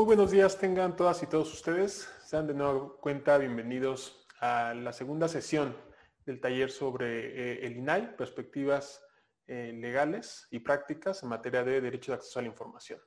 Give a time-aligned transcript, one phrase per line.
[0.00, 2.10] Muy buenos días tengan todas y todos ustedes.
[2.24, 5.76] Sean de nuevo cuenta bienvenidos a la segunda sesión
[6.24, 9.04] del taller sobre eh, el INAI, perspectivas
[9.46, 12.98] eh, legales y prácticas en materia de derecho de acceso a la información.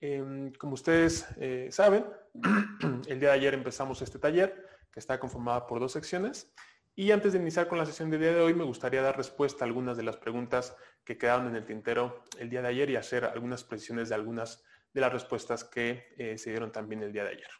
[0.00, 2.04] Em, como ustedes eh, saben,
[3.06, 6.52] el día de ayer empezamos este taller que está conformado por dos secciones
[6.96, 9.64] y antes de iniciar con la sesión del día de hoy me gustaría dar respuesta
[9.64, 12.96] a algunas de las preguntas que quedaron en el tintero el día de ayer y
[12.96, 17.24] hacer algunas precisiones de algunas de las respuestas que eh, se dieron también el día
[17.24, 17.50] de ayer.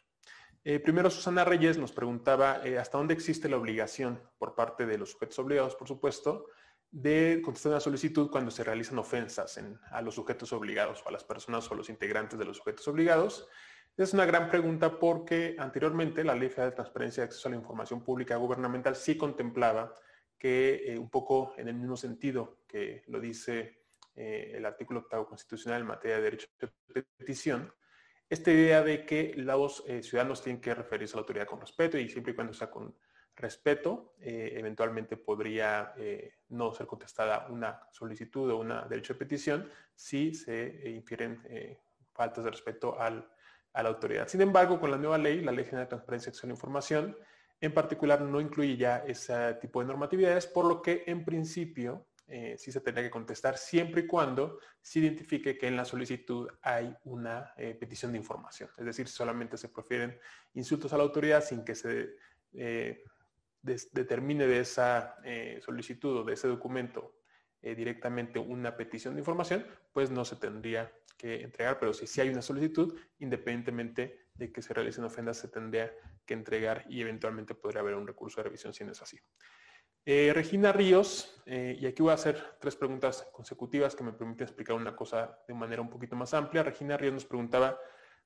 [0.63, 4.97] Eh, primero, Susana Reyes nos preguntaba eh, hasta dónde existe la obligación por parte de
[4.97, 6.45] los sujetos obligados, por supuesto,
[6.91, 9.59] de contestar una solicitud cuando se realizan ofensas
[9.91, 13.47] a los sujetos obligados o a las personas o los integrantes de los sujetos obligados.
[13.95, 17.57] Es una gran pregunta porque anteriormente la Ley Federal de Transparencia y Acceso a la
[17.57, 19.95] Información Pública Gubernamental sí contemplaba
[20.37, 23.80] que un poco en el mismo sentido que lo dice
[24.15, 27.73] eh, el artículo octavo constitucional en materia de derecho de petición,
[28.29, 31.97] esta idea de que los eh, ciudadanos tienen que referirse a la autoridad con respeto
[31.97, 32.95] y siempre y cuando sea con
[33.35, 35.93] respeto, eh, eventualmente podría
[36.49, 41.41] no ser contestada una solicitud o un derecho de petición si se infieren
[42.13, 44.27] faltas de respeto a la autoridad.
[44.27, 46.53] Sin embargo, con la nueva ley, la Ley General de Transparencia y Acceso a la
[46.53, 47.17] Información,
[47.61, 52.55] en particular no incluye ya ese tipo de normatividades, por lo que en principio eh,
[52.57, 56.95] sí se tendría que contestar siempre y cuando se identifique que en la solicitud hay
[57.03, 58.69] una eh, petición de información.
[58.77, 60.17] Es decir, solamente se prefieren
[60.53, 62.15] insultos a la autoridad sin que se
[62.53, 63.03] eh,
[63.61, 65.17] determine de esa
[65.59, 67.17] solicitud o de ese documento
[67.61, 72.29] directamente una petición de información, pues no se tendría que entregar, pero si sí hay
[72.29, 75.93] una solicitud, independientemente de que se realicen ofendas, se tendría
[76.25, 79.19] que entregar y eventualmente podría haber un recurso de revisión si no es así.
[80.03, 84.45] Eh, Regina Ríos, eh, y aquí voy a hacer tres preguntas consecutivas que me permiten
[84.45, 86.63] explicar una cosa de manera un poquito más amplia.
[86.63, 87.79] Regina Ríos nos preguntaba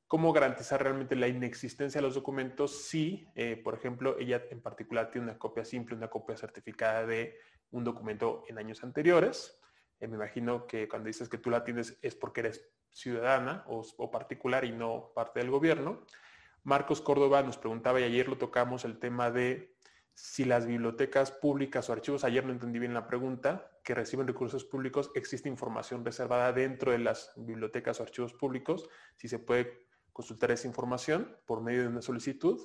[0.07, 5.11] cómo garantizar realmente la inexistencia de los documentos si, eh, por ejemplo, ella en particular
[5.11, 7.37] tiene una copia simple, una copia certificada de
[7.71, 9.59] un documento en años anteriores.
[9.99, 14.11] me imagino que cuando dices que tú la tienes es porque eres ciudadana o, o
[14.11, 16.05] particular y no parte del gobierno.
[16.63, 19.74] Marcos Córdoba nos preguntaba, y ayer lo tocamos, el tema de
[20.15, 24.63] si las bibliotecas públicas o archivos, ayer no entendí bien la pregunta, que reciben recursos
[24.63, 28.87] públicos, existe información reservada dentro de las bibliotecas o archivos públicos,
[29.17, 32.57] si se puede consultar esa información por medio de una solicitud.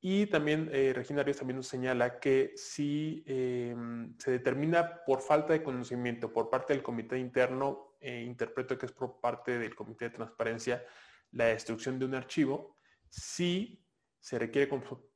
[0.00, 5.52] Y también eh, Regina Ríos también nos señala que si em, se determina por falta
[5.52, 10.06] de conocimiento por parte del comité interno, eh, interpreto que es por parte del comité
[10.06, 10.84] de transparencia,
[11.30, 12.76] la destrucción de un archivo,
[13.08, 13.86] si
[14.18, 14.68] se requiere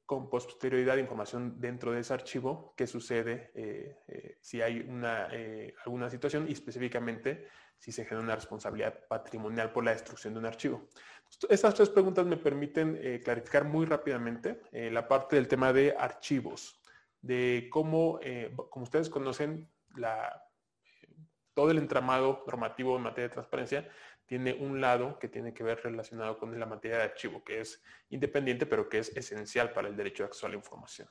[0.07, 5.75] con posterioridad información dentro de ese archivo qué sucede eh, eh, si hay una, eh,
[5.85, 10.47] alguna situación y específicamente si se genera una responsabilidad patrimonial por la destrucción de un
[10.47, 10.89] archivo.
[11.51, 16.81] Estas tres preguntas me permiten clarificar muy rápidamente la parte del tema de archivos,
[17.21, 18.19] de cómo,
[18.71, 20.43] como ustedes conocen, la,
[21.53, 23.91] todo el entramado normativo en materia de transparencia
[24.27, 27.83] tiene un lado que tiene que ver relacionado con la materia de archivo, que es
[28.11, 31.09] independiente, pero que es esencial para el derecho de acceso a la información.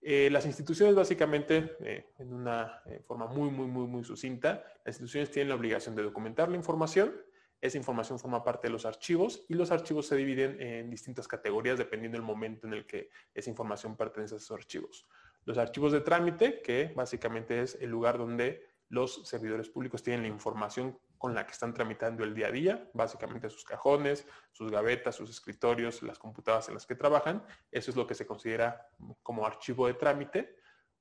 [0.00, 4.96] Eh, las instituciones básicamente, eh, en una eh, forma muy, muy, muy, muy sucinta, las
[4.96, 7.14] instituciones tienen la obligación de documentar la información,
[7.60, 11.78] esa información forma parte de los archivos y los archivos se dividen en distintas categorías
[11.78, 15.06] dependiendo del momento en el que esa información pertenece a esos archivos.
[15.46, 20.28] Los archivos de trámite, que básicamente es el lugar donde los servidores públicos tienen la
[20.28, 25.14] información con la que están tramitando el día a día, básicamente sus cajones, sus gavetas,
[25.14, 27.42] sus escritorios, las computadoras en las que trabajan.
[27.72, 28.90] Eso es lo que se considera
[29.22, 30.56] como archivo de trámite.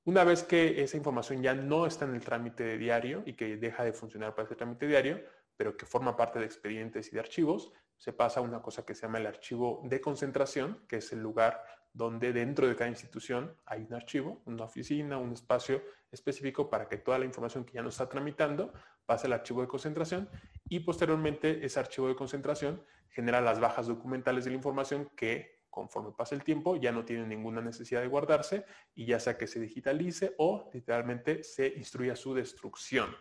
[0.06, 3.58] Una vez que esa información ya no está en el trámite de diario y que
[3.58, 5.22] deja de funcionar para ese trámite diario,
[5.58, 8.96] pero que forma parte de expedientes y de archivos, se pasa a una cosa que
[8.96, 11.62] se llama el archivo de concentración, que es el lugar
[11.92, 16.98] donde dentro de cada institución hay un archivo, una oficina, un espacio específico para que
[16.98, 18.72] toda la información que ya no está tramitando
[19.06, 20.30] pase al archivo de concentración
[20.70, 26.12] y posteriormente ese archivo de concentración genera las bajas documentales de la información que conforme
[26.12, 29.60] pasa el tiempo ya no tienen ninguna necesidad de guardarse y ya sea que se
[29.60, 33.16] digitalice o literalmente se instruya su destrucción.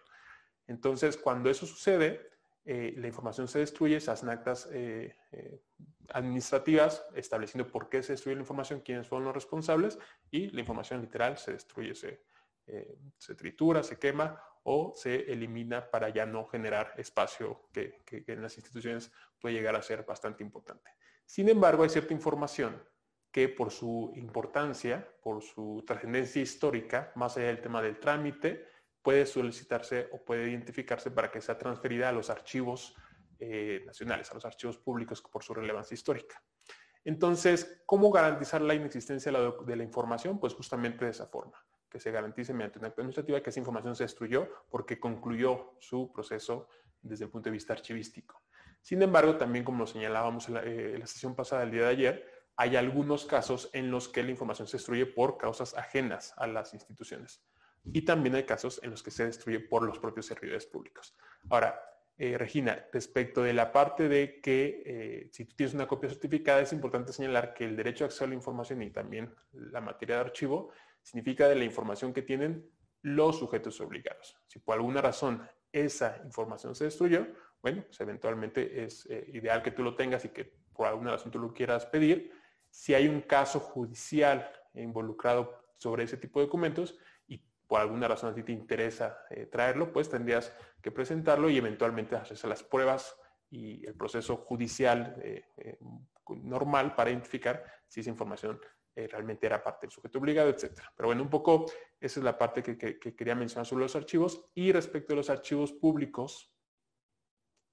[0.66, 2.30] Entonces, cuando eso sucede,
[2.64, 5.62] eh, la información se destruye, se hacen actas eh, eh,
[6.10, 9.98] administrativas estableciendo por qué se destruye la información, quiénes fueron los responsables
[10.30, 12.22] y la información literal se destruye, se,
[13.16, 18.42] se tritura, se quema o se elimina para ya no generar espacio que, que, en
[18.42, 20.90] las instituciones puede llegar a ser bastante importante.
[21.26, 22.82] Sin embargo, hay cierta información
[23.30, 28.66] que por su importancia, por su trascendencia histórica, más allá del tema del trámite,
[29.00, 32.94] puede solicitarse o puede identificarse para que sea transferida a los archivos
[33.38, 36.40] eh, nacionales, a los archivos públicos por su relevancia histórica.
[37.04, 40.38] Entonces, ¿cómo garantizar la inexistencia de la, información?
[40.38, 41.58] Pues justamente de esa forma,
[41.92, 46.68] que se garantice mediante una administrativa que esa información se destruyó porque concluyó su proceso
[47.02, 48.40] desde el punto de vista archivístico.
[48.80, 51.88] Sin embargo, también como lo señalábamos en la, en la sesión pasada del día de
[51.88, 56.46] ayer, hay algunos casos en los que la información se destruye por causas ajenas a
[56.46, 57.44] las instituciones.
[57.84, 61.14] Y también hay casos en los que se destruye por los propios servidores públicos.
[61.50, 61.78] Ahora,
[62.16, 66.60] eh, Regina, respecto de la parte de que eh, si tú tienes una copia certificada,
[66.60, 70.16] es importante señalar que el derecho a acceso a la información y también la materia
[70.16, 70.70] de archivo
[71.02, 72.70] significa de la información que tienen
[73.02, 74.36] los sujetos obligados.
[74.46, 77.26] Si por alguna razón esa información se destruyó,
[77.60, 81.30] bueno, pues eventualmente es eh, ideal que tú lo tengas y que por alguna razón
[81.30, 82.32] tú lo quieras pedir,
[82.70, 88.30] si hay un caso judicial involucrado sobre ese tipo de documentos y por alguna razón
[88.30, 93.16] a ti te interesa eh, traerlo, pues tendrías que presentarlo y eventualmente hacerse las pruebas
[93.50, 95.44] y el proceso judicial eh,
[96.42, 98.58] normal para identificar si esa información
[98.94, 100.80] realmente era parte del sujeto obligado, etc.
[100.96, 101.66] Pero bueno, un poco
[102.00, 104.50] esa es la parte que, quería mencionar sobre los archivos.
[104.54, 106.52] Y respecto a los archivos públicos,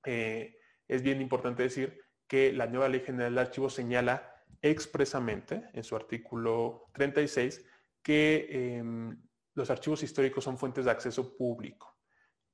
[0.04, 5.95] es bien importante decir que la nueva Ley General de Archivos señala expresamente en su
[5.95, 7.66] artículo 36
[8.01, 9.21] que em,
[9.56, 11.98] los archivos históricos son fuentes de acceso público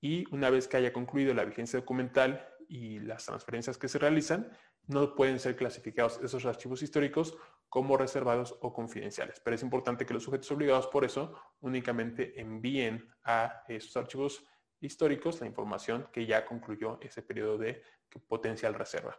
[0.01, 4.51] y una vez que haya concluido la vigencia documental y las transferencias que se realizan,
[4.87, 7.37] no pueden ser clasificados esos archivos históricos
[7.69, 9.39] como reservados o confidenciales.
[9.39, 14.45] Pero es importante que los sujetos obligados por eso únicamente envíen a esos archivos
[14.79, 17.81] históricos la información que ya concluyó ese periodo de
[18.27, 19.17] potencial reserva.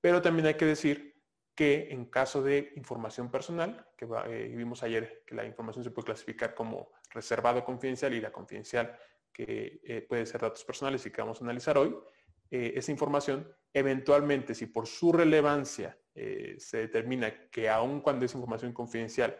[0.00, 1.14] Pero también hay que decir
[1.54, 6.06] que en caso de información personal, que eh, vimos ayer que la información se puede
[6.06, 8.98] clasificar como reservado confidencial y la confidencial
[9.32, 11.96] que eh, puede ser datos personales y que vamos a analizar hoy,
[12.50, 18.72] eh, esa información, eventualmente, si por su relevancia se determina que aun cuando es información
[18.72, 19.38] confidencial,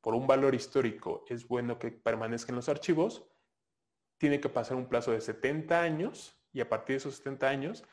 [0.00, 3.26] por un valor histórico es bueno que permanezca en los archivos,
[4.18, 7.84] tiene que pasar un plazo de 70 años y a partir de esos 70 años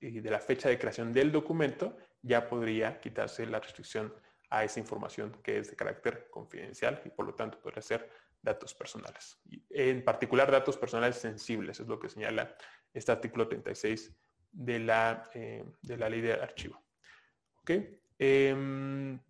[0.00, 4.12] y de la fecha de creación del documento, ya podría quitarse la restricción
[4.50, 8.10] a esa información que es de carácter confidencial y por lo tanto podría ser
[8.42, 9.38] datos personales.
[9.70, 12.56] en particular datos personales sensibles, es lo que señala
[12.92, 14.12] este artículo 36
[14.50, 16.82] de la, eh, de la ley de archivo.
[18.18, 19.20] Em,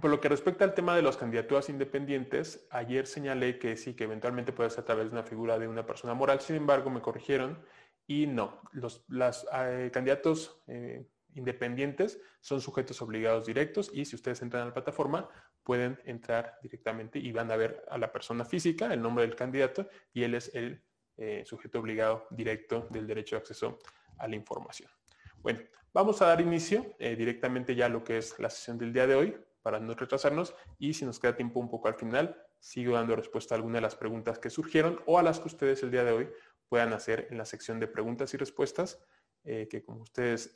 [0.00, 4.04] por lo que respecta al tema de las candidaturas independientes, ayer señalé que sí, que
[4.04, 7.02] eventualmente puede ser a través de una figura de una persona moral, sin embargo me
[7.02, 7.64] corrigieron
[8.06, 9.04] y no, los
[9.54, 15.28] eh, candidatos eh, independientes son sujetos obligados directos y si ustedes entran a la plataforma
[15.62, 19.88] pueden entrar directamente y van a ver a la persona física, el nombre del candidato
[20.12, 20.82] y él es el
[21.16, 23.78] eh, sujeto obligado directo del derecho de acceso
[24.18, 24.90] a la información.
[25.42, 25.58] Bueno,
[25.92, 29.08] vamos a dar inicio eh, directamente ya a lo que es la sesión del día
[29.08, 32.94] de hoy para no retrasarnos y si nos queda tiempo un poco al final, sigo
[32.94, 35.90] dando respuesta a algunas de las preguntas que surgieron o a las que ustedes el
[35.90, 36.30] día de hoy
[36.68, 39.02] puedan hacer en la sección de preguntas y respuestas,
[39.42, 40.54] eh, que como ustedes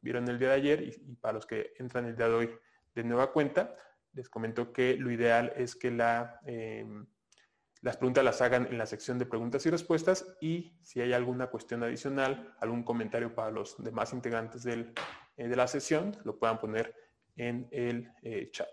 [0.00, 2.50] vieron el día de ayer y, para los que entran el día de hoy
[2.96, 3.76] de nueva cuenta,
[4.12, 7.06] les comento que lo ideal es que la, em,
[7.82, 11.46] las preguntas las hagan en la sección de preguntas y respuestas y si hay alguna
[11.46, 14.92] cuestión adicional, algún comentario para los demás integrantes del,
[15.36, 16.94] eh, de la sesión, lo puedan poner
[17.36, 18.68] en el eh, chat.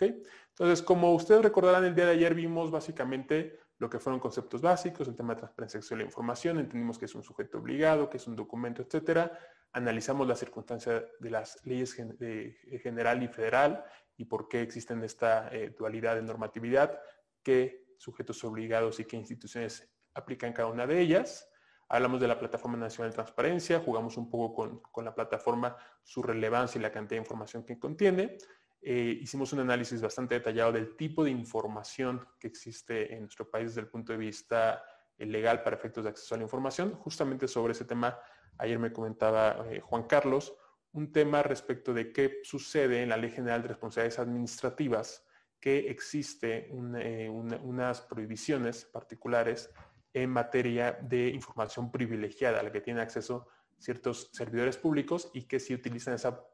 [0.00, 5.06] Entonces, como ustedes recordarán, el día de ayer vimos básicamente lo que fueron conceptos básicos,
[5.06, 8.26] el tema de transparencia de la información, entendimos que es un sujeto obligado, que es
[8.26, 9.38] un documento, etcétera
[9.72, 13.84] analizamos las circunstancias de las leyes eh, general y federal
[14.16, 16.98] y por qué existen esta dualidad de normatividad,
[17.44, 21.46] qué sujetos obligados y qué instituciones aplican cada una de ellas.
[21.86, 26.78] Hablamos de la Plataforma Nacional de Transparencia, jugamos un poco con, la plataforma, su relevancia
[26.78, 28.38] y la cantidad de información que contiene.
[28.80, 33.66] Eh, hicimos un análisis bastante detallado del tipo de información que existe en nuestro país
[33.66, 34.82] desde el punto de vista
[35.18, 38.18] legal para efectos de acceso a la información, justamente sobre ese tema
[38.56, 40.54] ayer me comentaba eh, Juan Carlos,
[40.92, 45.26] un tema respecto de qué sucede en la Ley General de Responsabilidades Administrativas,
[45.60, 49.70] que existe eh, unas prohibiciones particulares
[50.12, 53.46] en materia de información privilegiada a la que tienen acceso
[53.78, 56.44] ciertos servidores públicos y que si utilizan esa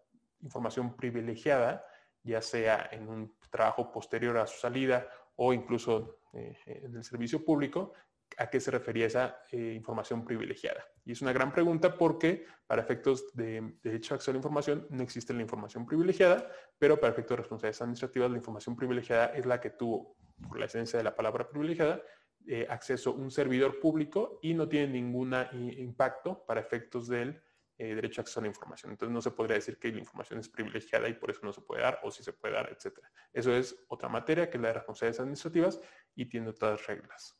[0.43, 1.85] información privilegiada,
[2.23, 7.45] ya sea en un trabajo posterior a su salida o incluso eh, en el servicio
[7.45, 7.93] público,
[8.37, 10.85] a qué se refería esa eh, información privilegiada.
[11.05, 14.87] Y es una gran pregunta porque para efectos de derecho a acceso a la información
[14.91, 19.47] no existe la información privilegiada, pero para efectos de responsabilidades administrativas la información privilegiada es
[19.47, 20.17] la que tuvo,
[20.49, 22.03] por la esencia de la palabra privilegiada,
[22.47, 27.43] eh, acceso un servidor público y no tiene ningún impacto para efectos del
[27.79, 28.93] eh, derecho a acceso a la información.
[28.93, 31.61] Entonces no se podría decir que la información es privilegiada y por eso no se
[31.61, 32.99] puede dar o si se puede dar, etc.
[33.33, 35.81] Eso es otra materia que es la de responsabilidades administrativas
[36.15, 37.39] y tiene otras reglas.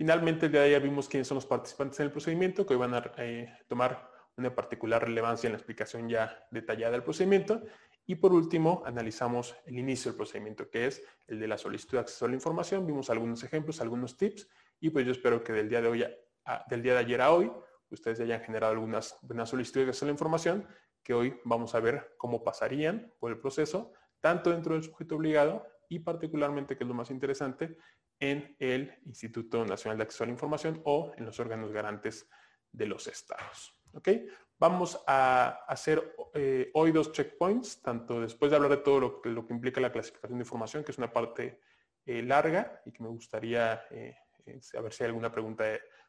[0.00, 2.80] Finalmente, el día de ayer vimos quiénes son los participantes en el procedimiento, que hoy
[2.80, 7.60] van a eh, tomar una particular relevancia en la explicación ya detallada del procedimiento.
[8.06, 12.00] Y por último, analizamos el inicio del procedimiento, que es el de la solicitud de
[12.00, 12.86] acceso a la información.
[12.86, 14.48] Vimos algunos ejemplos, algunos tips,
[14.80, 16.16] y pues yo espero que del día de,
[16.70, 17.52] del día de ayer a hoy
[17.90, 20.66] ustedes ya hayan generado algunas, buenas solicitudes de la información
[21.02, 25.66] que hoy vamos a ver cómo pasarían por el proceso, tanto dentro del sujeto obligado
[25.90, 27.76] y particularmente, que es lo más interesante,
[28.18, 32.30] en el Instituto Nacional de Acceso a la Información o en los órganos garantes
[32.70, 33.74] de los estados.
[33.92, 34.08] ¿Ok?
[34.56, 39.30] Vamos a hacer eh, hoy dos checkpoints, tanto después de hablar de todo lo que,
[39.30, 41.60] lo que implica la clasificación de información, que es una parte
[42.06, 44.16] eh, larga y que me gustaría eh,
[44.60, 45.64] saber si hay alguna pregunta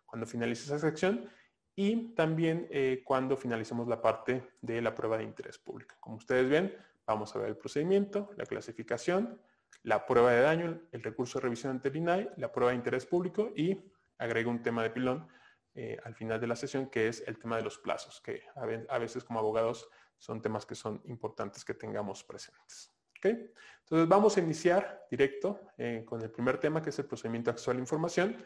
[0.06, 1.28] cuando finalice esa sección,
[1.74, 2.68] y también
[3.06, 5.96] cuando finalicemos la parte de la prueba de interés público.
[6.02, 6.76] Como ustedes ven,
[7.08, 9.42] vamos a ver el procedimiento, la clasificación,
[9.84, 13.52] la prueba de daño, el recurso de revisión ante el la prueba de interés público
[13.56, 13.80] y
[14.18, 15.28] agrego un tema de pilón
[15.74, 18.98] eh, al final de la sesión que es el tema de los plazos, que a
[19.00, 22.92] veces como abogados son temas que son importantes que tengamos presentes.
[23.24, 27.78] Entonces vamos a iniciar directo eh, con el primer tema que es el procedimiento actual
[27.78, 28.46] de información.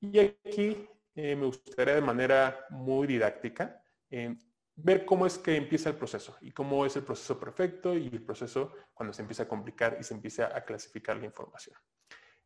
[0.00, 3.82] Y aquí eh, me gustaría de manera muy didáctica
[4.76, 8.22] ver cómo es que empieza el proceso y cómo es el proceso perfecto y el
[8.22, 11.76] proceso cuando se empieza a complicar y se empieza a clasificar la información.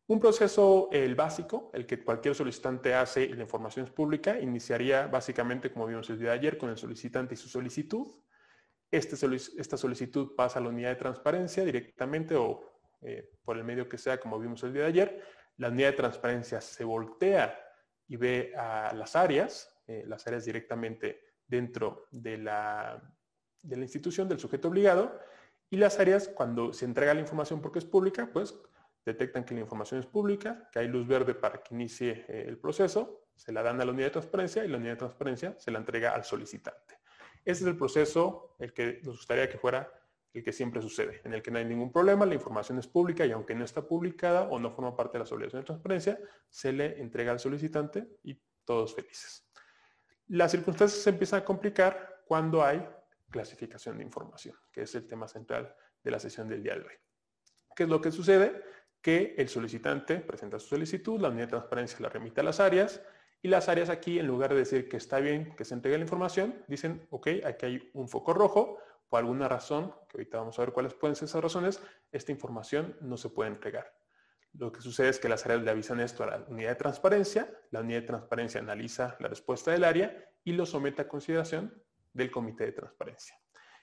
[0.07, 5.05] Un proceso, el básico, el que cualquier solicitante hace y la información es pública, iniciaría
[5.05, 8.07] básicamente, como vimos el día de ayer, con el solicitante y su solicitud.
[8.89, 9.15] Este
[9.57, 12.59] esta solicitud pasa a la unidad de transparencia directamente o
[13.01, 15.23] eh, por el medio que sea, como vimos el día de ayer.
[15.57, 17.59] La unidad de transparencia se voltea
[18.07, 23.03] y ve a las áreas, eh, las áreas directamente dentro de la,
[23.61, 25.19] de la institución del sujeto obligado,
[25.69, 28.55] y las áreas cuando se entrega la información porque es pública, pues
[29.05, 32.57] detectan que la información es pública, que hay luz verde para que inicie eh, el
[32.57, 35.71] proceso, se la dan a la unidad de transparencia y la unidad de transparencia se
[35.71, 36.99] la entrega al solicitante.
[37.45, 39.91] Ese es el proceso, el que nos gustaría que fuera
[40.33, 43.25] el que siempre sucede, en el que no hay ningún problema, la información es pública
[43.25, 46.71] y aunque no está publicada o no forma parte de las obligaciones de transparencia, se
[46.71, 49.48] le entrega al solicitante y todos felices.
[50.29, 52.87] Las circunstancias se empiezan a complicar cuando hay
[53.31, 56.93] clasificación de información, que es el tema central de la sesión del día de hoy.
[57.75, 58.63] ¿Qué es lo que sucede?
[59.01, 63.01] Que el solicitante presenta su solicitud, la unidad de transparencia la remite a las áreas
[63.41, 66.03] y las áreas aquí, en lugar de decir que está bien que se entregue la
[66.03, 70.61] información, dicen, ok, aquí hay un foco rojo, por alguna razón, que ahorita vamos a
[70.61, 71.81] ver cuáles pueden ser esas razones,
[72.11, 73.98] esta información no se puede entregar.
[74.53, 77.53] Lo que sucede es que las áreas le avisan esto a la unidad de transparencia,
[77.71, 82.31] la unidad de transparencia analiza la respuesta del área y lo somete a consideración del
[82.31, 83.39] comité de transparencia.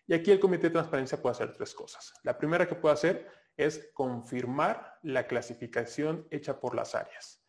[0.06, 2.12] Y aquí el comité de transparencia puede hacer tres cosas.
[2.22, 7.42] La primera que puede hacer es confirmar la clasificación hecha por las áreas.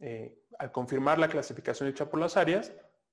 [0.00, 2.72] Eh, al confirmar la clasificación hecha por las áreas,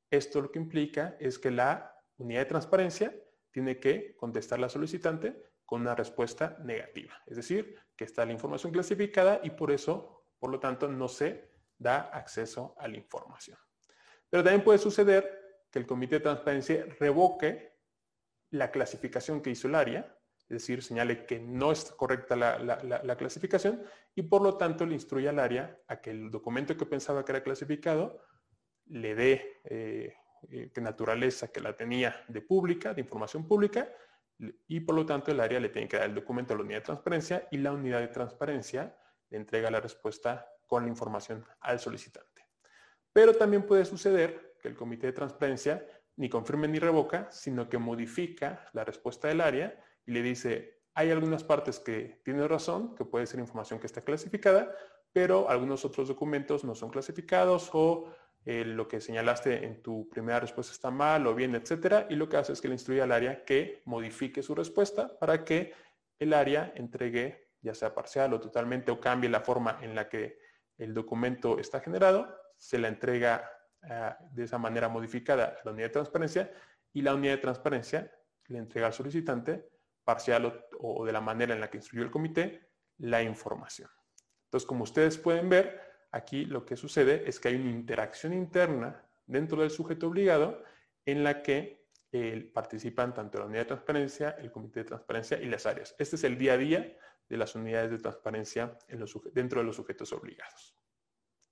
[0.09, 3.15] esto lo que implica es que la unidad de transparencia
[3.51, 7.13] tiene que contestar la solicitante con una respuesta negativa.
[7.25, 11.49] Es decir, que está la información clasificada y por eso, por lo tanto, no se
[11.77, 13.57] da acceso a la información.
[14.29, 17.77] Pero también puede suceder que el comité de transparencia revoque
[18.49, 23.81] la clasificación que hizo el área, es decir, señale que no es correcta la, clasificación
[24.13, 27.31] y por lo tanto le instruye al área a que el documento que pensaba que
[27.31, 28.21] era clasificado
[28.87, 30.13] le dé eh,
[30.49, 33.87] eh, naturaleza que la tenía de pública, de información pública,
[34.67, 36.79] y por lo tanto el área le tiene que dar el documento a la unidad
[36.79, 38.97] de transparencia y la unidad de transparencia
[39.29, 42.47] le entrega la respuesta con la información al solicitante.
[43.13, 45.85] Pero también puede suceder que el comité de transparencia
[46.15, 51.09] ni confirme ni revoca, sino que modifica la respuesta del área y le dice, hay
[51.11, 54.75] algunas partes que tiene razón, que puede ser información que está clasificada,
[55.13, 60.39] pero algunos otros documentos no son clasificados o eh, lo que señalaste en tu primera
[60.39, 63.11] respuesta está mal o bien, etcétera, y lo que hace es que le instruye al
[63.11, 65.73] área que modifique su respuesta para que
[66.17, 70.39] el área entregue, ya sea parcial o totalmente, o cambie la forma en la que
[70.77, 73.47] el documento está generado, se la entrega
[73.83, 76.51] ah, de esa manera modificada a la unidad de transparencia
[76.93, 78.11] y la unidad de transparencia
[78.47, 79.69] le entrega al solicitante,
[80.03, 83.89] parcial o, o de la manera en la que instruyó el comité, la información.
[84.45, 89.03] Entonces, como ustedes pueden ver, aquí lo que sucede es que hay una interacción interna
[89.25, 90.63] dentro del sujeto obligado
[91.05, 95.45] en la que eh, participan tanto la unidad de transparencia, el comité de transparencia y
[95.45, 95.95] las áreas.
[95.97, 96.97] Este es el día a día
[97.29, 98.77] de las unidades de transparencia
[99.33, 100.75] dentro de los sujetos obligados.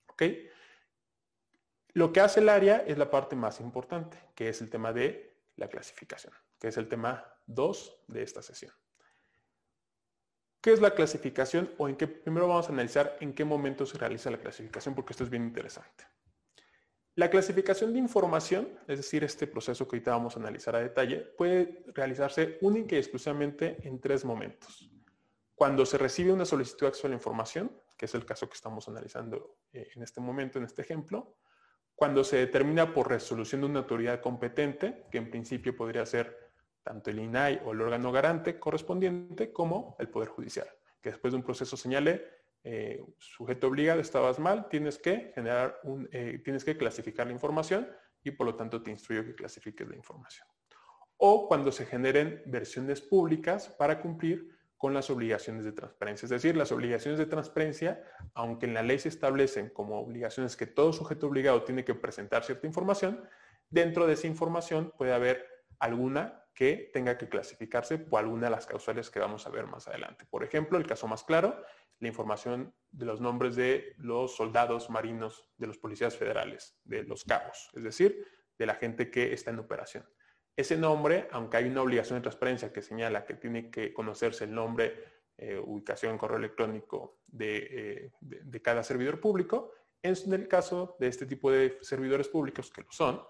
[0.08, 0.24] ¿Ok?
[1.94, 5.38] Lo que hace el área es la parte más importante, que es el tema de
[5.56, 8.74] la clasificación, que es el tema 2 de esta sesión.
[10.62, 11.74] ¿Qué es la clasificación?
[11.78, 15.14] O en qué, primero vamos a analizar en qué momento se realiza la clasificación, porque
[15.14, 16.06] esto es bien interesante.
[17.16, 21.18] La clasificación de información, es decir, este proceso que ahorita vamos a analizar a detalle,
[21.38, 24.90] puede realizarse única y exclusivamente en tres momentos.
[25.56, 28.56] Cuando se recibe una solicitud de acceso a la información, que es el caso que
[28.56, 31.36] estamos analizando eh, en este momento, en este ejemplo,
[31.94, 36.49] cuando se determina por resolución de una autoridad competente, que en principio podría ser
[36.84, 40.68] tanto el INAI o el órgano garante correspondiente, como el Poder Judicial,
[41.02, 42.26] que después de un proceso señale,
[42.64, 47.90] eh, sujeto obligado, estabas mal, tienes que generar un, eh, tienes que clasificar la información
[48.24, 50.48] y por lo tanto te instruyo que clasifiques la información.
[51.18, 56.26] O cuando se generen versiones públicas para cumplir con las obligaciones de transparencia.
[56.26, 58.02] Es decir, las obligaciones de transparencia,
[58.34, 62.46] aunque en la ley se establecen como obligaciones que todo sujeto obligado tiene que presentar
[62.46, 63.22] cierta información,
[63.70, 65.46] dentro de esa información puede haber
[65.80, 69.88] alguna que tenga que clasificarse por alguna de las causales que vamos a ver más
[69.88, 70.26] adelante.
[70.30, 71.64] Por ejemplo, el caso más claro,
[72.00, 77.24] la información de los nombres de los soldados marinos, de los policías federales, de los
[77.24, 80.06] cabos, es decir, de la gente que está en operación.
[80.54, 84.54] Ese nombre, aunque hay una obligación de transparencia que señala que tiene que conocerse el
[84.54, 85.02] nombre,
[85.38, 89.72] eh, ubicación, correo electrónico eh, de, cada servidor público,
[90.04, 93.22] en el caso de este tipo de servidores públicos, que lo son,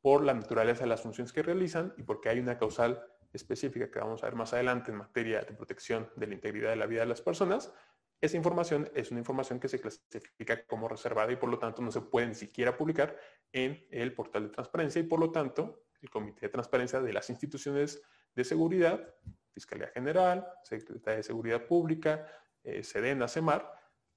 [0.00, 3.98] por la naturaleza de las funciones que realizan y porque hay una causal específica que
[3.98, 7.00] vamos a ver más adelante en materia de protección de la integridad de la vida
[7.00, 7.72] de las personas,
[8.20, 11.90] esa información es una información que se clasifica como reservada y por lo tanto no
[11.90, 13.16] se puede ni siquiera publicar
[13.50, 17.30] en el portal de transparencia y por lo tanto el Comité de Transparencia de las
[17.30, 18.02] instituciones
[18.34, 19.14] de seguridad,
[19.52, 22.26] Fiscalía General, Secretaría de Seguridad Pública,
[22.62, 23.72] eh, SEDENA, CEMAR,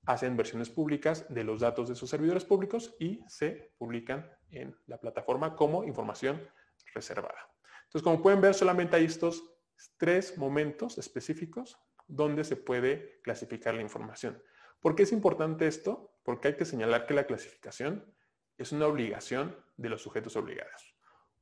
[0.06, 5.00] hacen versiones públicas de los datos de sus servidores públicos y se publican en la
[5.00, 6.42] plataforma como información
[6.94, 7.50] reservada.
[7.86, 9.44] Entonces, como pueden ver, solamente hay estos
[9.98, 14.42] tres momentos específicos donde se puede clasificar la información.
[14.80, 16.18] ¿Por qué es importante esto?
[16.24, 18.06] Porque hay que señalar que la clasificación
[18.58, 20.94] es una obligación de los sujetos obligados.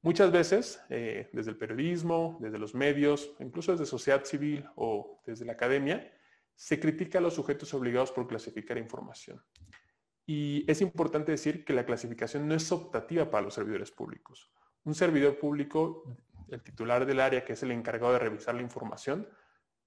[0.03, 5.45] Muchas veces, eh, desde el periodismo, desde los medios, incluso desde sociedad civil o desde
[5.45, 6.11] la academia,
[6.55, 9.43] se critica a los sujetos obligados por clasificar información.
[10.25, 14.51] Y es importante decir que la clasificación no es optativa para los servidores públicos.
[14.83, 16.15] Un servidor público,
[16.49, 19.27] el titular del área, que es el encargado de revisar la información,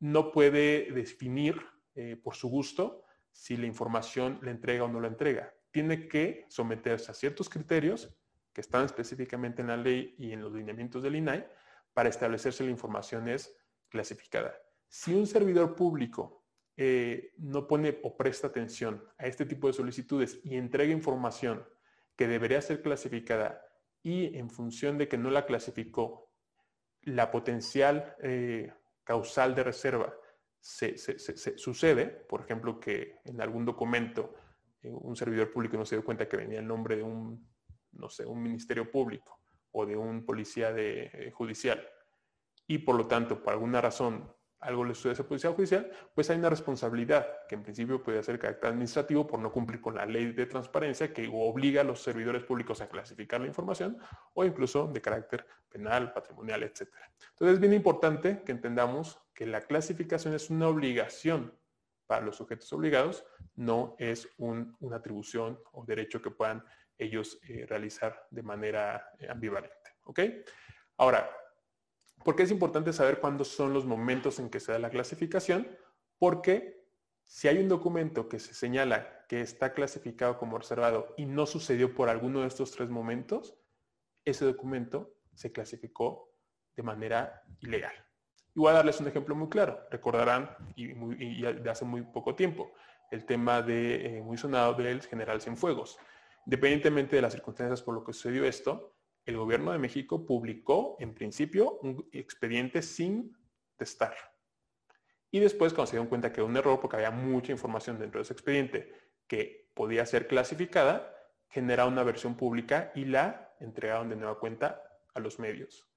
[0.01, 1.61] no puede definir
[1.95, 5.55] eh, por su gusto si la información la entrega o no la entrega.
[5.71, 8.15] Tiene que someterse a ciertos criterios
[8.53, 11.47] que están específicamente en la ley y en los lineamientos del INAI
[11.93, 13.57] para establecer si la información es
[13.89, 14.55] clasificada.
[14.89, 16.44] Si un servidor público
[16.77, 21.65] eh, no pone o presta atención a este tipo de solicitudes y entrega información
[22.17, 23.63] que debería ser clasificada
[24.03, 26.31] y en función de que no la clasificó,
[27.03, 30.15] la potencial eh, causal de reserva
[30.61, 30.97] se,
[31.59, 34.35] sucede, por ejemplo, que en algún documento
[34.83, 37.55] eh, un servidor público no se dio cuenta que venía el nombre de un
[37.97, 39.41] no sé, un ministerio público
[39.73, 41.87] o de un policía de, judicial
[42.67, 44.33] y por lo tanto, por alguna razón,
[44.65, 48.39] algo le sucede a policía judicial, pues hay una responsabilidad que en principio puede ser
[48.39, 52.45] carácter administrativo por no cumplir con la ley de transparencia que obliga a los servidores
[52.45, 53.99] públicos a clasificar la información
[54.33, 56.89] o incluso de carácter penal, patrimonial, etc.
[57.31, 61.53] Entonces es bien importante que entendamos que la clasificación es una obligación
[62.07, 63.25] para los sujetos obligados,
[63.57, 66.65] no es una atribución o derecho que puedan
[66.97, 69.91] ellos eh, realizar de manera eh, ambivalente.
[70.05, 70.21] ¿Ok?
[70.97, 71.29] Ahora,
[72.25, 75.69] ¿por qué es importante saber cuándo son los momentos en que se da la clasificación?
[76.19, 76.85] Porque
[77.25, 81.95] si hay un documento que se señala que está clasificado como reservado y no sucedió
[81.95, 83.57] por alguno de estos tres momentos,
[84.25, 86.35] ese documento se clasificó
[86.77, 87.95] de manera ilegal.
[88.55, 89.81] Y voy a darles un ejemplo muy claro.
[89.91, 92.73] Recordarán, y, de hace muy poco tiempo,
[93.11, 95.99] el tema de, eh, muy sonado del general Cienfuegos.
[96.47, 98.94] Independientemente de las circunstancias por lo que sucedió esto,
[99.25, 103.37] el gobierno de México publicó en principio un expediente sin
[103.77, 104.15] testar.
[105.31, 108.19] Y después, cuando se dieron cuenta que era un error, porque había mucha información dentro
[108.19, 108.93] de ese expediente
[109.27, 111.13] que podía ser clasificada,
[111.49, 114.83] genera una versión pública y la entregaron de nueva cuenta
[115.15, 115.89] a los medios.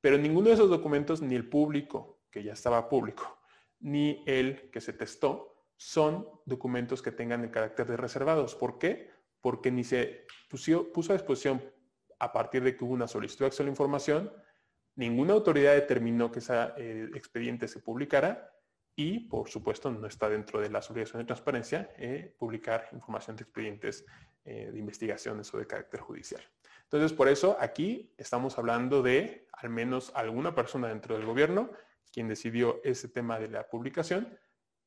[0.00, 3.38] Pero ninguno de esos documentos, ni el público, que ya estaba público,
[3.80, 8.54] ni el que se testó, son documentos que tengan el carácter de reservados.
[8.54, 9.10] ¿Por qué?
[9.42, 11.62] porque ni se puso a disposición
[12.22, 14.32] a partir de que hubo una solicitud de acceso a la información,
[14.94, 18.48] ninguna autoridad determinó que ese eh, expediente se publicara
[18.94, 23.42] y, por supuesto, no está dentro de las obligaciones de transparencia eh, publicar información de
[23.42, 24.06] expedientes
[24.44, 26.42] eh, de investigaciones o de carácter judicial.
[26.84, 31.72] Entonces, por eso aquí estamos hablando de al menos alguna persona dentro del gobierno
[32.12, 34.38] quien decidió ese tema de la publicación,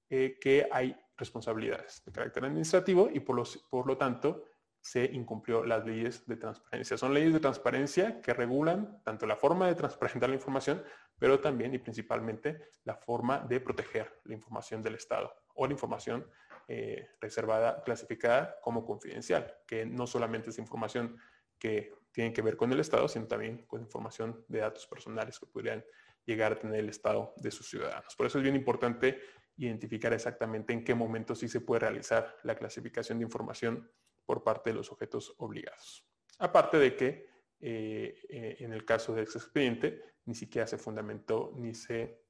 [0.07, 4.45] que hay responsabilidades de carácter administrativo y por, por lo tanto
[4.85, 6.95] se incumplió las leyes de transparencia.
[6.95, 10.83] Son leyes de transparencia que regulan tanto la forma de transparentar la información,
[11.17, 16.29] pero también y principalmente la forma de proteger la información del Estado o la información
[16.67, 21.17] eh, reservada, clasificada como confidencial, que no solamente es información
[21.57, 25.47] que tiene que ver con el Estado, sino también con información de datos personales que
[25.47, 25.83] podrían
[26.25, 28.15] llegar a tener el Estado de sus ciudadanos.
[28.15, 29.19] Por eso es bien importante
[29.57, 33.89] identificar exactamente en qué momento sí se puede realizar la clasificación de información
[34.25, 36.05] por parte de los objetos obligados.
[36.39, 41.73] Aparte de que eh, eh, en el caso del expediente ni siquiera se fundamentó ni
[41.73, 42.21] se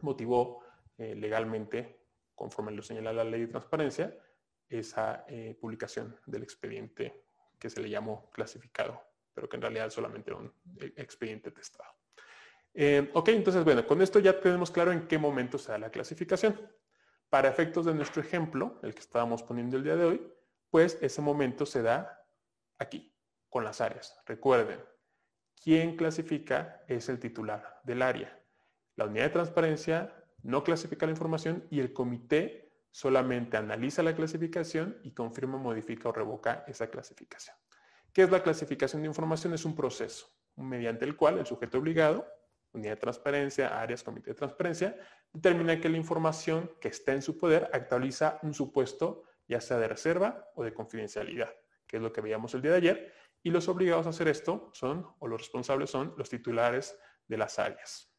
[0.00, 0.64] motivó
[0.96, 4.16] eh, legalmente, conforme lo señala la ley de transparencia,
[4.68, 5.26] esa
[5.60, 7.26] publicación del expediente
[7.58, 9.02] que se le llamó clasificado,
[9.34, 10.50] pero que en realidad solamente era un
[10.96, 11.92] expediente testado.
[13.12, 16.58] ok, entonces, bueno, con esto ya tenemos claro en qué momento se da la clasificación.
[17.28, 20.32] Para efectos de nuestro ejemplo, el que estábamos poniendo el día de hoy,
[20.72, 22.26] pues ese momento se da
[22.78, 23.14] aquí,
[23.50, 24.18] con las áreas.
[24.24, 24.80] Recuerden,
[25.62, 28.42] quien clasifica es el titular del área.
[28.96, 34.98] La unidad de transparencia no clasifica la información y el comité solamente analiza la clasificación
[35.02, 37.54] y confirma, modifica o revoca esa clasificación.
[38.10, 39.52] ¿Qué es la clasificación de información?
[39.52, 42.26] Es un proceso mediante el cual el sujeto obligado,
[42.72, 44.96] unidad de transparencia, áreas, comité de transparencia,
[45.34, 49.88] determina que la información que está en su poder actualiza un supuesto ya sea de
[49.88, 51.54] reserva o de confidencialidad,
[51.86, 53.12] que es lo que veíamos el día de ayer,
[53.42, 57.58] y los obligados a hacer esto son, o los responsables son, los titulares de las
[57.58, 58.10] áreas.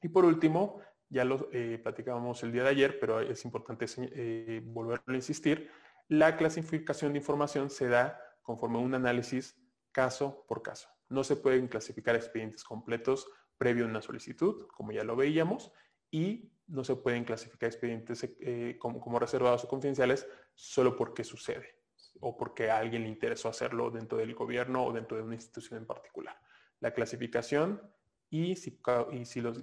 [0.00, 4.62] Y por último, ya lo eh, platicábamos el día de ayer, pero es importante eh,
[4.64, 5.70] volverlo a insistir,
[6.08, 9.56] la clasificación de información se da conforme a un análisis
[9.90, 10.88] caso por caso.
[11.08, 13.26] No se pueden clasificar expedientes completos
[13.58, 15.72] previo a una solicitud, como ya lo veíamos,
[16.10, 21.76] y no se pueden clasificar expedientes eh, como, reservados o confidenciales solo porque sucede
[22.20, 25.80] o porque a alguien le interesó hacerlo dentro del gobierno o dentro de una institución
[25.80, 26.40] en particular.
[26.80, 27.82] La clasificación
[28.30, 28.80] y, si,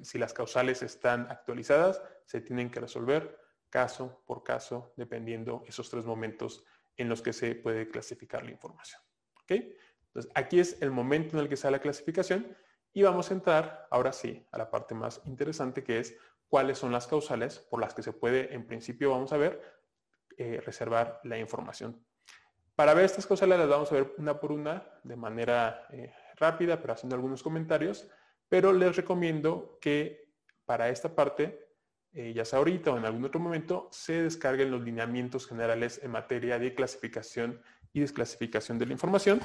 [0.03, 3.39] si las causales están actualizadas, se tienen que resolver
[3.69, 6.63] caso por caso, dependiendo esos tres momentos
[6.95, 9.01] en los que se puede clasificar la información.
[9.47, 12.55] Entonces, aquí es el momento en el que sale la clasificación
[12.93, 16.15] y vamos a entrar, ahora sí, a la parte más interesante que es
[16.53, 19.59] cuáles son las causales por las que se puede, en principio, vamos a ver,
[20.37, 22.05] eh, reservar la información.
[22.75, 26.79] Para ver estas causales las vamos a ver una por una de manera eh, rápida,
[26.79, 28.07] pero haciendo algunos comentarios,
[28.49, 30.31] pero les recomiendo que
[30.63, 31.69] para esta parte,
[32.11, 36.11] eh, ya sea ahorita o en algún otro momento, se descarguen los lineamientos generales en
[36.11, 37.63] materia de clasificación
[37.93, 39.39] y desclasificación de la información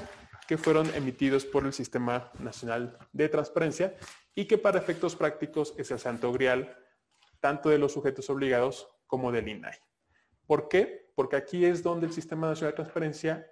[0.47, 3.95] que fueron emitidos por el Sistema Nacional de Transparencia
[4.35, 6.85] y que para efectos prácticos es el santo grial
[7.39, 9.77] tanto de los sujetos obligados como del INAI.
[10.45, 11.11] ¿Por qué?
[11.15, 13.47] Porque aquí es donde el Sistema Nacional de Transparencia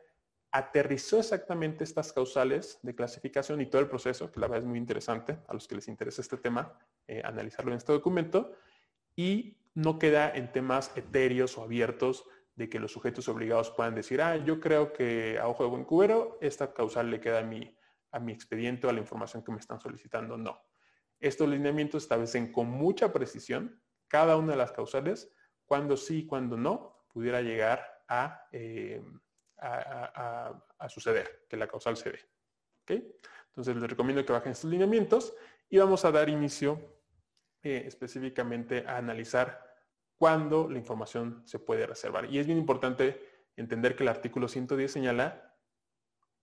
[0.51, 4.79] aterrizó exactamente estas causales de clasificación y todo el proceso, que la verdad es muy
[4.79, 8.53] interesante a los que les interesa este tema, eh, analizarlo en este documento,
[9.15, 14.21] y no queda en temas etéreos o abiertos de que los sujetos obligados puedan decir,
[14.21, 17.77] ah, yo creo que a ojo de buen cubero, esta causal le queda a mi,
[18.11, 20.37] a mi expediente o a la información que me están solicitando.
[20.37, 20.59] No.
[21.19, 25.31] Estos lineamientos establecen con mucha precisión cada una de las causales,
[25.65, 29.03] cuando sí y cuando no pudiera llegar a, eh,
[29.57, 33.15] a, suceder, que la causal se dé.
[33.47, 35.33] Entonces les recomiendo que bajen estos lineamientos
[35.69, 36.79] y vamos a dar inicio
[37.63, 39.67] eh, específicamente a analizar
[40.17, 42.31] cuándo la información se puede reservar.
[42.31, 45.55] Y es bien importante entender que el artículo 110 señala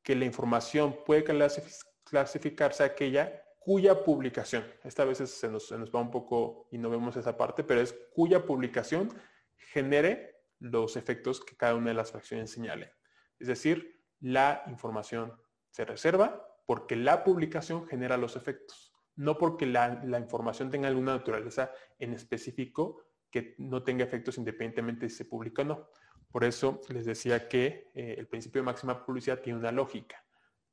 [0.03, 6.01] que la información puede clasificarse aquella cuya publicación, esta vez se nos, se nos va
[6.01, 9.09] un poco y no vemos esa parte, pero es cuya publicación
[9.57, 12.93] genere los efectos que cada una de las fracciones señale.
[13.39, 15.33] Es decir, la información
[15.71, 21.73] se reserva porque la publicación genera los efectos, no porque la, información tenga alguna naturaleza
[21.99, 25.89] en específico que no tenga efectos independientemente si se publica o no.
[26.31, 30.25] Por eso les decía que eh, el principio de máxima publicidad tiene una lógica.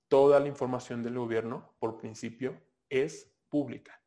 [0.08, 4.00] Toda la información del gobierno, por principio, es pública.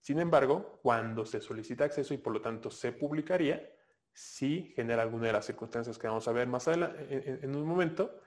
[0.00, 3.72] Sin embargo, cuando se solicita acceso y por lo tanto se publicaría,
[4.12, 8.20] si genera alguna de las circunstancias que vamos a ver más adelante en, un momento,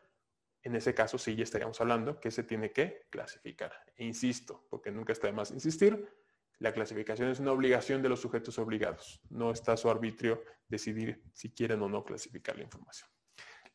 [0.63, 3.73] en ese caso sí ya estaríamos hablando que se tiene que clasificar.
[3.95, 6.09] E insisto, porque nunca está de más insistir,
[6.57, 9.21] La clasificación es una obligación de los sujetos obligados.
[9.29, 13.09] No está a su arbitrio decidir si quieren o no clasificar la información.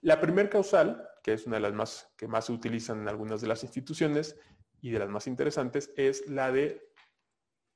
[0.01, 3.43] La primer causal, que es una de las más que más se utilizan en algunas
[3.43, 4.35] de las instituciones
[4.81, 6.91] y de las más interesantes, es la de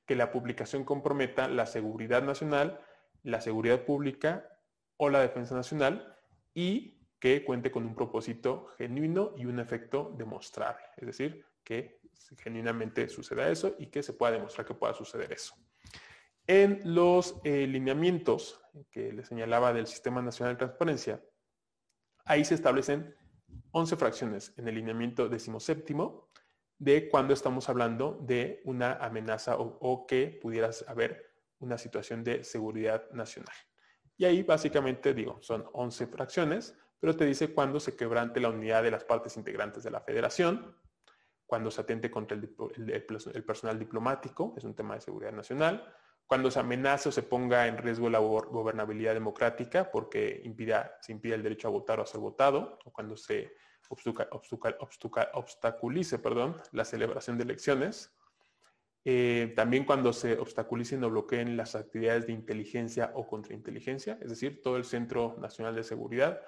[0.06, 2.80] que la publicación comprometa la seguridad nacional,
[3.22, 4.48] la seguridad pública
[4.96, 6.16] o la defensa nacional
[6.52, 10.84] y que cuente con un propósito genuino y un efecto demostrable.
[10.96, 12.00] Es decir, que
[12.38, 15.54] genuinamente suceda eso y que se pueda demostrar que pueda suceder eso.
[16.46, 21.24] En los eh, lineamientos que le señalaba del Sistema Nacional de Transparencia,
[22.26, 23.14] ahí se establecen
[23.70, 26.28] 11 fracciones en el lineamiento decimoséptimo
[26.78, 33.10] de cuando estamos hablando de una amenaza o, que pudiera haber una situación de seguridad
[33.12, 33.54] nacional.
[34.16, 38.82] Y ahí básicamente digo, son 11 fracciones, pero te dice cuando se quebrante la unidad
[38.82, 40.76] de las partes integrantes de la federación,
[41.46, 45.94] cuando se atente contra el, personal diplomático, es un tema de seguridad nacional,
[46.26, 51.34] cuando se amenaza o se ponga en riesgo la gobernabilidad democrática porque impida, se impide
[51.34, 53.52] el derecho a votar o a ser votado, o cuando se
[53.88, 58.12] obstaculice perdón, la celebración de elecciones,
[59.06, 64.62] eh, también cuando se obstaculicen o bloqueen las actividades de inteligencia o contrainteligencia, es decir,
[64.62, 66.40] todo el Centro Nacional de Seguridad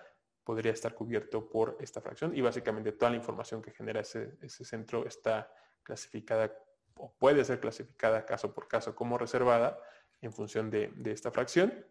[0.43, 5.05] podría estar cubierto por esta fracción y básicamente toda la información que genera ese, centro
[5.05, 6.51] está clasificada
[6.95, 9.79] o puede ser clasificada caso por caso como reservada
[10.23, 11.85] en función de, esta fracción,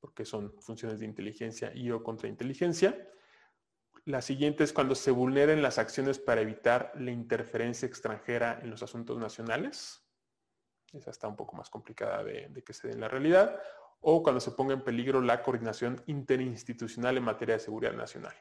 [0.00, 2.96] porque son funciones de inteligencia y o contrainteligencia.
[4.08, 8.82] La siguiente es cuando se vulneren las acciones para evitar la interferencia extranjera en los
[8.82, 10.02] asuntos nacionales.
[10.94, 13.60] Esa está un poco más complicada de, que se dé en la realidad
[14.00, 18.34] o cuando se ponga en peligro la coordinación interinstitucional en materia de seguridad nacional.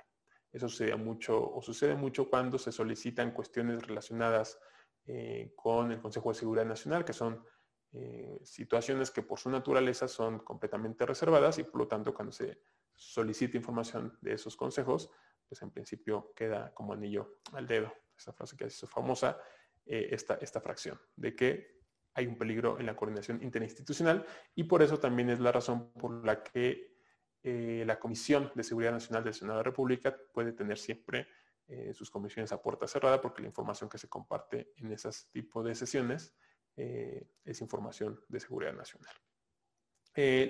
[0.53, 4.57] Eso sucede mucho o sucede mucho cuando se solicitan cuestiones relacionadas
[5.05, 7.43] eh, con el Consejo de Seguridad Nacional, que son
[7.91, 12.57] eh, situaciones que por su naturaleza son completamente reservadas y por lo tanto cuando se
[12.95, 15.11] solicita información de esos consejos,
[15.47, 17.93] pues en principio queda como anillo al dedo.
[18.17, 19.39] Esa frase que ha sido famosa,
[19.85, 21.77] eh, esta, esta fracción, de que
[22.13, 26.25] hay un peligro en la coordinación interinstitucional y por eso también es la razón por
[26.25, 26.97] la que
[27.43, 31.27] eh, la Comisión de Seguridad Nacional del Senado de la República puede tener siempre
[31.67, 35.63] eh, sus comisiones a puerta cerrada porque la información que se comparte en ese tipo
[35.63, 36.35] de sesiones
[36.75, 39.15] es información de seguridad nacional.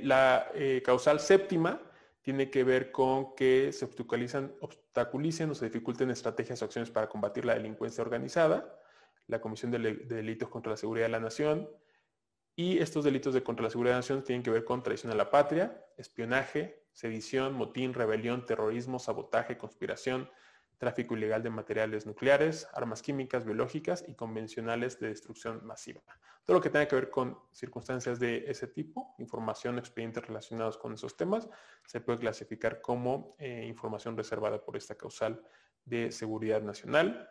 [0.04, 0.52] la
[0.84, 1.82] causal séptima
[2.28, 7.08] tiene que ver con que se obstaculicen, obstaculicen o se dificulten estrategias o acciones para
[7.08, 8.78] combatir la delincuencia organizada
[9.28, 11.70] la Comisión de, Delitos contra la Seguridad de la Nación.
[12.54, 15.14] Y estos delitos de contra la seguridad de la nación tienen que ver con traición
[15.14, 20.30] a la patria, espionaje, sedición, motín, rebelión, terrorismo, sabotaje, conspiración,
[20.78, 26.02] tráfico ilegal de materiales nucleares, armas químicas, biológicas y convencionales de destrucción masiva.
[26.44, 30.94] Todo lo que tenga que ver con circunstancias de ese tipo, información, expedientes relacionados con
[30.94, 31.50] esos temas,
[31.86, 35.42] se puede clasificar como eh, información reservada por esta causal
[35.84, 37.30] de seguridad nacional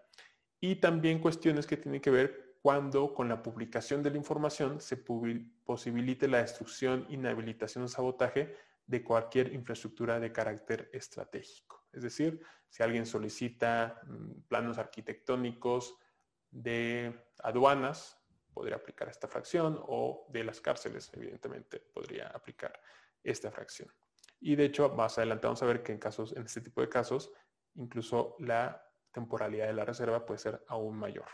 [0.60, 4.96] y también cuestiones que tienen que ver cuando con la publicación de la información se
[4.96, 8.56] posibilite la destrucción, inhabilitación o sabotaje
[8.86, 11.85] de cualquier infraestructura de carácter estratégico.
[11.96, 15.96] Es decir, si alguien solicita mm, planos arquitectónicos
[16.50, 22.78] de aduanas, podría aplicar esta fracción o de las cárceles, evidentemente, podría aplicar
[23.22, 23.92] esta fracción.
[24.40, 26.88] Y de hecho, más adelante vamos a ver que en casos, en este tipo de
[26.88, 27.32] casos,
[27.74, 31.26] incluso la temporalidad de la reserva puede ser aún mayor.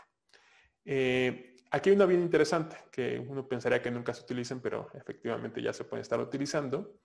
[0.85, 5.61] Eh, aquí hay una bien interesante que uno pensaría que nunca se utilicen, pero efectivamente
[5.61, 6.99] ya se pueden estar utilizando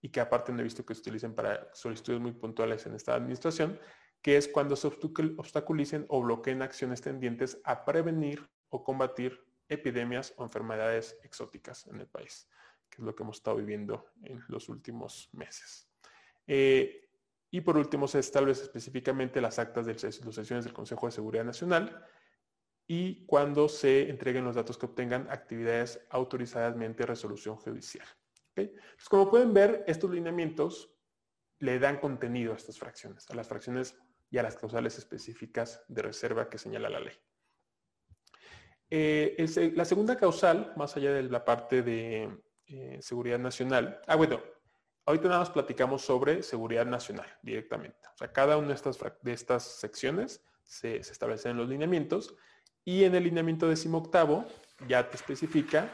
[0.00, 3.14] y que aparte no he visto que se utilicen para solicitudes muy puntuales en esta
[3.14, 3.78] administración,
[4.22, 10.44] que es cuando se obstaculicen o bloqueen acciones tendientes a prevenir o combatir epidemias o
[10.44, 12.48] enfermedades exóticas en el país,
[12.88, 15.90] que es lo que hemos estado viviendo en los últimos meses.
[16.46, 17.08] Eh,
[17.50, 21.44] y por último, se establece específicamente las actas de las sesiones del Consejo de Seguridad
[21.44, 22.04] Nacional
[22.86, 28.06] y cuando se entreguen los datos que obtengan actividades autorizadas mediante resolución judicial.
[29.08, 30.94] Como pueden ver, estos lineamientos
[31.58, 33.96] le dan contenido a estas fracciones, a las fracciones
[34.30, 37.14] y a las causales específicas de reserva que señala la ley.
[38.90, 44.40] Eh, la segunda causal, más allá de la parte de eh, seguridad nacional, ah, bueno,
[45.08, 47.96] Ahorita nada más platicamos sobre seguridad nacional directamente.
[48.14, 52.34] O sea, cada una de estas, de estas secciones se, se establecen en los lineamientos
[52.84, 54.44] y en el lineamiento decimoctavo
[54.86, 55.90] ya te especifica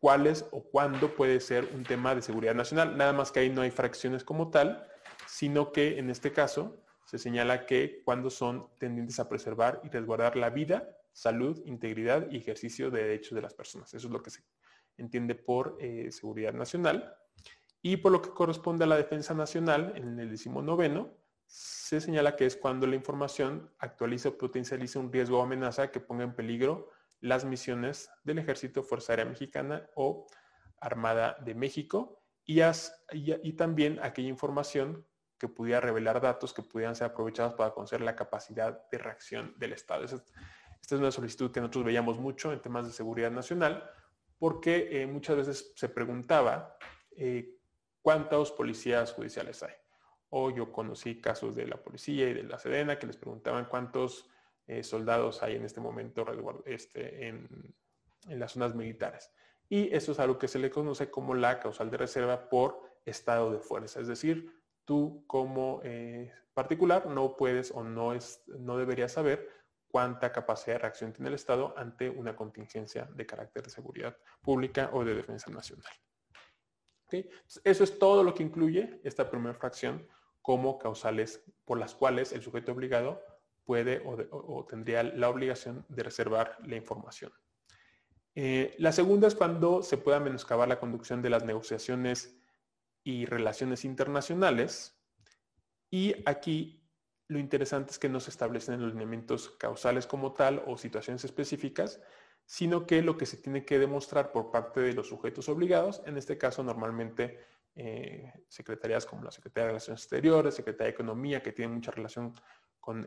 [0.00, 2.96] cuáles o cuándo puede ser un tema de seguridad nacional.
[2.96, 4.88] Nada más que ahí no hay fracciones como tal,
[5.26, 10.36] sino que en este caso se señala que cuando son tendientes a preservar y resguardar
[10.36, 13.92] la vida, salud, integridad y ejercicio de derechos de las personas.
[13.92, 14.42] Eso es lo que se
[14.96, 17.14] entiende por eh, seguridad nacional.
[17.82, 21.10] Y por lo que corresponde a la defensa nacional, en el 19
[21.46, 25.98] se señala que es cuando la información actualiza o potencializa un riesgo o amenaza que
[25.98, 30.26] ponga en peligro las misiones del Ejército, Fuerza Aérea Mexicana o
[30.80, 35.06] Armada de México y, también aquella información
[35.38, 39.72] que pudiera revelar datos que pudieran ser aprovechados para conocer la capacidad de reacción del
[39.72, 40.04] Estado.
[40.04, 40.24] Esta
[40.82, 43.88] es una solicitud que nosotros veíamos mucho en temas de seguridad nacional
[44.38, 46.76] porque eh, muchas veces se preguntaba
[47.12, 47.58] eh,
[48.02, 49.74] cuántos policías judiciales hay.
[50.30, 54.30] O yo conocí casos de la policía y de la Sedena que les preguntaban cuántos
[54.70, 56.24] eh, soldados hay en este momento
[56.64, 57.74] este, en,
[58.28, 59.32] las zonas militares.
[59.68, 63.50] Y eso es algo que se le conoce como la causal de reserva por estado
[63.50, 63.98] de fuerza.
[63.98, 69.48] Es decir, tú como eh, particular no puedes o no, es, no deberías saber
[69.88, 74.90] cuánta capacidad de reacción tiene el Estado ante una contingencia de carácter de seguridad pública
[74.92, 75.92] o de defensa nacional.
[77.64, 80.06] Eso es todo lo que incluye esta primera fracción
[80.42, 83.20] como causales por las cuales el sujeto obligado
[83.64, 87.32] puede o, tendría la obligación de reservar la información.
[88.34, 92.40] Eh, la segunda es cuando se pueda menoscabar la conducción de las negociaciones
[93.02, 95.00] y relaciones internacionales.
[95.90, 96.80] Y aquí
[97.28, 102.00] lo interesante es que no se establecen los lineamientos causales como tal o situaciones específicas,
[102.44, 106.16] sino que lo que se tiene que demostrar por parte de los sujetos obligados, en
[106.16, 107.38] este caso normalmente
[107.76, 112.34] eh, secretarías como la Secretaría de Relaciones Exteriores, Secretaría de Economía, que tienen mucha relación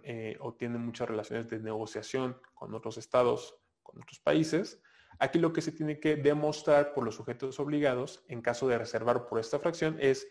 [0.03, 4.81] eh, o tienen muchas relaciones de negociación con otros estados, con otros países.
[5.19, 9.27] Aquí lo que se tiene que demostrar por los sujetos obligados, en caso de reservar
[9.27, 10.27] por esta fracción, es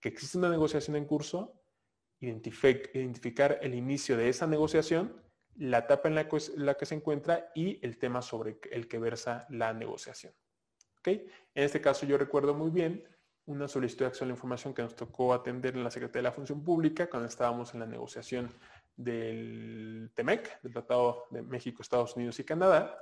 [0.00, 1.60] que existe una negociación en curso,
[2.20, 5.24] identificar el inicio de esa negociación
[5.56, 6.28] la etapa en la
[6.74, 10.32] que, se encuentra y el tema sobre el que versa la negociación.
[11.06, 13.04] En este caso yo recuerdo muy bien
[13.46, 16.30] una solicitud de acceso a la información que nos tocó atender en la Secretaría de
[16.30, 18.50] la Función Pública cuando estábamos en la negociación
[18.96, 22.98] del TEMEC, del Tratado de México, Estados Unidos y Canadá,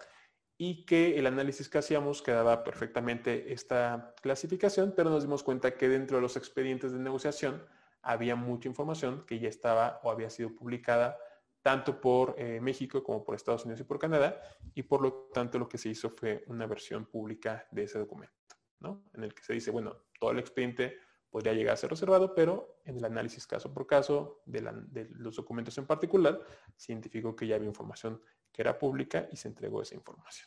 [0.57, 5.89] y que el análisis que hacíamos quedaba perfectamente esta clasificación, pero nos dimos cuenta que
[5.89, 7.65] dentro de los expedientes de negociación
[8.03, 11.19] había mucha información que ya estaba o había sido publicada
[11.63, 14.41] tanto por eh, México como por Estados Unidos y por Canadá,
[14.75, 18.35] y por lo tanto lo que se hizo fue una versión pública de ese documento,
[18.81, 19.05] ¿no?
[19.15, 20.99] En el que se dice, bueno, todo el expediente
[21.33, 24.61] podría llegar a ser reservado, pero en el análisis caso por caso de,
[25.13, 26.39] los documentos en particular,
[26.77, 28.21] se identificó que ya había información
[28.53, 30.47] que era pública y se entregó esa información.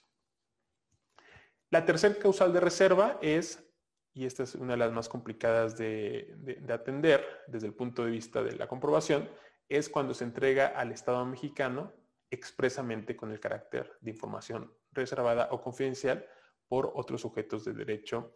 [1.71, 3.67] La tercera causal de reserva es,
[4.13, 8.43] y esta es una de las más complicadas de atender desde el punto de vista
[8.43, 9.27] de la comprobación,
[9.67, 11.91] es cuando se entrega al Estado mexicano
[12.29, 16.27] expresamente con el carácter de información reservada o confidencial
[16.67, 18.31] por otros sujetos de derecho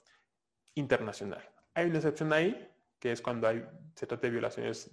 [0.74, 1.59] internacional.
[1.74, 3.50] Hay una excepción ahí, que es cuando
[3.96, 4.90] se trata de violaciones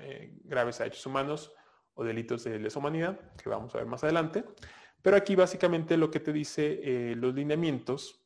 [0.00, 1.52] eh, graves a derechos humanos
[1.94, 4.44] o delitos de lesa humanidad, que vamos a ver más adelante.
[5.02, 8.24] Pero aquí básicamente lo que te dice eh, los lineamientos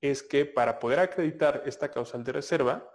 [0.00, 2.92] es que para poder acreditar esta causal de reserva,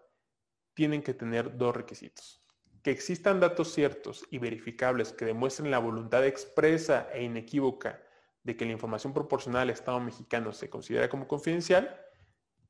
[0.74, 2.42] tienen que tener dos requisitos
[2.84, 8.02] que existan datos ciertos y verificables que demuestren la voluntad expresa e inequívoca
[8.44, 12.00] de que la información proporcionada al Estado mexicano se considera como confidencial.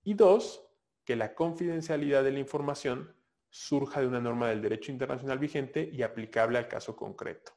[0.03, 0.61] Y dos,
[1.03, 3.15] que la confidencialidad de la información
[3.49, 7.53] surja de una norma del derecho internacional vigente y aplicable al caso concreto.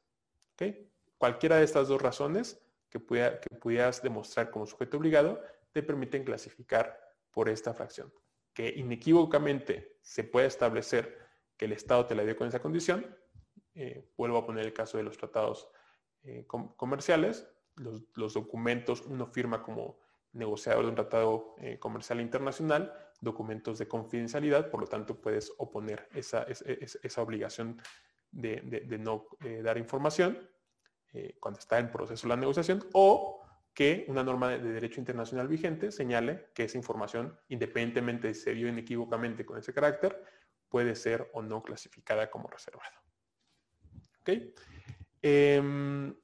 [1.18, 5.40] Cualquiera de estas dos razones que, que pudieras demostrar como sujeto obligado
[5.72, 6.98] te permiten clasificar
[7.30, 8.12] por esta fracción.
[8.52, 11.18] Que inequívocamente se puede establecer
[11.56, 13.16] que el Estado te la dio con esa condición.
[13.74, 15.68] Eh, vuelvo a poner el caso de los tratados
[16.22, 17.48] eh, comerciales.
[17.76, 19.98] Los, documentos, uno firma como
[20.32, 26.08] negociador de un tratado eh, comercial internacional, documentos de confidencialidad, por lo tanto puedes oponer
[26.14, 27.80] esa, esa, obligación
[28.30, 29.26] de, no
[29.62, 30.48] dar información
[31.40, 33.44] cuando está en proceso la negociación o
[33.74, 38.54] que una norma de, derecho internacional vigente señale que esa información, independientemente de si se
[38.54, 40.22] dio inequívocamente con ese carácter,
[40.68, 43.02] puede ser o no clasificada como reservada.
[44.20, 44.30] ¿Ok?
[45.22, 46.14] Em,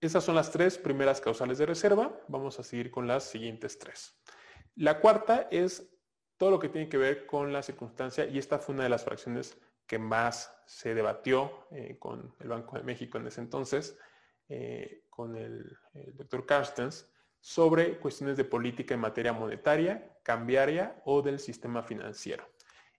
[0.00, 2.20] esas son las tres primeras causales de reserva.
[2.28, 4.16] Vamos a seguir con las siguientes tres.
[4.76, 5.91] La cuarta es
[6.36, 9.04] todo lo que tiene que ver con la circunstancia, y esta fue una de las
[9.04, 9.56] fracciones
[9.86, 13.98] que más se debatió eh, con el Banco de México en ese entonces,
[14.48, 15.76] eh, con el,
[16.14, 17.10] doctor Carstens,
[17.40, 22.48] sobre cuestiones de política en materia monetaria, cambiaria o del sistema financiero.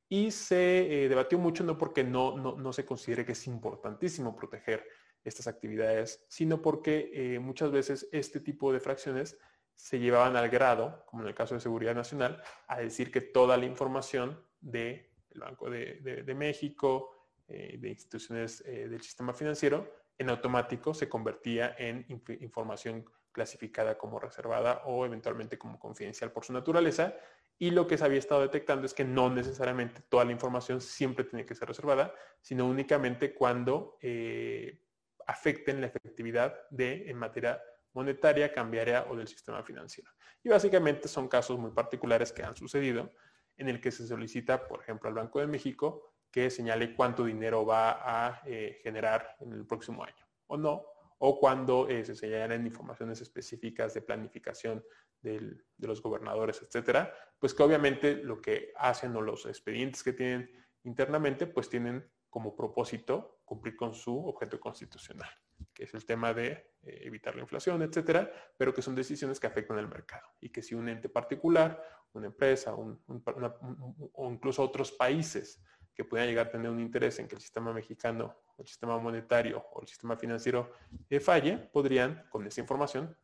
[0.08, 4.86] Y se eh, debatió mucho no porque no, no, se considere que es importantísimo proteger
[5.24, 9.38] estas actividades, sino porque muchas veces este tipo de fracciones
[9.84, 13.58] se llevaban al grado, como en el caso de Seguridad Nacional, a decir que toda
[13.58, 17.12] la información del Banco de, México,
[17.50, 22.06] eh, de instituciones eh, del sistema financiero, en automático se convertía en
[22.40, 23.04] información
[23.34, 27.18] clasificada como reservada o eventualmente como confidencial por su naturaleza.
[27.60, 31.26] Y lo que se había estado detectando es que no necesariamente toda la información siempre
[31.26, 34.80] tiene que ser reservada, sino únicamente cuando eh,
[35.28, 37.62] afecten la efectividad de en materia
[37.94, 40.12] monetaria, cambiaria o del sistema financiero.
[40.44, 43.12] Y básicamente son casos muy particulares que han sucedido
[43.58, 47.64] en el que se solicita, por ejemplo, al Banco de México que señale cuánto dinero
[47.64, 50.84] va a eh, generar en el próximo año o no,
[51.20, 54.84] o cuando eh, se señalen informaciones específicas de planificación
[55.22, 60.52] de los gobernadores, etcétera, pues que obviamente lo que hacen o los expedientes que tienen
[60.84, 65.30] internamente, pues tienen como propósito cumplir con su objeto constitucional,
[65.74, 66.52] que es el tema de
[66.84, 70.62] eh, evitar la inflación, etcétera, pero que son decisiones que afectan al mercado y que
[70.62, 75.64] si un ente particular, una empresa o incluso otros países
[75.96, 79.64] que puedan llegar a tener un interés en que el sistema mexicano, el sistema monetario
[79.74, 80.72] o el sistema financiero
[81.10, 83.16] eh, falle, podrían, con esa información,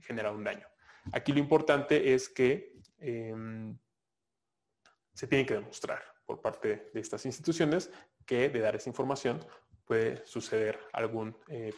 [0.00, 0.66] generar un daño.
[1.12, 3.76] Aquí lo importante es que em,
[5.14, 7.90] se tiene que demostrar por parte de estas instituciones
[8.24, 9.44] que de dar esa información
[9.92, 11.70] puede suceder algún, eh,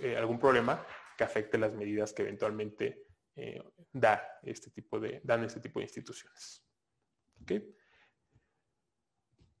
[0.00, 0.86] eh, algún problema
[1.18, 3.02] que afecte las medidas que eventualmente
[3.92, 6.64] da este tipo de, dan este tipo de instituciones.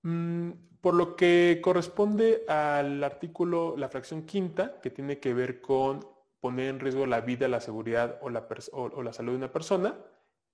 [0.02, 0.50] Mm,
[0.80, 6.08] por lo que corresponde al artículo, la fracción quinta, que tiene que ver con
[6.40, 9.98] poner en riesgo la vida, la seguridad o la, salud de una persona,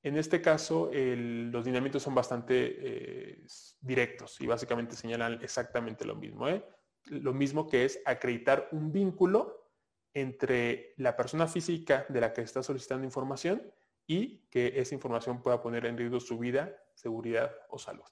[0.03, 3.45] en este caso los lineamientos son bastante eh,
[3.83, 6.49] directos y básicamente señalan exactamente lo mismo.
[6.49, 6.65] ¿eh?
[7.07, 9.71] Lo mismo que es acreditar un vínculo
[10.15, 13.73] entre la persona física de la que está solicitando información
[14.07, 18.05] y que esa información pueda poner en riesgo su vida, seguridad o salud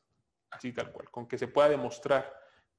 [0.50, 1.10] así tal cual.
[1.10, 2.32] Con que se pueda demostrar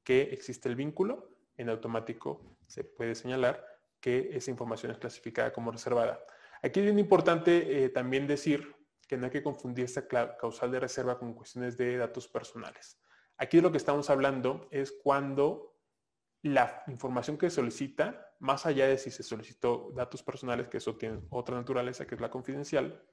[0.03, 3.65] que existe el vínculo, en automático se puede señalar
[3.99, 6.23] que esa información es clasificada como reservada.
[6.63, 8.75] Aquí es bien importante eh, también decir
[9.07, 10.07] que no hay que confundir esta
[10.37, 12.99] causal de reserva con cuestiones de datos personales.
[13.37, 15.70] Aquí de lo que estamos hablando es cuando
[16.43, 21.19] la información que solicita, más allá de si se solicitó datos personales, que eso tiene
[21.29, 23.03] otra naturaleza, que es la confidencial,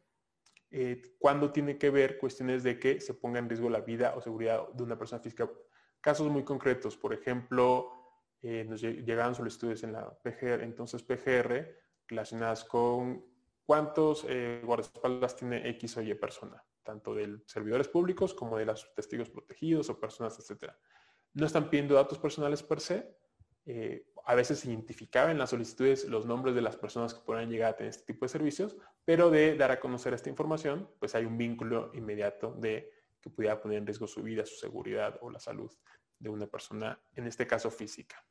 [0.71, 4.21] eh, cuando tiene que ver cuestiones de que se ponga en riesgo la vida o
[4.21, 5.51] seguridad de una persona física.
[6.01, 7.93] Casos muy concretos, por ejemplo,
[8.43, 11.75] eh, nos llegaban solicitudes en la PGR, entonces PGR,
[12.07, 13.25] relacionadas con
[13.65, 18.95] cuántos eh, guardaespaldas tiene X o Y persona, tanto de servidores públicos como de los
[18.95, 20.73] testigos protegidos o personas, etc.
[21.35, 23.19] No están pidiendo datos personales per se,
[23.67, 27.51] eh, a veces se identificaba en las solicitudes los nombres de las personas que podrían
[27.51, 31.15] llegar a tener este tipo de servicios, pero de dar a conocer esta información, pues
[31.15, 35.31] hay un vínculo inmediato de que pudiera poner en riesgo su vida, su seguridad o
[35.31, 35.71] la salud
[36.19, 38.23] de una persona, en este caso física.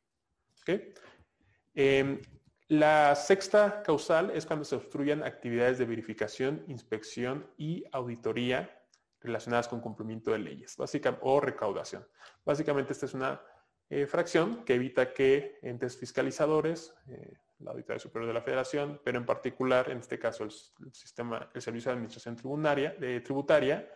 [1.74, 2.22] Em,
[2.68, 8.77] la sexta causal es cuando se obstruyan actividades de verificación, inspección y auditoría
[9.22, 12.08] relacionadas con cumplimiento de leyes básica, o recaudación.
[12.46, 13.42] Básicamente esta es una
[13.90, 19.18] eh, fracción que evita que entes fiscalizadores, eh, la Auditoría Superior de la Federación, pero
[19.18, 20.52] en particular, en este caso, el,
[20.92, 23.90] sistema, el Servicio de Administración Tributaria,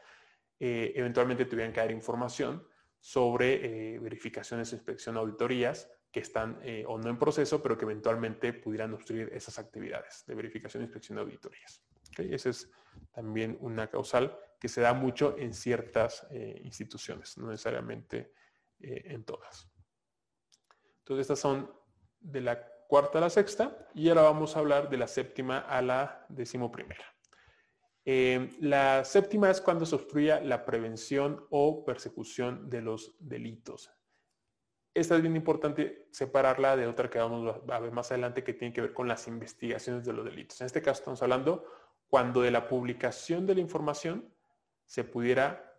[0.59, 2.65] eh, eventualmente tuvieran que dar información
[2.99, 9.32] sobre verificaciones, inspección, auditorías que están o no en proceso, pero que eventualmente pudieran obstruir
[9.34, 11.84] esas actividades de verificación, inspección, auditorías.
[12.15, 12.72] Esa es
[13.11, 16.28] también una causal que se da mucho en ciertas
[16.64, 18.32] instituciones, no necesariamente
[18.80, 19.68] en todas.
[20.99, 21.70] Entonces estas son
[22.20, 25.82] de la cuarta a la sexta y ahora vamos a hablar de la séptima a
[25.82, 27.05] la decimoprimera.
[28.03, 33.91] Eh, la séptima es cuando se obstruya la prevención o persecución de los delitos.
[34.93, 38.74] Esta es bien importante separarla de otra que vamos a ver más adelante que tiene
[38.74, 40.59] que ver con las investigaciones de los delitos.
[40.62, 41.66] En este caso estamos hablando
[42.07, 44.34] cuando de la publicación de la información
[44.92, 45.74] se pudiera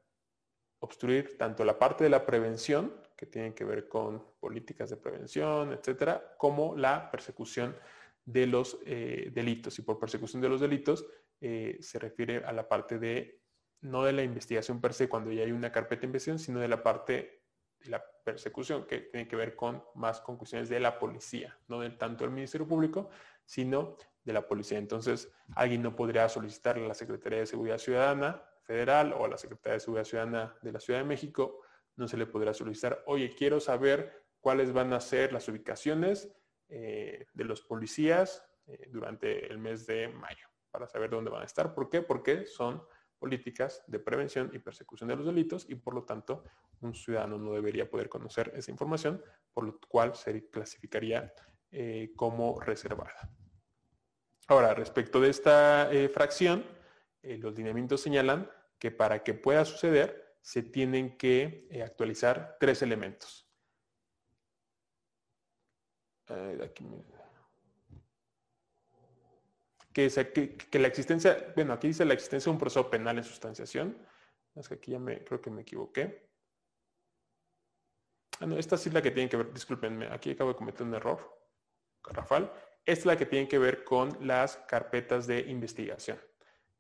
[0.79, 5.71] obstruir tanto la parte de la prevención que tienen que ver con políticas de prevención,
[5.75, 7.77] etcétera, como la persecución
[8.25, 9.79] de los eh, delitos.
[9.79, 11.05] Y por persecución de los delitos
[11.43, 13.43] eh, se refiere a la parte de,
[13.83, 16.69] no de la investigación per se cuando ya hay una carpeta de investigación, sino de
[16.69, 17.43] la parte
[17.81, 21.81] de la persecución, que tiene que ver con más con cuestiones de la policía, no
[21.81, 23.11] del tanto del Ministerio Público,
[23.45, 23.95] sino
[24.25, 24.79] de la policía.
[24.79, 29.39] Entonces, alguien no podría solicitar a la Secretaría de Seguridad Ciudadana Federal o a la
[29.39, 31.61] Secretaría de Seguridad Ciudadana de la Ciudad de México
[31.97, 36.35] no se le podrá solicitar, oye, quiero saber cuáles van a ser las ubicaciones
[36.69, 38.43] de los policías
[38.89, 41.75] durante el mes de mayo, para saber dónde van a estar.
[41.75, 42.01] ¿Por qué?
[42.01, 42.83] Porque son
[43.23, 46.43] políticas de prevención y persecución de los delitos y por lo tanto
[46.81, 49.23] un ciudadano no debería poder conocer esa información,
[49.55, 51.33] por lo cual se clasificaría
[51.71, 53.31] eh, como reservada.
[54.49, 56.65] Ahora, respecto de esta eh, fracción,
[57.23, 63.49] eh, los lineamientos señalan que para que pueda suceder se tienen que actualizar tres elementos.
[69.93, 73.97] que, la existencia, bueno, aquí dice la existencia de un proceso penal en sustanciación.
[74.55, 76.29] Es que aquí ya me, creo que me equivoqué.
[78.41, 80.87] Ah, no, esta sí es la que tiene que ver, discúlpenme, aquí acabo de cometer
[80.87, 81.39] un error,
[82.03, 82.51] Rafael.
[82.85, 86.18] Esta es la que tiene que ver con las carpetas de investigación.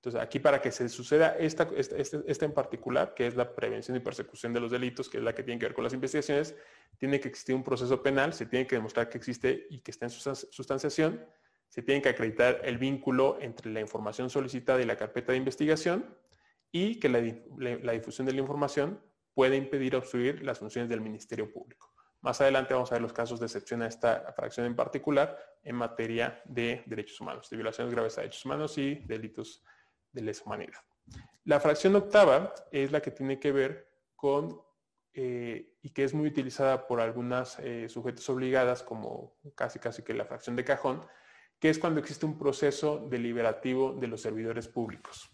[0.02, 1.96] Entonces, aquí para que se suceda esta, esta,
[2.26, 5.32] esta, en particular, que es la prevención y persecución de los delitos, que es la
[5.32, 6.56] que tiene que ver con las investigaciones,
[6.98, 10.06] tiene que existir un proceso penal, se tiene que demostrar que existe y que está
[10.06, 11.24] en sustanciación,
[11.68, 16.18] se tiene que acreditar el vínculo entre la información solicitada y la carpeta de investigación
[16.72, 19.00] y que la difusión de la información
[19.34, 21.92] puede impedir obstruir las funciones del Ministerio Público.
[22.22, 25.76] Más adelante vamos a ver los casos de excepción a esta fracción en particular en
[25.76, 29.62] materia de derechos humanos, de violaciones graves a derechos humanos y delitos
[30.12, 30.80] de lesa humanidad.
[31.44, 34.60] La fracción octava es la que tiene que ver con
[35.14, 40.14] eh, y que es muy utilizada por algunas eh, sujetos obligadas como casi casi que
[40.14, 41.04] la fracción de cajón,
[41.58, 45.30] que es cuando existe un proceso deliberativo de los servidores públicos.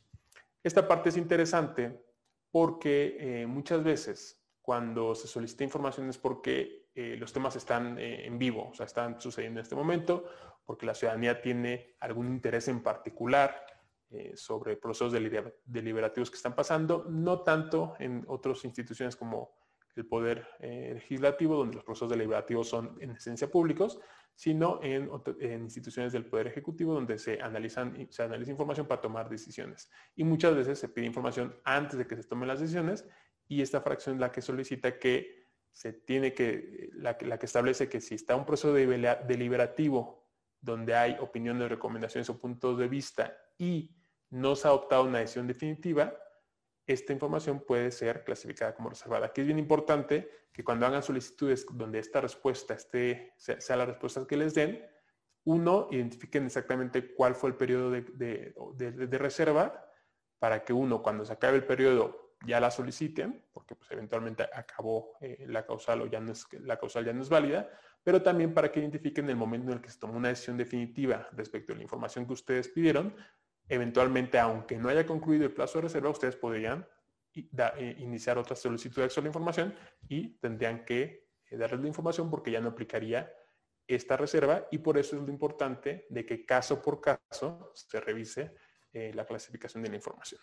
[0.64, 2.03] Esta parte es interesante
[2.51, 8.39] porque eh, muchas veces cuando se solicita información es porque eh, los temas están en
[8.39, 10.24] vivo, o sea, están sucediendo en este momento,
[10.64, 13.64] porque la ciudadanía tiene algún interés en particular
[14.35, 19.53] sobre procesos deliberativos que están pasando, no tanto en otras instituciones como
[19.97, 24.01] el Poder Legislativo, donde los procesos deliberativos son en esencia públicos,
[24.35, 25.11] sino en,
[25.63, 29.91] instituciones del Poder Ejecutivo donde se, analizan, se analiza información para tomar decisiones.
[30.15, 33.05] Y muchas veces se pide información antes de que se tomen las decisiones
[33.49, 38.01] y esta fracción es la que solicita que se tiene que, la, que establece que
[38.01, 40.29] si está un proceso deliberativo
[40.61, 43.98] donde hay opiniones, recomendaciones o puntos de vista y
[44.31, 46.14] no se ha adoptado una decisión definitiva,
[46.87, 49.26] esta información puede ser clasificada como reservada.
[49.26, 54.26] Aquí es bien importante que cuando hagan solicitudes donde esta respuesta esté, sea, la respuesta
[54.26, 54.85] que les den,
[55.45, 59.85] uno, identifiquen exactamente cuál fue el periodo de, reserva
[60.39, 65.12] para que uno, cuando se acabe el periodo, ya la soliciten, porque pues, eventualmente acabó
[65.20, 67.68] eh, la causal o ya no es, la causal ya no es válida,
[68.03, 71.29] pero también para que identifiquen el momento en el que se tomó una decisión definitiva
[71.33, 73.14] respecto a la información que ustedes pidieron,
[73.69, 76.87] Eventualmente, aunque no haya concluido el plazo de reserva, ustedes podrían
[77.35, 79.75] eh, iniciar otra solicitud de acceso a la información
[80.09, 83.33] y tendrían que eh, darles la información porque ya no aplicaría
[83.87, 88.55] esta reserva y por eso es lo importante de que caso por caso se revise
[88.93, 90.41] eh, la clasificación de la información.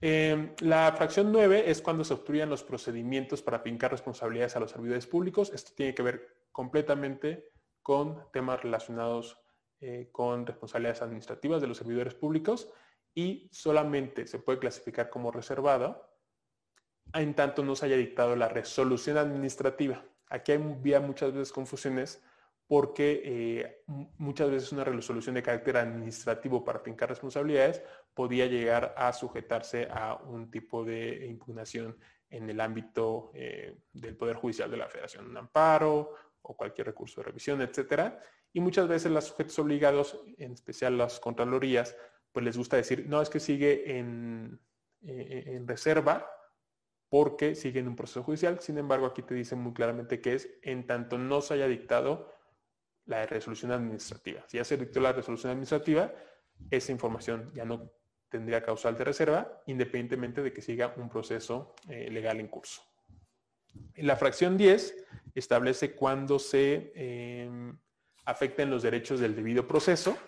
[0.00, 4.70] Em, la fracción 9 es cuando se obstruyan los procedimientos para fincar responsabilidades a los
[4.70, 5.50] servidores públicos.
[5.52, 7.50] Esto tiene que ver completamente
[7.82, 9.38] con temas relacionados
[9.80, 12.72] eh, con responsabilidades administrativas de los servidores públicos
[13.14, 16.08] y solamente se puede clasificar como reservado
[17.14, 20.04] en tanto no se haya dictado la resolución administrativa.
[20.28, 22.22] Aquí hay muchas veces confusiones
[22.66, 23.82] porque eh,
[24.18, 30.16] muchas veces una resolución de carácter administrativo para fincar responsabilidades podía llegar a sujetarse a
[30.16, 31.96] un tipo de impugnación
[32.28, 37.20] en el ámbito eh, del Poder Judicial de la Federación, un amparo o cualquier recurso
[37.20, 38.20] de revisión, etcétera.
[38.52, 41.96] Y muchas veces los sujetos obligados, en especial las contralorías,
[42.32, 44.60] pues les gusta decir, no, es que sigue en,
[45.02, 46.30] eh, en reserva
[47.08, 48.60] porque sigue en un proceso judicial.
[48.60, 52.32] Sin embargo, aquí te dice muy claramente que es en tanto no se haya dictado
[53.06, 54.44] la resolución administrativa.
[54.46, 56.12] Si ya se dictó la resolución administrativa,
[56.70, 57.90] esa información ya no
[58.28, 62.82] tendría causal de reserva, independientemente de que siga un proceso eh, legal en curso.
[63.96, 67.78] La fracción 10 establece cuándo se em,
[68.28, 70.18] afecten los derechos del debido proceso.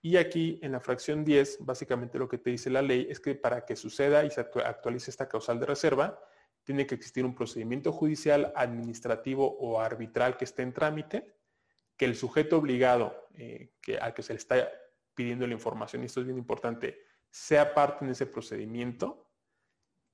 [0.00, 3.34] Y aquí en la fracción 10, básicamente lo que te dice la ley es que
[3.34, 6.18] para que suceda y se actualice esta causal de reserva,
[6.64, 11.34] tiene que existir un procedimiento judicial, administrativo o arbitral que esté en trámite,
[11.98, 14.66] que el sujeto obligado eh, que, al que se le está
[15.14, 16.98] pidiendo la información, y esto es bien importante,
[17.28, 19.26] sea parte en ese procedimiento,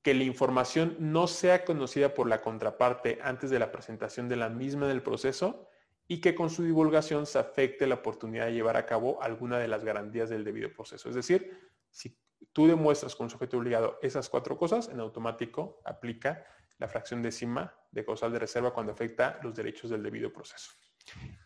[0.02, 4.48] que la información no sea conocida por la contraparte antes de la presentación de la
[4.48, 5.68] misma en el proceso
[6.06, 9.68] y que con su divulgación se afecte la oportunidad de llevar a cabo alguna de
[9.68, 11.08] las garantías del debido proceso.
[11.08, 12.18] Es decir, si
[12.52, 16.44] tú demuestras con sujeto obligado esas cuatro cosas, en automático aplica
[16.78, 20.72] la fracción décima de causal de reserva cuando afecta los derechos del debido proceso.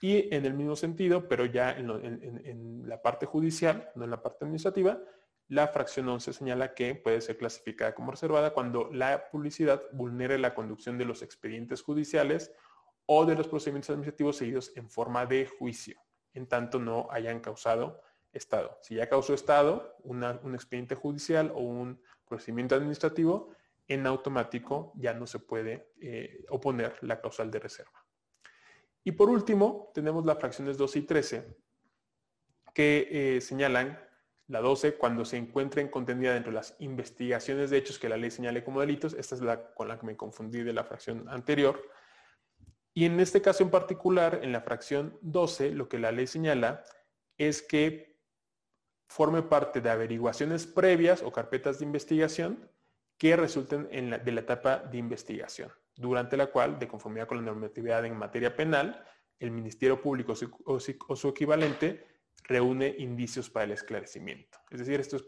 [0.01, 4.45] Y en el mismo sentido, pero ya en, la parte judicial, no en la parte
[4.45, 5.01] administrativa,
[5.49, 10.55] la fracción 11 señala que puede ser clasificada como reservada cuando la publicidad vulnere la
[10.55, 12.53] conducción de los expedientes judiciales
[13.11, 15.99] o de los procedimientos administrativos seguidos en forma de juicio,
[16.35, 18.03] en tanto no hayan causado
[18.33, 18.79] estado.
[18.83, 23.51] Si ya causó estado, un expediente judicial o un procedimiento administrativo,
[23.87, 28.05] en automático ya no se puede eh, oponer la causal de reserva.
[29.03, 31.57] Y por último, tenemos las fracciones 12 y 13,
[32.75, 33.99] que eh, señalan
[34.49, 38.31] la 12 cuando se encuentren contenida dentro de las investigaciones de hechos que la ley
[38.31, 39.15] señale como delitos.
[39.15, 41.81] Esta es la con la que me confundí de la fracción anterior.
[42.99, 46.83] Y en este caso en particular, en la fracción 12, lo que la ley señala
[47.37, 48.19] es que
[49.07, 52.69] forme parte de averiguaciones previas o carpetas de investigación
[53.17, 57.45] que resulten en de la etapa de investigación durante la cual, de conformidad con la
[57.45, 59.05] normatividad en materia penal,
[59.39, 60.35] el Ministerio Público
[60.65, 62.05] o su, equivalente
[62.49, 64.59] reúne indicios para el esclarecimiento.
[64.73, 65.25] Es decir, esto es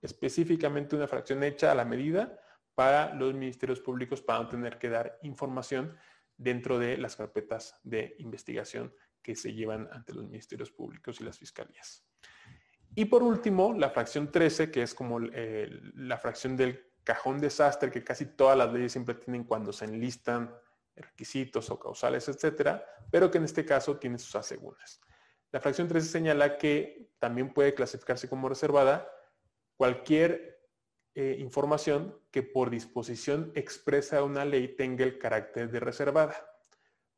[0.00, 2.38] específicamente una fracción hecha a la medida
[2.76, 5.98] para los ministerios públicos para no tener que dar información
[6.40, 11.38] dentro de las carpetas de investigación que se llevan ante los ministerios públicos y las
[11.38, 12.02] fiscalías.
[12.94, 18.02] Y por último, la fracción 13, que es como la fracción del cajón desastre que
[18.02, 20.54] casi todas las leyes siempre tienen cuando se enlistan
[20.96, 25.00] requisitos o causales, etcétera, pero que en este caso tiene sus asegúnes.
[25.52, 29.10] La fracción 13 señala que también puede clasificarse como reservada
[29.76, 30.59] cualquier
[31.14, 36.50] eh, información que por disposición expresa una ley tenga el carácter de reservada.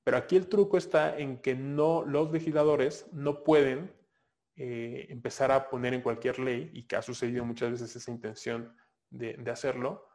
[0.05, 3.93] Pero aquí el truco está en que no, los legisladores no pueden
[4.57, 8.75] eh, empezar a poner en cualquier ley, y que ha sucedido muchas veces esa intención
[9.11, 10.07] de, hacerlo,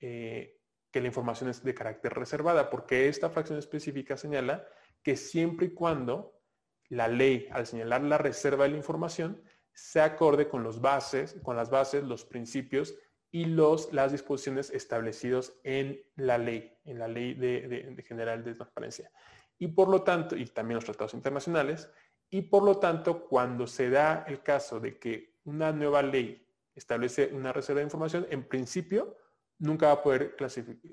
[0.00, 0.60] eh,
[0.90, 4.66] que la información es de carácter reservada, porque esta fracción específica señala
[5.02, 6.40] que siempre y cuando
[6.88, 11.56] la ley, al señalar la reserva de la información, se acorde con los bases, con
[11.56, 12.94] las bases, los principios
[13.34, 19.10] y los, las disposiciones establecidos en la ley, en la ley de, general de transparencia.
[19.58, 21.90] Y por lo tanto, y también los tratados internacionales,
[22.30, 27.30] y por lo tanto, cuando se da el caso de que una nueva ley establece
[27.32, 29.16] una reserva de información, en principio
[29.58, 30.36] nunca va a poder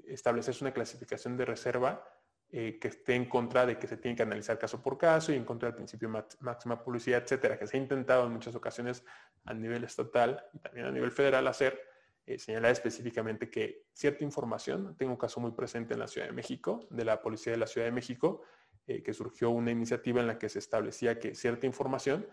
[0.07, 2.03] establecerse una clasificación de reserva
[2.49, 5.35] eh, que esté en contra de que se tiene que analizar caso por caso y
[5.35, 9.03] en contra del principio máxima publicidad, etcétera, que se ha intentado en muchas ocasiones
[9.45, 11.90] a nivel estatal y también a nivel federal hacer,
[12.35, 16.87] eh, específicamente que cierta información, tengo un caso muy presente en la Ciudad de México,
[16.89, 18.41] de la Policía de la Ciudad de México,
[18.87, 22.27] eh, que surgió una iniciativa en la que se establecía que cierta información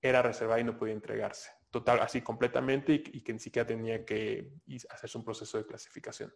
[0.00, 4.52] era reservada y no podía entregarse total, así completamente y, que ni siquiera tenía que
[4.90, 6.32] hacerse un proceso de clasificación.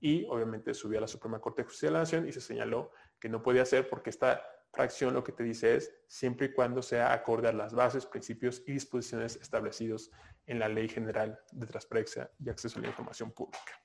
[0.00, 2.90] Y obviamente subió a la Suprema Corte de Justicia de la Nación y se señaló
[3.18, 4.42] que no podía ser porque esta
[4.72, 8.62] fracción lo que te dice es siempre y cuando sea acorde a las bases, principios
[8.66, 10.10] y disposiciones establecidos
[10.50, 13.80] en la Ley General de Transparencia y Acceso a la Información Pública.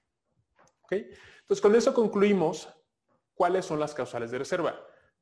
[0.90, 2.68] Entonces, con eso concluimos
[3.36, 4.76] cuáles son las causales de reserva.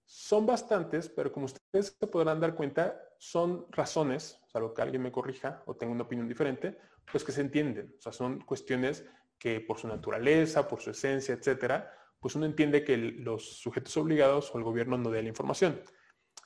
[0.05, 5.11] Son bastantes, pero como ustedes se podrán dar cuenta, son razones, salvo que alguien me
[5.11, 6.77] corrija o tenga una opinión diferente,
[7.11, 7.93] pues que se entienden.
[7.97, 9.05] O sea, son cuestiones
[9.37, 14.53] que por su naturaleza, por su esencia, etcétera, pues uno entiende que los sujetos obligados
[14.53, 15.81] o el gobierno no dé la información.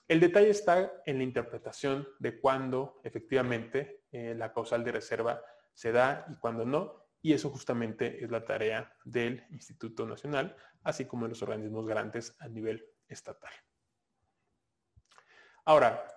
[0.08, 5.42] El detalle está en la interpretación de cuándo efectivamente eh, la causal de reserva
[5.74, 11.06] se da y cuándo no, y eso justamente es la tarea del Instituto Nacional, así
[11.06, 13.52] como de los organismos garantes a nivel estatal.
[15.66, 16.08] Ahora,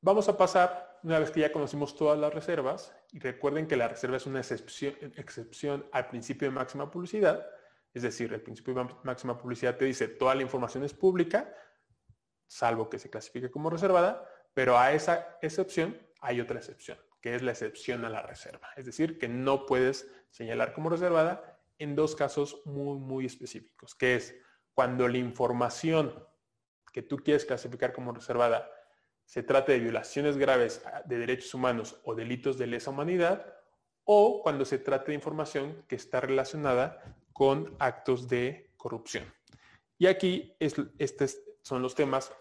[0.00, 3.88] vamos a pasar, una vez que ya conocimos todas las reservas, y recuerden que la
[3.88, 7.46] reserva es una excepción, excepción al principio de máxima publicidad,
[7.92, 11.54] es decir, el principio de máxima publicidad te dice toda la información es pública,
[12.46, 17.42] salvo que se clasifique como reservada, pero a esa excepción hay otra excepción, que es
[17.42, 18.68] la excepción a la reserva.
[18.76, 24.16] Es decir, que no puedes señalar como reservada en dos casos muy, muy específicos, que
[24.16, 24.34] es
[24.74, 26.14] cuando la información
[26.92, 28.70] que tú quieres clasificar como reservada
[29.24, 33.54] se trate de violaciones graves de derechos humanos o delitos de lesa humanidad,
[34.04, 39.30] o cuando se trate de información que está relacionada con actos de corrupción.
[39.98, 42.32] Y aquí estos son los temas,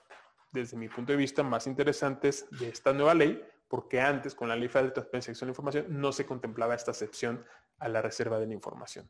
[0.53, 4.55] desde mi punto de vista, más interesantes de esta nueva ley, porque antes con la
[4.55, 7.43] Ley de Transparencia y de Información no se contemplaba esta excepción
[7.79, 9.09] a la reserva de la información.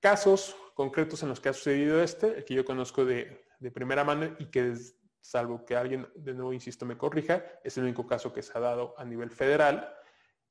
[0.00, 4.36] Casos concretos en los que ha sucedido este, el que yo conozco de, primera mano
[4.38, 4.74] y que
[5.20, 8.60] salvo que alguien, de nuevo insisto, me corrija, es el único caso que se ha
[8.60, 9.94] dado a nivel federal,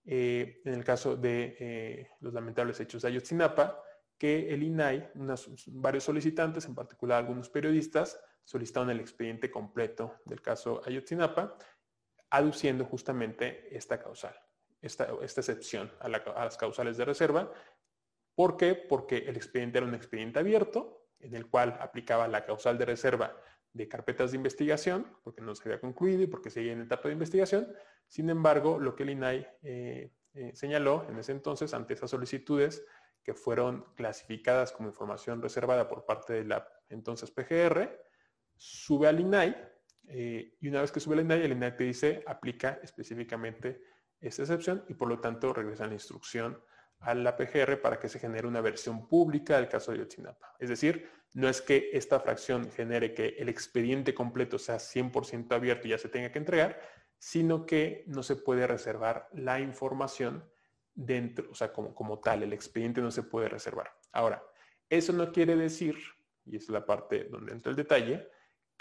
[0.06, 3.80] eh, en el caso de eh, los lamentables hechos de Ayotzinapa,
[4.18, 5.12] que el INAI,
[5.68, 11.56] varios solicitantes, en particular algunos periodistas, solicitaron el expediente completo del caso Ayotzinapa,
[12.34, 14.36] aduciendo justamente esta causal,
[14.82, 17.52] esta, excepción a, las causales de reserva.
[18.34, 18.74] ¿Por qué?
[18.74, 23.38] Porque el expediente era un expediente abierto, en el cual aplicaba la causal de reserva
[23.72, 27.14] de carpetas de investigación, porque no se había concluido y porque seguía en etapa de
[27.14, 27.72] investigación.
[28.08, 32.84] Sin embargo, lo que el INAI eh, eh, señaló en ese entonces, ante esas solicitudes
[33.24, 37.96] que fueron clasificadas como información reservada por parte de la entonces PGR,
[38.56, 39.73] sube al INAI
[40.08, 43.82] eh, y una vez que sube al INAI, el INAI te dice aplica específicamente
[44.20, 46.60] esta excepción y por lo tanto regresa la instrucción
[47.00, 50.56] a la PGR para que se genere una versión pública del caso de Yotzinapa.
[50.60, 55.88] Es decir, no es que esta fracción genere que el expediente completo sea 100% abierto
[55.88, 56.80] y ya se tenga que entregar,
[57.18, 60.50] sino que no se puede reservar la información
[60.94, 63.92] dentro, o sea, como, como tal, el expediente no se puede reservar.
[64.12, 64.44] Ahora,
[64.90, 65.98] eso no quiere decir,
[66.46, 68.30] y es la parte donde entra el detalle,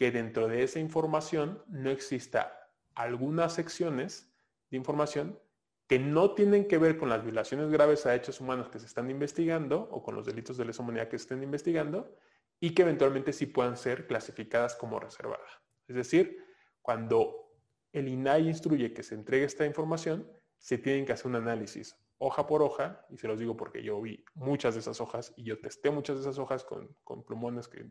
[0.03, 4.35] que dentro de esa información no exista algunas secciones
[4.69, 5.39] de información
[5.87, 9.09] que no tienen que ver con las violaciones graves a derechos humanos que se están
[9.13, 12.17] investigando o con los delitos de lesa humanidad que se estén investigando
[12.59, 15.61] y que eventualmente sí puedan ser clasificadas como reservadas.
[15.87, 16.37] Es decir,
[16.81, 17.53] cuando
[17.93, 20.29] el INAI instruye que se entregue esta información,
[20.59, 24.03] se tienen que hacer un análisis hoja por hoja, y se los digo porque yo
[24.03, 27.89] vi muchas de esas hojas y yo testé muchas de esas hojas con, plumones que,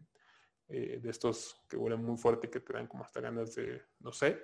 [0.72, 3.82] eh, de estos que huelen muy fuerte y que te dan como hasta ganas de,
[4.00, 4.42] no sé,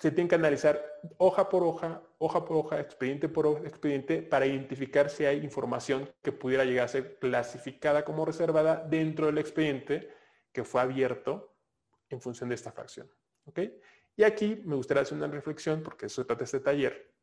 [0.00, 0.80] se tiene que analizar
[1.16, 6.30] hoja por hoja, hoja por hoja, expediente por expediente, para identificar si hay información que
[6.30, 10.08] pudiera llegar a ser clasificada como reservada dentro del expediente
[10.52, 11.56] que fue abierto
[12.08, 13.10] en función de esta fracción.
[14.16, 17.14] Y aquí me gustaría hacer una reflexión, porque eso trata este taller,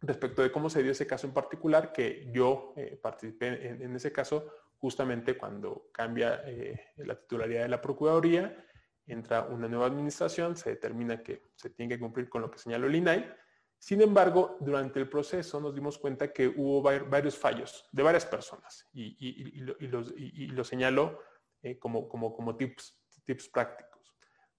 [0.00, 4.12] respecto de cómo se dio ese caso en particular, que yo eh, participé en, ese
[4.12, 8.66] caso justamente cuando cambia eh, la titularidad de la Procuraduría
[9.06, 12.86] entra una nueva administración, se determina que se tiene que cumplir con lo que señaló
[12.86, 13.30] el INAI.
[13.78, 18.88] Sin embargo, durante el proceso nos dimos cuenta que hubo varios fallos de varias personas
[18.92, 21.18] y, lo, señaló
[21.62, 24.14] eh, como, como, como tips, tips prácticos.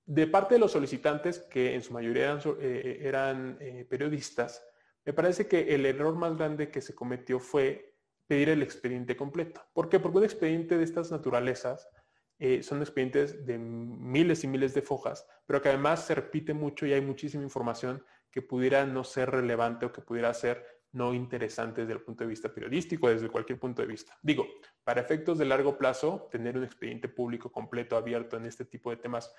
[0.06, 4.64] De parte de los solicitantes, que en su mayoría eran, eh, periodistas,
[5.06, 7.91] me parece que el error más grande que se cometió fue
[8.32, 9.62] pedir el expediente completo.
[9.74, 10.00] ¿Por qué?
[10.00, 11.90] Porque un expediente de estas naturalezas
[12.40, 16.86] eh, son expedientes de miles y miles de fojas, pero que además se repite mucho
[16.86, 18.02] y hay muchísima información
[18.32, 22.30] que pudiera no ser relevante o que pudiera ser no interesante desde el punto de
[22.30, 24.18] vista periodístico, desde cualquier punto de vista.
[24.22, 24.48] Digo,
[24.86, 28.96] para efectos de largo plazo, tener un expediente público completo, abierto en este tipo de
[28.96, 29.30] temas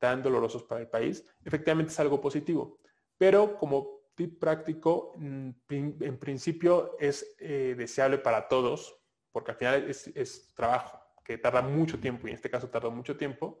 [0.00, 2.80] tan dolorosos para el país, efectivamente es algo positivo.
[3.16, 8.96] Pero como práctico, mm, en principio es eh, deseable para todos,
[9.32, 13.16] porque al final es trabajo que tarda mucho tiempo, y en este caso tardó mucho
[13.16, 13.60] tiempo,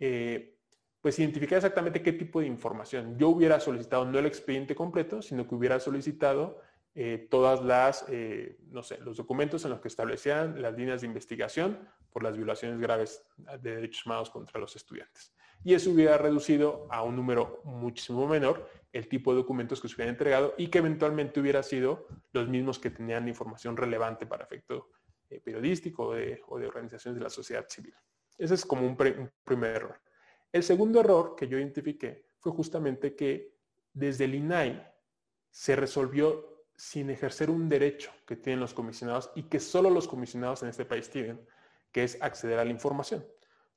[0.00, 0.58] eh,
[1.00, 3.16] pues identificar exactamente qué tipo de información.
[3.16, 6.60] Yo hubiera solicitado no el expediente completo, sino que hubiera solicitado
[6.94, 8.06] eh, todas las,
[8.70, 11.78] no sé, los documentos en los que establecían las líneas de investigación
[12.10, 13.22] por las violaciones graves
[13.60, 15.36] de derechos humanos contra los estudiantes.
[15.66, 19.94] Y eso hubiera reducido a un número muchísimo menor el tipo de documentos que se
[19.94, 24.90] hubieran entregado y que eventualmente hubiera sido los mismos que tenían información relevante para efecto
[25.28, 27.94] eh, periodístico o de, organizaciones de la sociedad civil.
[28.38, 30.00] Ese es como un, primer error.
[30.50, 33.54] El segundo error que yo identifiqué fue justamente que
[33.92, 34.90] desde el INAI
[35.50, 40.62] se resolvió sin ejercer un derecho que tienen los comisionados y que solo los comisionados
[40.62, 41.46] en este país tienen,
[41.92, 43.26] que es acceder a la información.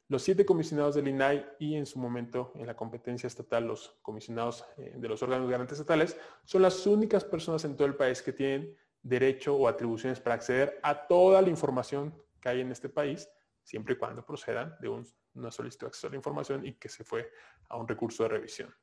[0.09, 4.65] Los siete comisionados del INAI y en su momento en la competencia estatal los comisionados
[4.77, 8.33] eh, de los órganos garantes estatales son las únicas personas en todo el país que
[8.33, 13.29] tienen derecho o atribuciones para acceder a toda la información que hay en este país,
[13.61, 17.03] siempre y cuando procedan de una solicitud de acceso a la información y que se
[17.03, 17.31] fue
[17.67, 18.73] a un recurso de revisión.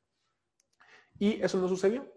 [1.19, 2.09] Y eso no sucedió.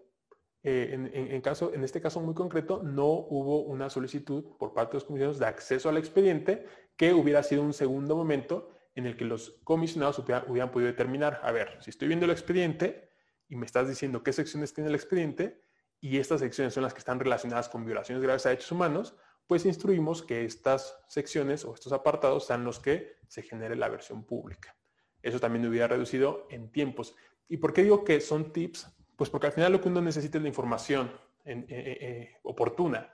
[0.63, 4.95] Eh, en, caso, en este caso muy concreto, no hubo una solicitud por parte de
[4.97, 8.69] los comisionados de acceso al expediente que hubiera sido un segundo momento
[9.01, 13.09] en el que los comisionados hubieran, podido determinar, a ver, si estoy viendo el expediente
[13.49, 15.61] y me estás diciendo qué secciones tiene el expediente,
[15.99, 19.65] y estas secciones son las que están relacionadas con violaciones graves a derechos humanos, pues
[19.65, 24.75] instruimos que estas secciones o estos apartados sean los que se genere la versión pública.
[25.21, 27.15] Eso también hubiera reducido en tiempos.
[27.47, 28.87] ¿Y por qué digo que son tips?
[29.15, 31.11] Pues porque al final lo que uno necesita es la información
[31.45, 33.13] eh, eh, eh, oportuna.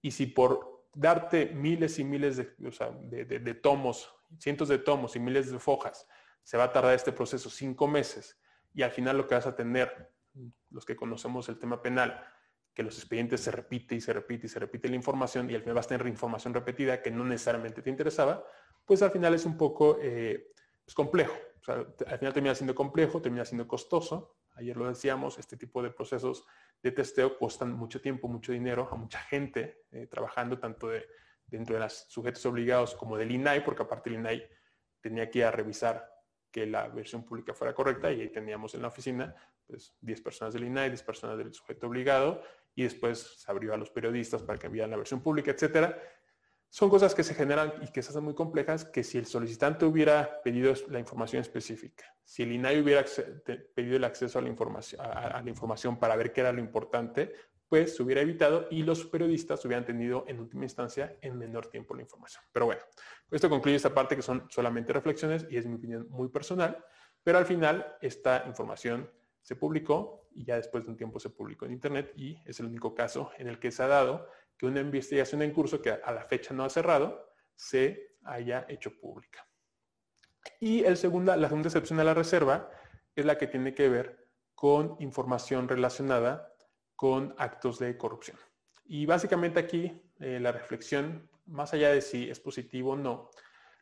[0.00, 5.50] Y si por darte miles y miles de, de tomos, cientos de tomos y miles
[5.50, 6.06] de fojas,
[6.42, 8.38] se va a tardar este proceso cinco meses
[8.74, 10.10] y al final lo que vas a tener
[10.70, 12.20] los que conocemos el tema penal,
[12.74, 15.62] que los expedientes se repite y se repite y se repite la información y al
[15.62, 18.44] final vas a tener información repetida que no necesariamente te interesaba,
[18.84, 20.52] pues al final es un poco eh,
[20.84, 21.34] pues complejo.
[21.66, 24.36] al final termina siendo complejo, termina siendo costoso.
[24.54, 26.44] Ayer lo decíamos, este tipo de procesos
[26.82, 31.06] de testeo cuestan mucho tiempo, mucho dinero a mucha gente eh, trabajando tanto de,
[31.46, 34.48] dentro de los sujetos obligados como del INAI, porque aparte el INAI
[35.00, 36.08] tenía que ir a revisar
[36.50, 39.34] que la versión pública fuera correcta y ahí teníamos en la oficina
[39.66, 42.42] pues 10 personas del INAI, 10 personas del sujeto obligado
[42.74, 45.98] y después se abrió a los periodistas para que enviaran la versión pública, etcétera.
[46.74, 49.84] Son cosas que se generan y que se hacen muy complejas que si el solicitante
[49.84, 53.04] hubiera pedido la información específica, si el INAI hubiera
[53.76, 57.32] pedido el acceso a la, información, a, la información para ver qué era lo importante,
[57.68, 61.94] pues se hubiera evitado y los periodistas hubieran tenido en última instancia en menor tiempo
[61.94, 62.42] la información.
[62.50, 62.82] Pero bueno,
[63.30, 66.84] esto concluye esta parte que son solamente reflexiones y es mi opinión muy personal,
[67.22, 69.08] pero al final esta información
[69.42, 72.66] se publicó y ya después de un tiempo se publicó en Internet y es el
[72.66, 74.26] único caso en el que se ha dado
[74.56, 78.98] que una investigación en curso que a la fecha no ha cerrado se haya hecho
[78.98, 79.46] pública.
[80.60, 82.70] Y el segunda, la segunda excepción a la reserva
[83.14, 86.52] es la que tiene que ver con información relacionada
[86.96, 88.38] con actos de corrupción.
[88.84, 93.30] Y básicamente aquí eh, la reflexión, más allá de si es positivo o no,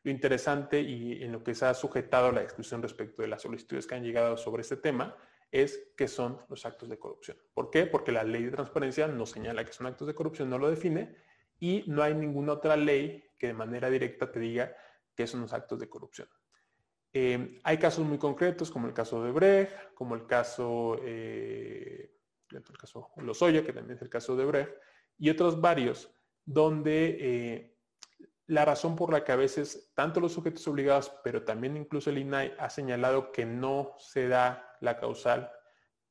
[0.05, 3.87] lo interesante y en lo que se ha sujetado la discusión respecto de las solicitudes
[3.87, 5.16] que han llegado sobre este tema
[5.53, 7.36] es que son los actos de corrupción.
[7.53, 7.86] ¿Por qué?
[7.86, 11.14] Porque la ley de transparencia no señala que son actos de corrupción, no lo define
[11.61, 14.74] y no hay ninguna otra ley que de manera directa te diga
[15.14, 16.28] que son los actos de corrupción.
[17.12, 22.16] Eh, hay casos muy concretos, como el caso de Brecht, como el caso, eh,
[22.50, 24.72] el caso Lozoya, que también es el caso de Brecht,
[25.18, 26.11] y otros varios,
[26.46, 27.72] donde eh,
[28.53, 32.18] la razón por la que a veces tanto los sujetos obligados, pero también incluso el
[32.18, 35.50] INAI ha señalado que no se da la causal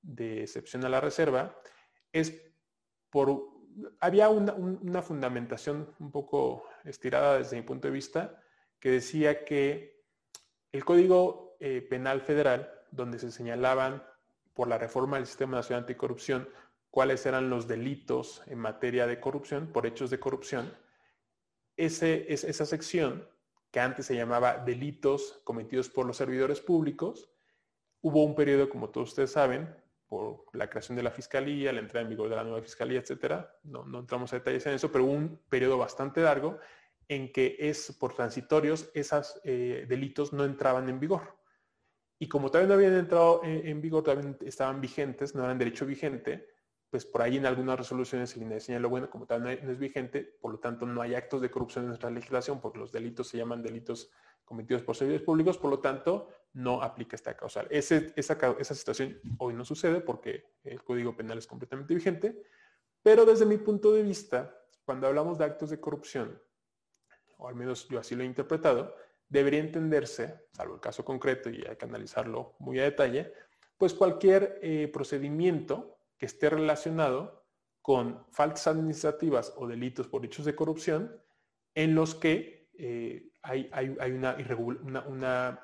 [0.01, 1.55] de excepción a la reserva,
[2.11, 2.41] es
[3.11, 3.43] por...
[3.99, 8.41] Había una, fundamentación un poco estirada desde mi punto de vista
[8.79, 10.03] que decía que
[10.71, 14.03] el Código eh, Penal Federal, donde se señalaban
[14.55, 16.49] por la reforma del Sistema Nacional Anticorrupción
[16.89, 20.73] cuáles eran los delitos en materia de corrupción, por hechos de corrupción,
[21.85, 23.27] esa sección,
[23.71, 27.31] que antes se llamaba delitos cometidos por los servidores públicos,
[28.01, 29.75] Hubo un periodo, como todos ustedes saben,
[30.07, 33.55] por la creación de la fiscalía, la entrada en vigor de la nueva fiscalía, etcétera.
[33.63, 36.57] No, entramos a detalles en eso, pero hubo un periodo bastante largo
[37.07, 41.37] en que es por transitorios esos eh, delitos no entraban en vigor.
[42.17, 46.50] Y como todavía no habían entrado en, vigor, todavía estaban vigentes, no eran derecho vigente,
[46.91, 50.37] pues por ahí en algunas resoluciones el INE señaló, bueno, como tal no, es vigente,
[50.41, 53.37] por lo tanto no hay actos de corrupción en nuestra legislación, porque los delitos se
[53.37, 54.11] llaman delitos
[54.43, 57.65] cometidos por servidores públicos, por lo tanto, no aplica esta causal.
[57.69, 62.43] esa, esa situación hoy no sucede porque el Código Penal es completamente vigente,
[63.01, 66.41] pero desde mi punto de vista, cuando hablamos de actos de corrupción,
[67.37, 68.93] o al menos yo así lo he interpretado,
[69.29, 73.31] debería entenderse, salvo el caso concreto y hay que analizarlo muy a detalle,
[73.77, 77.47] pues cualquier eh, procedimiento que esté relacionado
[77.81, 81.19] con faltas administrativas o delitos por hechos de corrupción
[81.73, 83.71] en los que eh, hay,
[84.11, 85.59] una,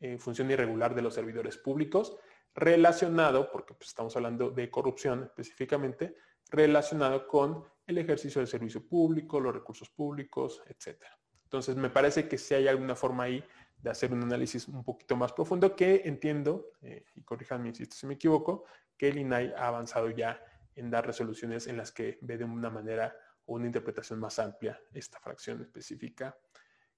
[0.00, 2.16] eh, función irregular de los servidores públicos
[2.52, 6.16] relacionado, porque pues, estamos hablando de corrupción específicamente,
[6.48, 11.04] relacionado con el ejercicio del servicio público, los recursos públicos, etc.
[11.44, 13.44] Entonces, me parece que si hay alguna forma ahí
[13.78, 18.14] de hacer un análisis un poquito más profundo, que entiendo, eh, y corríjanme si me
[18.14, 18.64] equivoco,
[19.00, 20.44] que el INAI ha avanzado ya
[20.76, 24.78] en dar resoluciones en las que ve de una manera o una interpretación más amplia
[24.92, 26.36] esta fracción específica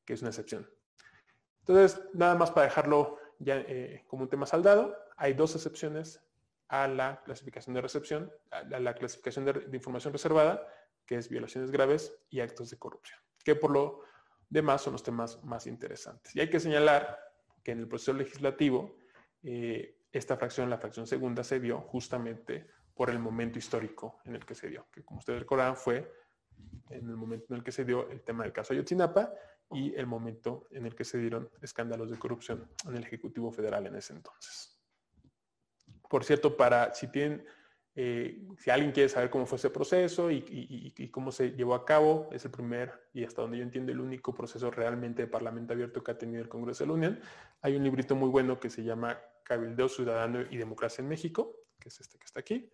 [0.04, 0.68] que es una excepción.
[1.60, 6.20] Entonces, nada más para dejarlo ya eh, como un tema saldado, hay dos excepciones
[6.66, 10.66] a la clasificación de recepción, a la, clasificación de, información reservada,
[11.06, 14.00] que es violaciones graves y actos de corrupción, que por lo
[14.50, 16.34] demás son los temas más interesantes.
[16.34, 17.16] Y hay que señalar
[17.62, 18.96] que en el proceso legislativo,
[19.44, 24.44] eh, esta fracción, la fracción segunda, se dio justamente por el momento histórico en el
[24.44, 26.12] que se dio, que como ustedes recordarán fue
[26.90, 29.32] en el momento en el que se dio el tema del caso Ayotzinapa
[29.70, 33.86] y el momento en el que se dieron escándalos de corrupción en el Ejecutivo Federal
[33.86, 34.78] en ese entonces.
[36.08, 37.44] Por cierto, para si tienen,
[37.94, 42.28] eh, si alguien quiere saber cómo fue ese proceso y, cómo se llevó a cabo,
[42.32, 46.04] es el primer y hasta donde yo entiendo el único proceso realmente de Parlamento abierto
[46.04, 47.20] que ha tenido el Congreso de la Unión.
[47.62, 51.88] Hay un librito muy bueno que se llama Cabildeo Ciudadano y Democracia en México, que
[51.88, 52.70] es este que está aquí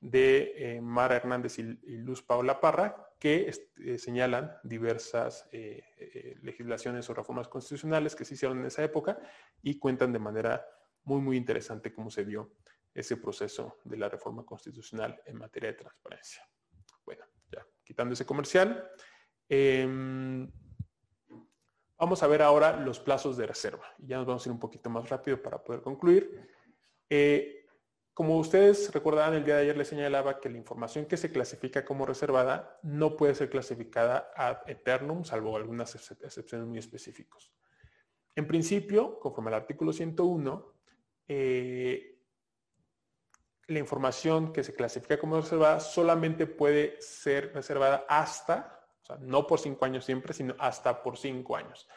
[0.00, 1.62] de eh, Mara Hernández y,
[1.98, 8.60] Luz Paola Parra, que eh, señalan diversas eh, legislaciones o reformas constitucionales que se hicieron
[8.60, 9.18] en esa época
[9.62, 10.66] y cuentan de manera
[11.04, 12.54] muy, muy interesante cómo se dio
[12.94, 16.42] ese proceso de la reforma constitucional en materia de transparencia.
[17.04, 18.90] Bueno, ya quitando ese comercial,
[19.48, 20.50] em,
[22.00, 23.84] vamos a ver ahora los plazos de reserva.
[23.98, 26.48] Ya nos vamos a ir un poquito más rápido para poder concluir.
[27.10, 27.66] Eh,
[28.14, 31.84] como ustedes recordarán, el día de ayer les señalaba que la información que se clasifica
[31.84, 37.52] como reservada no puede ser clasificada ad eternum, salvo algunas excepciones muy específicas.
[38.34, 40.74] En principio, conforme al artículo 101,
[41.28, 42.18] eh,
[43.66, 48.79] la información que se clasifica como reservada solamente puede ser reservada hasta,
[49.18, 51.88] no por cinco años siempre, sino hasta por cinco años.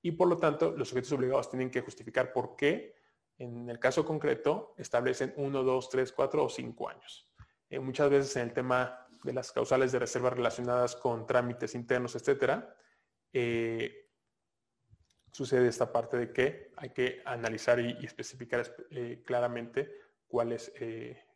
[0.00, 2.94] Y por lo tanto, los sujetos obligados tienen que justificar por qué
[3.38, 7.28] en el caso concreto, establecen uno, dos, tres, cuatro o cinco años.
[7.68, 12.14] Eh, muchas veces en el tema de las causales de reserva relacionadas con trámites internos,
[12.14, 12.76] etcétera,
[13.32, 14.10] eh,
[15.32, 19.90] sucede esta parte de que hay que analizar y, especificar eh, claramente
[20.26, 20.72] cuál es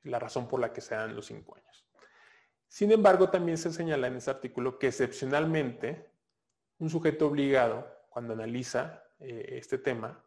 [0.05, 1.86] la razón por la que se dan los cinco años.
[2.77, 6.11] Sin embargo, también se señala en este artículo que excepcionalmente
[6.77, 10.23] un sujeto obligado, cuando analiza este tema,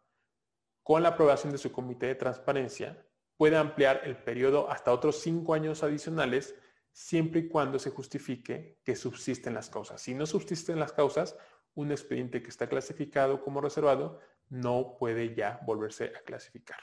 [0.82, 5.54] con la aprobación de su comité de transparencia, puede ampliar el periodo hasta otros cinco
[5.54, 6.56] años adicionales
[6.90, 10.02] siempre y cuando se justifique que subsisten las causas.
[10.02, 11.36] Si no subsisten las causas,
[11.74, 16.80] un expediente que está clasificado como reservado no puede ya volverse a clasificar.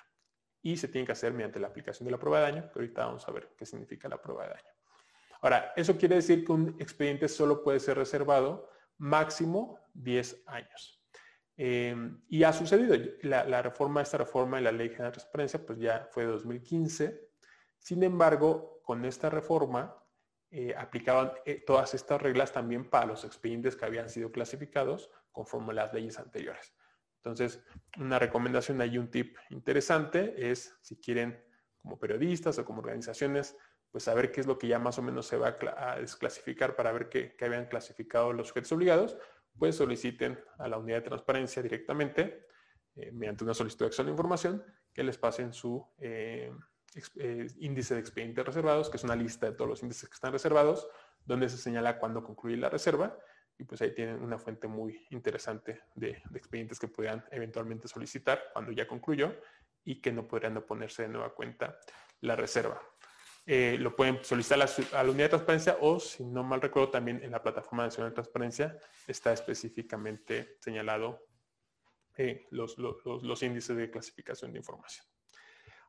[0.61, 3.05] Y se tiene que hacer mediante la aplicación de la prueba de daño, que ahorita
[3.05, 4.76] vamos a ver qué significa la prueba de daño.
[5.41, 10.97] Ahora, eso quiere decir que un expediente solo puede ser reservado máximo 10 años.
[11.55, 12.95] Em, y ha sucedido.
[13.23, 17.29] La, reforma, esta reforma de la Ley General de Transparencia, pues ya fue de 2015.
[17.79, 19.95] Sin embargo, con esta reforma
[20.51, 25.71] eh, aplicaban eh, todas estas reglas también para los expedientes que habían sido clasificados conforme
[25.71, 26.73] a las leyes anteriores.
[27.17, 27.61] Entonces,
[27.97, 31.43] una recomendación ahí, un tip interesante es, si quieren,
[31.81, 33.55] como periodistas o como organizaciones,
[33.91, 36.91] pues saber qué es lo que ya más o menos se va a desclasificar para
[36.91, 39.17] ver qué, habían clasificado los sujetos obligados,
[39.57, 42.47] pues soliciten a la unidad de transparencia directamente,
[42.95, 44.63] eh, mediante una solicitud de acceso a la información,
[44.93, 46.51] que les pasen su eh,
[47.15, 50.31] eh, índice de expedientes reservados, que es una lista de todos los índices que están
[50.31, 50.87] reservados,
[51.25, 53.17] donde se señala cuándo concluye la reserva,
[53.59, 58.71] y pues ahí tienen una fuente muy interesante de, expedientes que puedan eventualmente solicitar cuando
[58.71, 59.35] ya concluyó
[59.87, 61.79] y que no podrían oponerse de nueva cuenta
[62.19, 62.81] la reserva.
[63.45, 67.23] Eh, lo pueden solicitar a la, unidad de transparencia o, si no mal recuerdo, también
[67.23, 68.77] en la plataforma nacional de transparencia
[69.07, 71.25] está específicamente señalado
[72.17, 75.05] eh, los, los, índices de clasificación de información.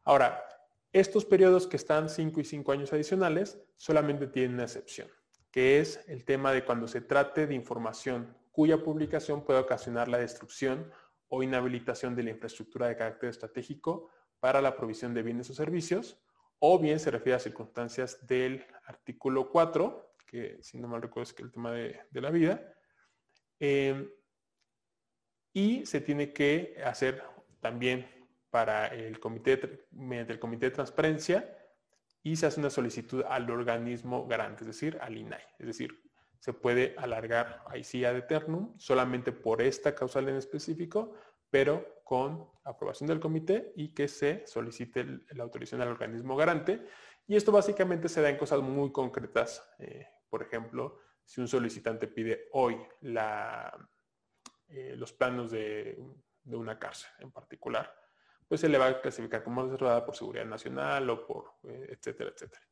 [0.04, 0.44] Ahora,
[0.92, 5.08] estos periodos que están 5 y 5 años adicionales solamente tienen una excepción,
[5.50, 10.18] que es el tema de cuando se trate de información cuya publicación puede ocasionar la
[10.18, 10.88] destrucción
[11.28, 14.10] o inhabilitación de la infraestructura de carácter estratégico
[14.40, 16.20] para la provisión de bienes o servicios,
[16.58, 21.32] o bien se refiere a circunstancias del artículo 4, que si no mal recuerdo es
[21.32, 22.74] que el tema de, la vida,
[23.60, 24.08] eh,
[25.52, 27.22] y se tiene que hacer
[27.60, 28.06] también
[28.50, 31.54] para el comité, mediante el comité de transparencia,
[32.22, 35.42] y se hace una solicitud al organismo garante, es decir, al INAI.
[35.58, 36.07] Es decir,
[36.38, 41.14] se puede alargar ahí sí ad eternum solamente por esta causal en específico,
[41.50, 46.86] pero con aprobación del comité y que se solicite la autorización al organismo garante.
[47.26, 49.62] Y esto básicamente se da en cosas muy concretas.
[49.78, 56.02] Eh, por ejemplo, si un solicitante pide hoy eh, los planos de,
[56.44, 57.94] una cárcel en particular,
[58.46, 62.30] pues se le va a clasificar como reservada por seguridad nacional o por eh, etcétera,
[62.30, 62.67] etcétera.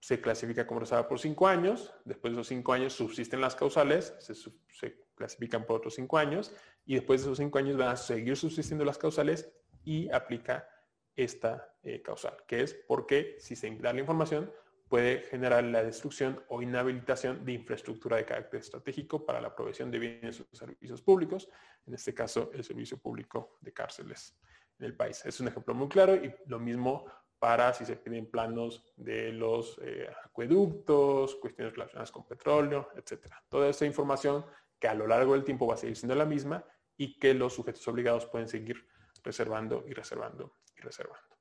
[0.00, 4.14] Se clasifica como reservada por cinco años, después de esos cinco años subsisten las causales,
[4.18, 6.52] se, se clasifican por otros cinco años
[6.86, 9.52] y después de esos cinco años van a seguir subsistiendo las causales
[9.84, 10.66] y aplica
[11.14, 14.50] esta eh, causal, que es porque si se da la información
[14.88, 20.00] puede generar la destrucción o inhabilitación de infraestructura de carácter estratégico para la provisión de
[20.00, 21.48] bienes o servicios públicos,
[21.86, 24.36] en este caso el servicio público de cárceles
[24.78, 25.24] en el país.
[25.24, 27.06] Es un ejemplo muy claro y lo mismo
[27.40, 33.42] para si se piden planos de los eh, acueductos, cuestiones relacionadas con petróleo, etcétera.
[33.48, 34.44] Toda esa información
[34.78, 36.62] que a lo largo del tiempo va a seguir siendo la misma
[36.98, 38.86] y que los sujetos obligados pueden seguir
[39.24, 41.36] reservando y reservando y reservando.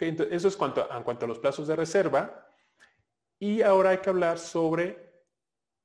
[0.00, 2.44] entonces eso es cuanto, en cuanto a los plazos de reserva.
[3.38, 5.07] Y ahora hay que hablar sobre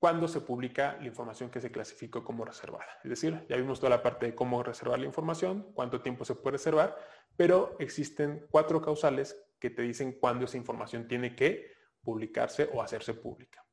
[0.04, 3.00] cuándo se publica la información que se clasificó como reservada.
[3.06, 6.36] Es decir, ya vimos toda la parte de cómo reservar la información, cuánto tiempo se
[6.36, 6.98] puede reservar,
[7.38, 13.14] pero existen cuatro causales que te dicen cuándo esa información tiene que publicarse o hacerse
[13.14, 13.64] pública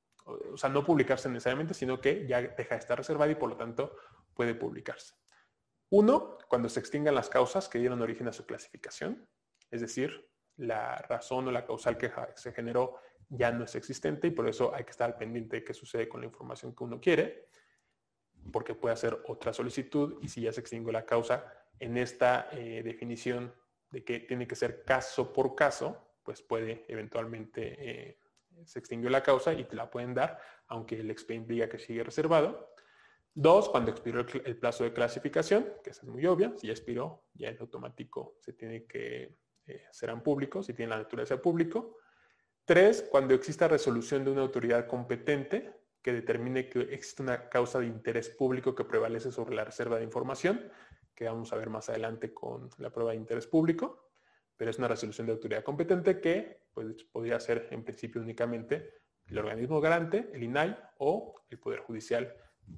[0.52, 3.56] o sea, no publicarse necesariamente, sino que ya deja de estar reservada y por lo
[3.56, 3.96] tanto
[4.32, 5.14] puede publicarse.
[5.90, 9.28] Uno, cuando se extingan las causas que dieron origen a su clasificación,
[9.68, 10.29] es decir,
[10.60, 14.74] la razón o la causal que se generó ya no es existente y por eso
[14.74, 17.48] hay que estar al pendiente de qué sucede con la información que uno quiere,
[18.52, 21.44] porque puede hacer otra solicitud y si ya se extingue la causa,
[21.78, 23.54] en esta eh, definición
[23.90, 28.18] de que tiene que ser caso por caso, pues puede eventualmente eh,
[28.64, 32.04] se extinguió la causa y te la pueden dar, aunque el expediente diga que sigue
[32.04, 32.74] reservado.
[33.32, 37.48] Dos, cuando expiró el, plazo de clasificación, que es muy obvia, si ya expiró, ya
[37.48, 39.36] en automático se tiene que,
[39.70, 41.98] eh, serán públicos, si tiene la naturaleza de público.
[42.64, 47.86] Tres, cuando exista resolución de una autoridad competente que determine que existe una causa de
[47.86, 50.70] interés público que prevalece sobre la reserva de información,
[51.14, 54.10] que vamos a ver más adelante con la prueba de interés público,
[54.56, 59.38] pero es una resolución de autoridad competente que pues, podría ser en principio únicamente el
[59.38, 62.34] organismo garante, el INAI o el Poder Judicial,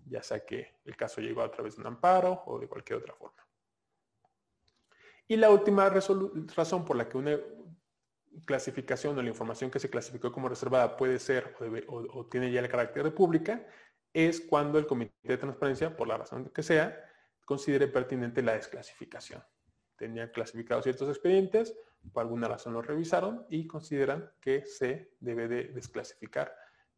[0.07, 3.15] ya sea que el caso llegó a través de un amparo o de cualquier otra
[3.15, 3.43] forma.
[5.29, 7.39] Y la última razón por la que una
[8.45, 11.55] clasificación o la información que se clasificó como reservada puede ser
[11.89, 13.67] o, tiene ya el carácter de pública
[14.13, 16.99] es cuando el Comité de Transparencia, por la razón que sea,
[17.45, 19.43] considere pertinente la desclasificación.
[19.97, 21.75] Tenían clasificados ciertos expedientes,
[22.13, 26.55] por alguna razón los revisaron y consideran que se debe de desclasificar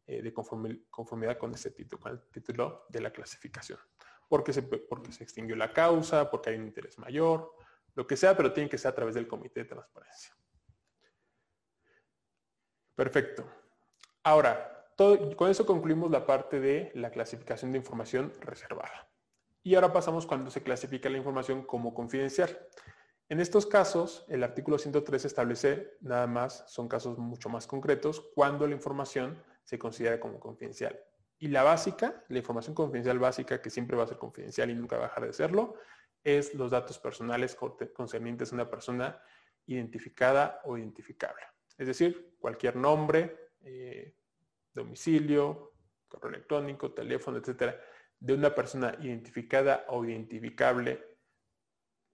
[0.07, 3.79] eh, de conformidad con ese título, con el título de la clasificación.
[4.27, 4.51] Porque
[4.89, 7.53] porque se extinguió la causa, porque hay un interés mayor,
[7.95, 10.35] lo que sea, pero tiene que ser a través del Comité de Transparencia.
[12.95, 13.45] Perfecto.
[14.23, 14.87] Ahora,
[15.35, 19.09] con eso concluimos la parte de la clasificación de información reservada.
[19.63, 22.57] Y ahora pasamos cuando se clasifica la información como confidencial.
[23.27, 28.67] En estos casos, el artículo 103 establece nada más, son casos mucho más concretos, cuando
[28.67, 30.99] la información se considera como confidencial.
[31.39, 34.97] Y la básica, la información confidencial básica, que siempre va a ser confidencial y nunca
[34.97, 35.75] va a dejar de serlo,
[36.25, 39.21] es los datos personales concernientes a una persona
[39.67, 41.43] identificada o identificable.
[41.77, 44.15] Es decir, cualquier nombre, eh,
[44.73, 45.73] domicilio,
[46.07, 47.79] correo electrónico, teléfono, etcétera,
[48.19, 51.15] de una persona identificada o identificable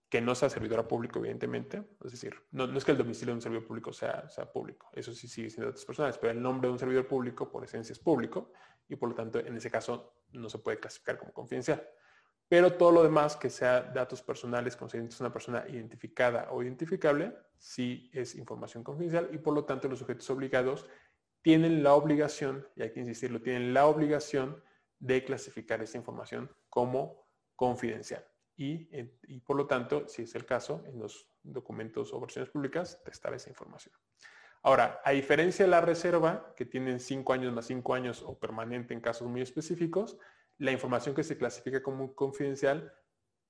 [0.10, 1.82] que no sea servidora público, evidentemente.
[2.04, 5.14] Es decir, no, es que el domicilio de un servidor público sea, sea público, eso
[5.14, 8.00] sí sigue siendo datos personales, pero el nombre de un servidor público por esencia es
[8.00, 8.52] público
[8.90, 11.88] y por lo tanto en ese caso no se puede clasificar como confidencial.
[12.52, 17.34] Pero todo lo demás que sea datos personales concernientes a una persona identificada o identificable,
[17.58, 20.86] sí es información confidencial y por lo tanto los sujetos obligados
[21.42, 24.62] tienen la obligación, y hay que insistirlo, tienen la obligación
[25.00, 27.26] de clasificar esta información como
[27.56, 28.28] confidencial.
[28.58, 28.84] Y,
[29.46, 33.50] por lo tanto, si es el caso, en los documentos o versiones públicas, testar esa
[33.50, 33.96] información.
[34.62, 38.94] Ahora, a diferencia de la reserva, que tienen cinco años más cinco años o permanente
[38.94, 40.18] en casos muy específicos,
[40.62, 42.94] la información que se clasifica como confidencial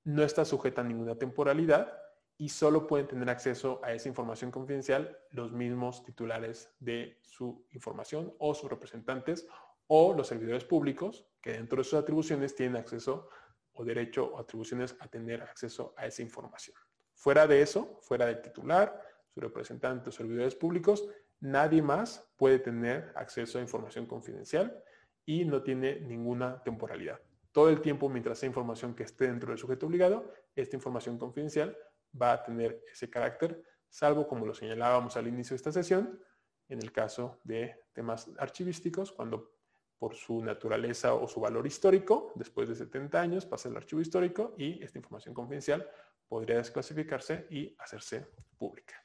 [0.05, 1.91] no está sujeta a ninguna temporalidad
[2.37, 8.33] y solo pueden tener acceso a esa información confidencial los mismos titulares de su información
[8.39, 9.45] o sus representantes
[9.87, 13.27] o los servidores públicos que dentro de sus atribuciones tienen acceso
[13.73, 16.77] o derecho o atribuciones a tener acceso a esa información.
[17.13, 21.09] Fuera de eso, fuera del titular, su representante o servidores públicos,
[21.41, 24.81] nadie más puede tener acceso a información confidencial
[25.25, 27.19] y no tiene ninguna temporalidad.
[27.51, 31.77] Todo el tiempo, mientras esa información que esté dentro del sujeto obligado, esta información confidencial
[32.19, 36.19] va a tener ese carácter, salvo como lo señalábamos al inicio de esta sesión,
[36.69, 39.51] en el caso de temas archivísticos, cuando
[39.99, 44.55] por su naturaleza o su valor histórico, después de 70 años pasa el archivo histórico
[44.57, 45.87] y esta información confidencial
[46.27, 48.25] podría desclasificarse y hacerse
[48.57, 48.95] pública.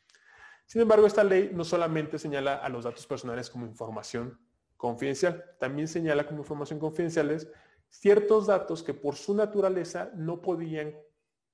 [0.64, 4.40] Sin embargo, esta ley no solamente señala a los datos personales como información
[4.76, 5.44] confidencial.
[5.58, 7.48] También señala como información confidenciales
[7.88, 10.96] ciertos datos que por su naturaleza no podían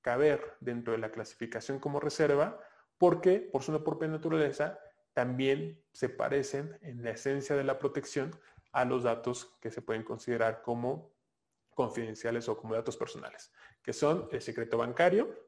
[0.01, 2.59] caber dentro de la clasificación como reserva
[2.97, 4.79] porque por su propia naturaleza
[5.13, 8.31] también se parecen en la esencia de la protección
[8.71, 11.13] a los datos que se pueden considerar como
[11.69, 13.51] confidenciales o como datos personales,
[13.81, 15.47] que son el secreto bancario,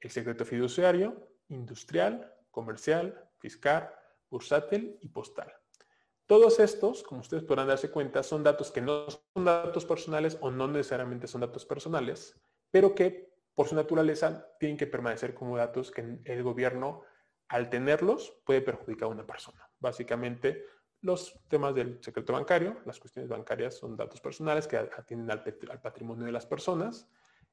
[0.00, 3.94] el secreto fiduciario, industrial, comercial, fiscal,
[4.30, 5.52] bursátil y postal.
[6.32, 10.50] Todos estos, como ustedes podrán darse cuenta, son datos que no son datos personales o
[10.50, 12.40] no necesariamente son datos personales,
[12.70, 17.02] pero que por su naturaleza tienen que permanecer como datos que el gobierno,
[17.48, 19.68] al tenerlos, puede perjudicar a una persona.
[19.78, 20.64] Básicamente,
[21.02, 26.24] los temas del secreto bancario, las cuestiones bancarias son datos personales que atienden al, patrimonio
[26.24, 27.10] de las personas,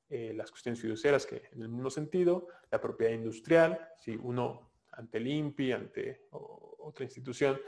[0.08, 5.18] eh, las cuestiones fiduciarias que en el mismo sentido, la propiedad industrial, si uno ante
[5.18, 7.60] el INPI, ante otra institución,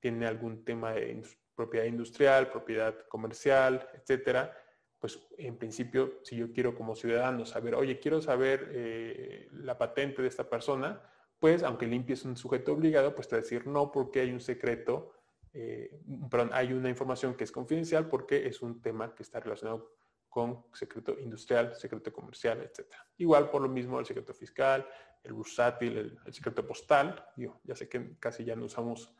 [0.00, 1.22] tiene algún tema de
[1.54, 4.56] propiedad industrial, propiedad comercial, etcétera,
[4.98, 10.22] pues en principio, si yo quiero como ciudadano saber, oye, quiero saber eh, la patente
[10.22, 11.00] de esta persona,
[11.38, 14.32] pues aunque limpie es un sujeto obligado, pues te va a decir no porque hay
[14.32, 15.12] un secreto,
[15.52, 16.00] eh,
[16.30, 19.92] perdón, hay una información que es confidencial porque es un tema que está relacionado
[20.28, 22.92] con secreto industrial, secreto comercial, etc.
[23.16, 24.86] Igual por lo mismo el secreto fiscal,
[25.22, 27.24] el bursátil, el, secreto postal.
[27.64, 29.14] ya sé que casi ya no usamos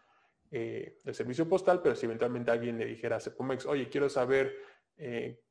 [0.51, 4.57] eh, el servicio postal, pero si eventualmente alguien le dijera a Cepomex, oye, quiero saber
[4.97, 5.43] eh,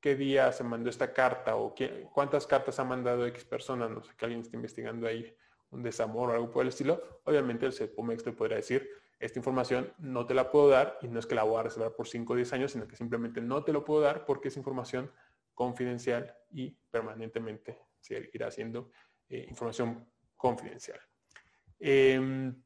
[0.00, 1.74] qué día se mandó esta carta o
[2.12, 5.34] cuántas cartas ha mandado X persona, no sé, que alguien esté investigando ahí
[5.70, 9.92] un desamor o algo por el estilo, obviamente el Cepomex le podrá decir, esta información
[9.98, 12.32] no te la puedo dar y no es que la voy a reservar por 5
[12.32, 15.10] o 10 años, sino que simplemente no te lo puedo dar porque es información
[15.54, 18.90] confidencial y permanentemente seguirá siendo
[19.28, 20.06] eh, información
[20.36, 21.00] confidencial.
[21.78, 22.62] Em,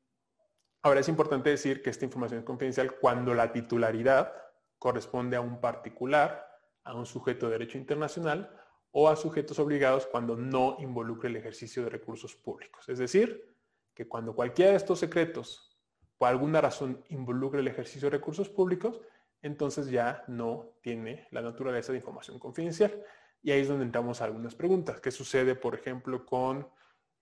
[0.83, 4.33] ahora es importante decir que esta información es confidencial cuando la titularidad
[4.79, 6.47] corresponde a un particular,
[6.85, 8.57] a un sujeto de derecho internacional
[8.93, 12.89] o a sujetos obligados cuando no involucre el ejercicio de recursos públicos.
[12.89, 13.55] Es decir,
[13.95, 15.79] que cuando cualquiera de estos secretos
[16.19, 19.01] por alguna razón involucre el ejercicio de recursos públicos,
[19.43, 23.03] entonces ya no tiene la naturaleza de información confidencial.
[23.43, 25.01] Y ahí es donde entramos a algunas preguntas.
[25.01, 26.69] ¿Qué sucede, por ejemplo, con,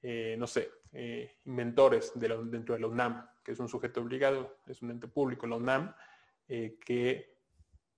[0.02, 4.82] eh, no sé, eh, inventores dentro de la UNAM, que es un sujeto obligado, es
[4.82, 5.94] un ente público, la UNAM,
[6.48, 7.38] eh, que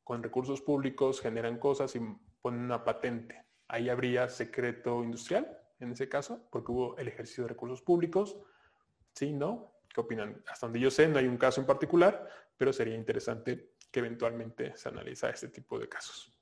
[0.04, 2.00] con recursos públicos generan cosas y
[2.40, 3.46] ponen una patente?
[3.66, 8.38] Ahí habría secreto industrial, en ese caso, porque hubo el ejercicio de recursos públicos.
[9.12, 9.32] ¿Sí?
[9.32, 9.72] ¿No?
[9.92, 10.40] ¿Qué opinan?
[10.46, 14.76] Hasta donde yo sé, no hay un caso en particular, pero sería interesante que eventualmente
[14.76, 16.32] se analiza este tipo de casos.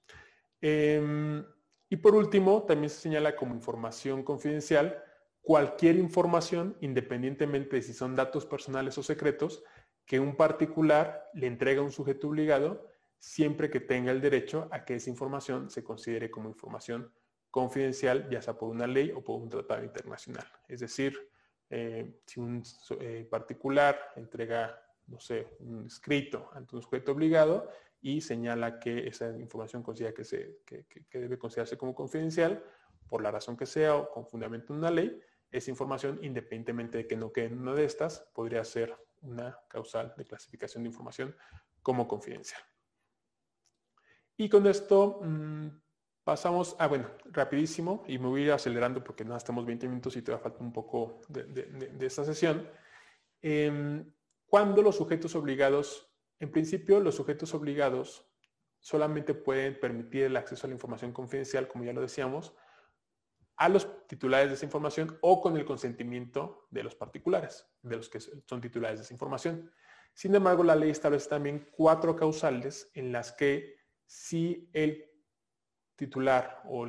[0.60, 1.43] Em,
[1.89, 5.02] y por último, también se señala como información confidencial
[5.43, 9.62] cualquier información, independientemente de si son datos personales o secretos,
[10.05, 12.89] que un particular le entrega a un sujeto obligado
[13.19, 17.12] siempre que tenga el derecho a que esa información se considere como información
[17.51, 20.47] confidencial, ya sea por una ley o por un tratado internacional.
[20.69, 21.19] Es decir,
[21.70, 22.62] eh, si un
[23.01, 27.69] eh, particular entrega, no sé, un escrito ante un sujeto obligado
[28.01, 30.60] y señala que esa información considera que, se,
[31.12, 32.62] debe considerarse como confidencial,
[33.09, 35.20] por la razón que sea o con fundamento en una ley,
[35.51, 40.14] esa información, independientemente de que no quede en una de estas, podría ser una causal
[40.16, 41.35] de clasificación de información
[41.82, 42.62] como confidencial.
[44.36, 45.68] Y con esto mm,
[46.28, 50.14] Pasamos, ah bueno, rapidísimo, y me voy a ir acelerando porque no estamos 20 minutos
[50.14, 52.68] y te va a faltar un poco de, esta sesión.
[53.40, 54.12] Em,
[54.44, 58.30] cuando los sujetos obligados, en principio los sujetos obligados
[58.78, 62.55] solamente pueden permitir el acceso a la información confidencial, como ya lo decíamos,
[63.59, 68.09] a los titulares de esa información o con el consentimiento de los particulares, de los
[68.09, 69.70] que son titulares de esa información.
[70.14, 73.76] Sin embargo, la ley establece también cuatro causales en las que
[74.06, 75.05] si el
[75.97, 76.85] titular o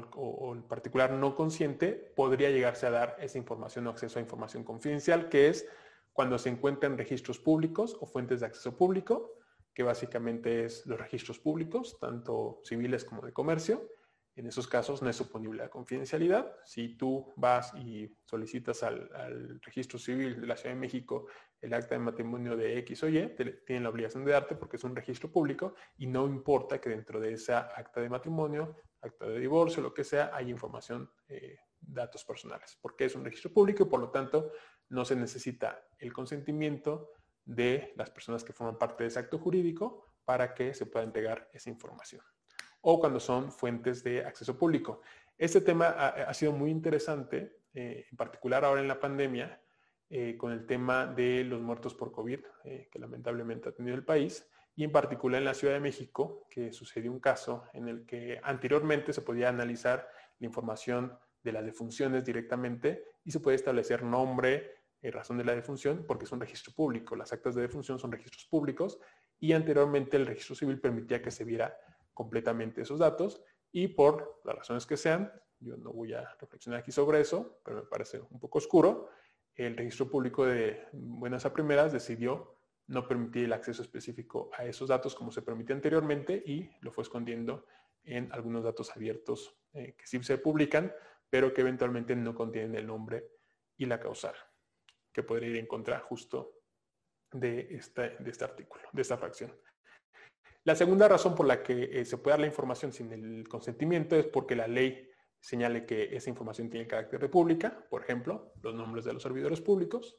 [0.53, 5.27] el, particular no consciente podría llegarse a dar esa información o acceso a información confidencial,
[5.27, 5.67] que es
[6.13, 9.33] cuando se encuentran registros públicos o fuentes de acceso público,
[9.73, 13.89] que básicamente es los registros públicos, tanto civiles como de comercio.
[14.39, 16.55] En esos casos no es suponible la confidencialidad.
[16.63, 21.25] Si tú vas y solicitas al, al, registro civil de la Ciudad de México
[21.59, 23.35] el acta de matrimonio de X o Y,
[23.65, 27.19] tienen la obligación de darte porque es un registro público y no importa que dentro
[27.19, 32.23] de esa acta de matrimonio acta de divorcio, lo que sea, hay información, eh, datos
[32.23, 34.53] personales, porque es un registro público y por lo tanto
[34.87, 37.11] no se necesita el consentimiento
[37.43, 41.49] de las personas que forman parte de ese acto jurídico para que se pueda entregar
[41.51, 42.21] esa información.
[42.81, 45.01] O cuando son fuentes de acceso público.
[45.37, 49.61] Este tema ha, sido muy interesante, eh, en particular ahora en la pandemia,
[50.09, 54.47] eh, con el tema de los muertos por COVID, que lamentablemente ha tenido el país
[54.75, 58.39] y en particular en la Ciudad de México, que sucedió un caso en el que
[58.43, 60.07] anteriormente se podía analizar
[60.39, 66.05] la información de las defunciones directamente y se puede establecer nombre, razón de la defunción,
[66.05, 67.15] porque es un registro público.
[67.15, 68.99] Las actas de defunción son registros públicos
[69.39, 71.77] y anteriormente el registro civil permitía que se viera
[72.19, 73.41] completamente esos datos
[73.71, 77.77] y por las razones que sean, yo no voy a reflexionar aquí sobre eso, pero
[77.77, 79.07] me parece un poco oscuro,
[79.55, 84.89] el registro público de buenas a primeras decidió no permitía el acceso específico a esos
[84.89, 87.65] datos como se permitía anteriormente y lo fue escondiendo
[88.03, 90.91] en algunos datos abiertos eh, que sí se publican,
[91.29, 93.29] pero que eventualmente no contienen el nombre
[93.77, 94.35] y la causal,
[95.13, 96.63] que podría ir en contra justo
[97.31, 99.53] de de este artículo, de esta fracción.
[100.63, 104.15] La segunda razón por la que eh, se puede dar la información sin el consentimiento
[104.15, 105.09] es porque la ley
[105.39, 109.61] señale que esa información tiene carácter de pública, por ejemplo, los nombres de los servidores
[109.61, 110.17] públicos,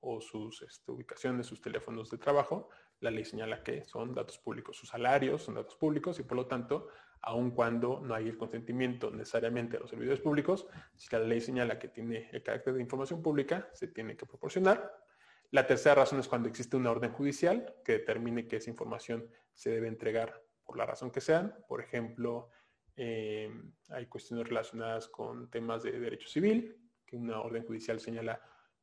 [0.00, 4.76] o sus este, ubicaciones, sus teléfonos de trabajo, la ley señala que son datos públicos.
[4.76, 6.88] Sus salarios son datos públicos y por lo tanto
[7.22, 11.78] aun cuando no hay el consentimiento necesariamente de los servidores públicos, si la ley señala
[11.78, 14.90] que tiene el carácter de información pública, se tiene que proporcionar.
[15.52, 19.70] La tercera razón es cuando existe una orden judicial que determine que esa información se
[19.70, 21.56] debe entregar por la razón que sean.
[21.66, 22.50] Por ejemplo,
[22.94, 23.50] eh,
[23.88, 28.40] hay cuestiones relacionadas con temas de derecho civil, que una orden judicial señala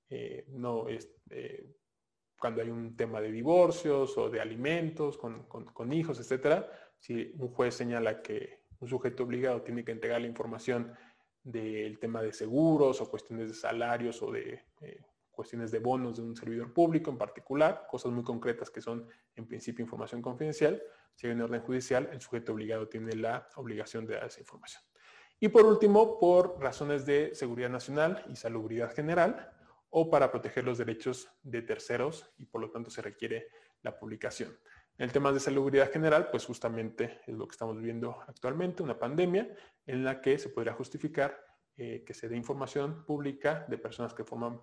[0.09, 1.73] eh, no es eh,
[2.37, 6.69] cuando hay un tema de divorcios o de alimentos con, con, hijos, etcétera.
[6.99, 10.93] Si un juez señala que un sujeto obligado tiene que entregar la información
[11.43, 14.65] del tema de seguros o cuestiones de salarios o de
[15.37, 19.47] cuestiones de bonos de un servidor público en particular, cosas muy concretas que son en
[19.47, 20.81] principio información confidencial.
[21.13, 24.81] Si hay una orden judicial, el sujeto obligado tiene la obligación de dar esa información.
[25.39, 29.51] Y por último, por razones de seguridad nacional y salubridad general
[29.91, 33.47] o para proteger los derechos de terceros y por lo tanto se requiere
[33.83, 34.57] la publicación.
[34.97, 38.97] En el tema de salubridad general, pues justamente es lo que estamos viviendo actualmente, una
[38.97, 39.55] pandemia
[39.85, 41.39] en la que se podría justificar
[41.75, 44.59] eh, que se dé información pública de personas que forman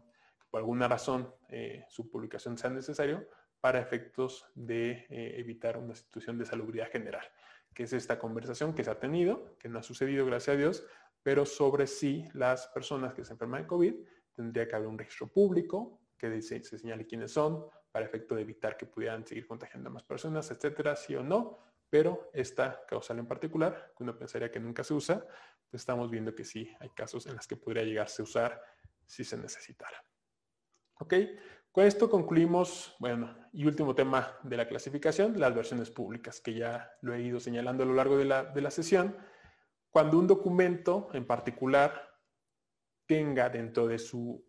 [0.55, 3.26] por alguna razón eh, su publicación sea necesario
[3.60, 7.26] para efectos de eh, evitar una situación de salubridad general,
[7.74, 10.86] que es esta conversación que se ha tenido, que no ha sucedido, gracias a Dios,
[11.24, 13.94] pero sobre si las personas que se enferman de COVID
[14.32, 18.43] tendría que haber un registro público que se, se señale quiénes son, para efecto de
[18.43, 21.59] evitar que pudieran seguir contagiando a más personas, etcétera, sí o no.
[21.90, 25.26] Pero esta causal en particular, que uno pensaría que nunca se usa,
[25.68, 28.62] pues estamos viendo que sí hay casos en los que podría llegarse a usar
[29.05, 30.05] si se necesitara.
[30.99, 31.15] ¿Ok?
[31.73, 36.93] Con esto concluimos, bueno, y último tema de la clasificación, las versiones públicas, que ya
[37.01, 39.16] lo he ido señalando a lo largo de la, de la sesión.
[39.91, 42.11] Cuando un documento en particular
[43.07, 44.45] tenga dentro de su,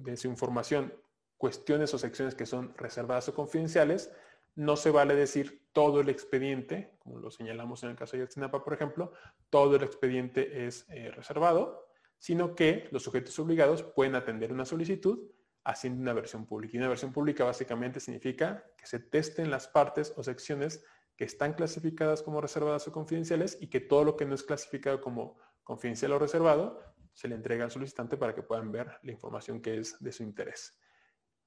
[0.00, 0.94] de su información
[1.36, 4.10] cuestiones o secciones que son reservadas o confidenciales,
[4.54, 8.64] no se vale decir todo el expediente, como lo señalamos en el caso de Yotzinapa,
[8.64, 9.12] por ejemplo,
[9.50, 11.86] todo el expediente es eh, reservado,
[12.18, 15.30] sino que los sujetos obligados pueden atender una solicitud
[15.66, 16.76] haciendo una versión pública.
[16.76, 20.84] Y una versión pública básicamente significa que se testen las partes o secciones
[21.16, 25.00] que están clasificadas como reservadas o confidenciales y que todo lo que no es clasificado
[25.00, 26.80] como confidencial o reservado
[27.12, 30.22] se le entrega al solicitante para que puedan ver la información que es de su
[30.22, 30.78] interés.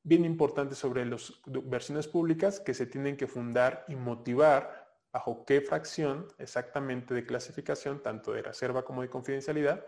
[0.03, 5.61] Bien importante sobre las versiones públicas que se tienen que fundar y motivar bajo qué
[5.61, 9.85] fracción exactamente de clasificación, tanto de reserva como de confidencialidad,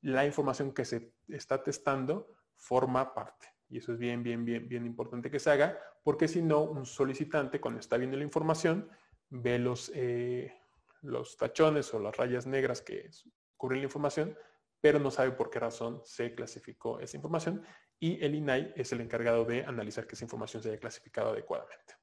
[0.00, 3.53] la información que se está testando forma parte.
[3.74, 6.86] Y eso es bien, bien, bien, bien importante que se haga, porque si no, un
[6.86, 8.88] solicitante cuando está viendo la información
[9.30, 10.54] ve los, eh,
[11.02, 13.10] los tachones o las rayas negras que
[13.56, 14.38] cubren la información,
[14.80, 17.64] pero no sabe por qué razón se clasificó esa información
[17.98, 21.96] y el INAI es el encargado de analizar que esa información se haya clasificado adecuadamente.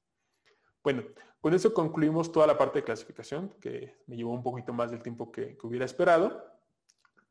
[0.84, 1.04] Bueno,
[1.40, 5.02] con eso concluimos toda la parte de clasificación, que me llevó un poquito más del
[5.02, 6.51] tiempo que hubiera esperado.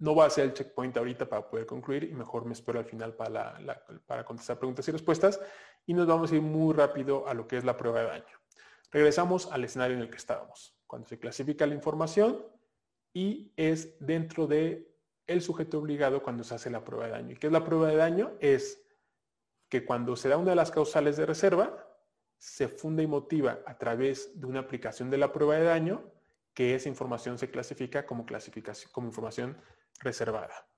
[0.01, 2.86] No voy a hacer el checkpoint ahorita para poder concluir y mejor me espero al
[2.86, 3.59] final para,
[4.06, 5.40] para contestar preguntas y respuestas
[5.86, 8.40] y nos vamos a ir muy rápido a lo que es la prueba de daño.
[8.90, 12.44] Regresamos al escenario en el que estábamos, cuando se clasifica la información
[13.12, 14.90] y es dentro de
[15.27, 17.32] el sujeto obligado cuando se hace la prueba de daño.
[17.32, 18.32] ¿Y qué es la prueba de daño?
[18.40, 18.82] Es
[19.68, 21.86] que cuando se da una de las causales de reserva,
[22.39, 26.10] se funda y motiva a través de una aplicación de la prueba de daño
[26.55, 29.56] que esa información se clasifica como, clasificación, como información
[29.99, 30.69] reservada.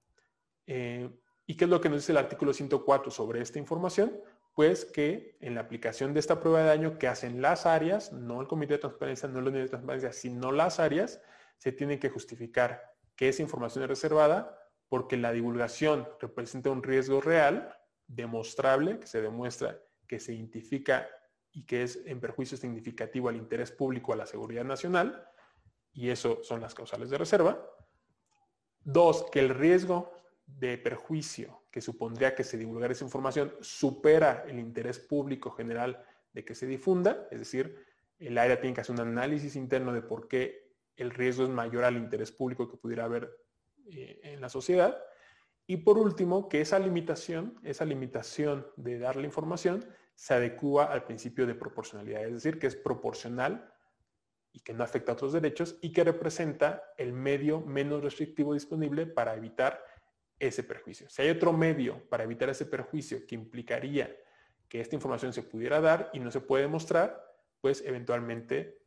[0.67, 1.11] Eh,
[1.47, 4.21] ¿Y qué es lo que nos dice el artículo 104 sobre esta información?
[4.55, 8.41] Pues que en la aplicación de esta prueba de daño que hacen las áreas, no
[8.41, 11.21] el comité de transparencia, no la unidad de transparencia, sino las áreas,
[11.59, 14.59] se tiene que justificar que esa información es reservada
[14.89, 17.75] porque la divulgación representa un riesgo real,
[18.07, 19.81] demostrable, que se demuestra
[20.13, 21.09] que se identifica
[21.53, 25.27] y que es en perjuicio significativo al interés público, a la seguridad nacional,
[25.95, 27.67] y eso son las causales de reserva.
[28.85, 30.13] Dos, que el riesgo
[30.47, 36.45] de perjuicio que supondría que se divulgara esa información supera el interés público general de
[36.45, 37.85] que se difunda, es decir,
[38.19, 41.85] el área tiene que hacer un análisis interno de por qué el riesgo es mayor
[41.85, 43.35] al interés público que pudiera haber
[43.87, 45.03] eh, en la sociedad.
[45.67, 49.85] Y por último, que esa limitación, esa limitación de dar la información,
[50.15, 53.72] se adecua al principio de proporcionalidad, es decir, que es proporcional
[54.53, 59.07] y que no afecta a otros derechos y que representa el medio menos restrictivo disponible
[59.07, 59.85] para evitar
[60.39, 61.09] ese perjuicio.
[61.09, 64.15] Si hay otro medio para evitar ese perjuicio que implicaría
[64.69, 67.23] que esta información se pudiera dar y no se puede mostrar,
[67.61, 68.83] pues eventualmente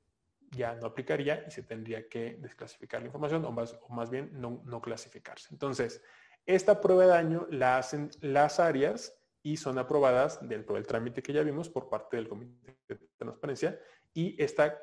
[0.52, 4.30] ya no aplicaría y se tendría que desclasificar la información o más, o más bien
[4.34, 5.50] no, no clasificarse.
[5.52, 6.04] Entonces,
[6.46, 11.34] esta prueba de daño la hacen las áreas y son aprobadas dentro del trámite que
[11.34, 13.80] ya vimos por parte del Comité de Transparencia
[14.14, 14.78] y esta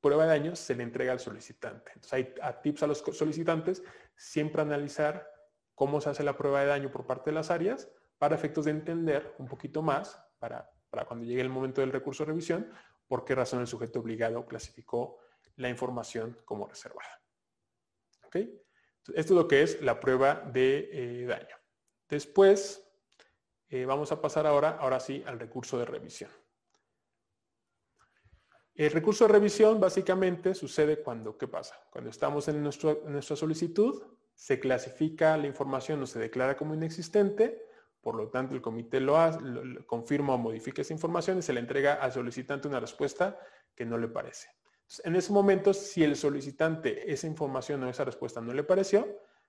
[0.00, 1.92] prueba de daño se le entrega al solicitante.
[1.94, 3.82] Entonces hay tips a los solicitantes
[4.16, 5.30] siempre analizar
[5.74, 8.72] cómo se hace la prueba de daño por parte de las áreas para efectos de
[8.72, 12.70] entender un poquito más, para, para cuando llegue el momento del recurso de revisión,
[13.06, 15.18] por qué razón el sujeto obligado clasificó
[15.56, 17.22] la información como reservada.
[18.24, 18.36] ¿Ok?
[18.36, 21.56] Esto es lo que es la prueba de eh, daño.
[22.08, 22.86] Después,
[23.68, 26.30] eh, vamos a pasar ahora, ahora sí, al recurso de revisión.
[28.74, 31.74] El recurso de revisión básicamente sucede cuando, ¿qué pasa?
[31.90, 34.02] Cuando estamos en, nuestra solicitud,
[34.34, 37.66] se clasifica la información o se declara como inexistente,
[38.00, 39.38] por lo tanto el comité lo, hace,
[39.86, 43.38] confirma o modifica esa información y se le entrega al solicitante una respuesta
[43.74, 44.48] que no le parece.
[45.04, 49.06] en ese momento, si el solicitante esa información o esa respuesta no le pareció,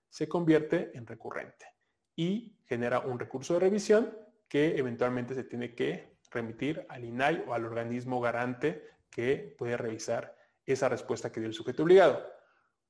[0.10, 1.68] se convierte en recurrente
[2.16, 4.16] y genera un recurso de revisión
[4.50, 10.36] que eventualmente se tiene que remitir al INAI o al organismo garante que puede revisar
[10.66, 12.26] esa respuesta que dio el sujeto obligado.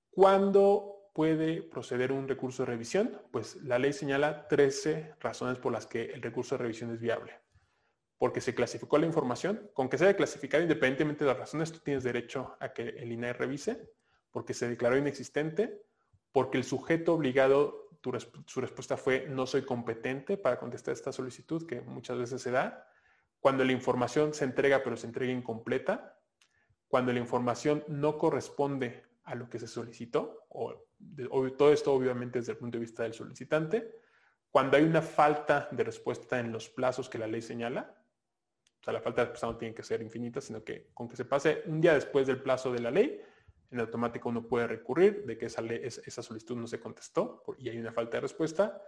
[0.09, 3.21] ¿Cuándo puede proceder un recurso de revisión?
[3.31, 7.39] Pues la ley señala 13 razones por las que el recurso de revisión es viable.
[8.17, 12.03] Porque se clasificó la información, con que sea clasificada independientemente de las razones, tú tienes
[12.03, 13.91] derecho a que el INAI revise,
[14.29, 15.81] porque se declaró inexistente,
[16.31, 17.89] porque el sujeto obligado,
[18.45, 22.87] su respuesta fue no soy competente para contestar esta solicitud, que muchas veces se da,
[23.41, 26.17] cuando la información se entrega pero se entrega incompleta,
[26.87, 30.85] cuando la información no corresponde a lo que se solicitó, o,
[31.57, 33.95] todo esto obviamente desde el punto de vista del solicitante,
[34.51, 37.97] cuando hay una falta de respuesta en los plazos que la ley señala,
[38.79, 41.15] o sea, la falta de respuesta no tiene que ser infinita, sino que con que
[41.15, 43.21] se pase un día después del plazo de la ley,
[43.71, 47.77] en automático uno puede recurrir de que esa, esa solicitud no se contestó y hay
[47.77, 48.81] una falta de respuesta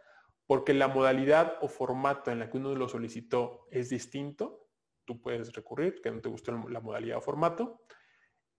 [0.45, 4.67] porque la modalidad o formato en la que uno lo solicitó es distinto,
[5.05, 7.81] tú puedes recurrir, que no te gustó la modalidad o formato,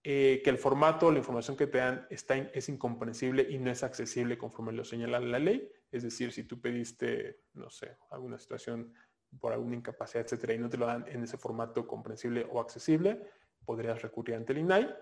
[0.03, 3.71] eh, que el formato o la información que te dan está es incomprensible y no
[3.71, 5.71] es accesible conforme lo señala la ley.
[5.91, 8.93] Es decir, si tú pediste, no sé, alguna situación
[9.41, 13.23] por alguna incapacidad, etcétera, y no te lo dan en ese formato comprensible o accesible,
[13.65, 14.95] podrías recurrir ante el INAI.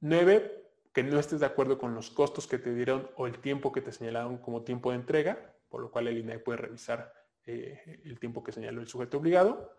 [0.00, 3.72] Nueve, que no estés de acuerdo con los costos que te dieron o el tiempo
[3.72, 7.12] que te señalaron como tiempo de entrega por lo cual el INAI puede revisar
[7.44, 9.76] eh, el tiempo que señaló el sujeto obligado,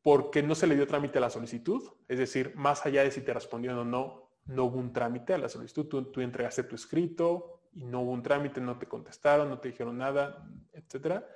[0.00, 3.20] porque no se le dio trámite a la solicitud, es decir, más allá de si
[3.20, 7.64] te respondieron o no, no hubo un trámite a la solicitud, tú, entregaste tu escrito
[7.72, 11.26] y no hubo un trámite, no te contestaron, no te dijeron nada, etcétera,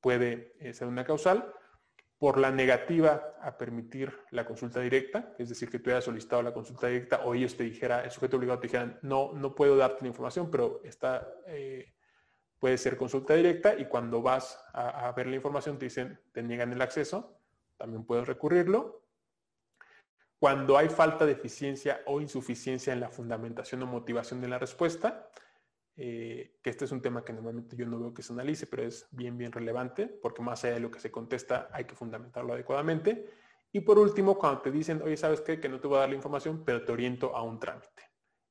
[0.00, 1.52] puede eh, ser una causal
[2.16, 6.54] por la negativa a permitir la consulta directa, es decir, que tú hayas solicitado la
[6.54, 10.00] consulta directa o ellos te dijera, el sujeto obligado te dijera, no, no puedo darte
[10.00, 11.92] la información, pero está eh,
[12.60, 16.72] puede ser consulta directa y cuando vas a, ver la información te dicen, te niegan
[16.72, 17.38] el acceso,
[17.76, 19.02] también puedes recurrirlo.
[20.38, 25.28] Cuando hay falta de eficiencia o insuficiencia en la fundamentación o motivación de la respuesta,
[25.96, 28.82] eh, que este es un tema que normalmente yo no veo que se analice, pero
[28.82, 32.52] es bien, bien relevante, porque más allá de lo que se contesta hay que fundamentarlo
[32.52, 33.26] adecuadamente.
[33.72, 35.60] Y por último, cuando te dicen, oye, ¿sabes qué?
[35.60, 38.02] Que no te voy a dar la información, pero te oriento a un trámite.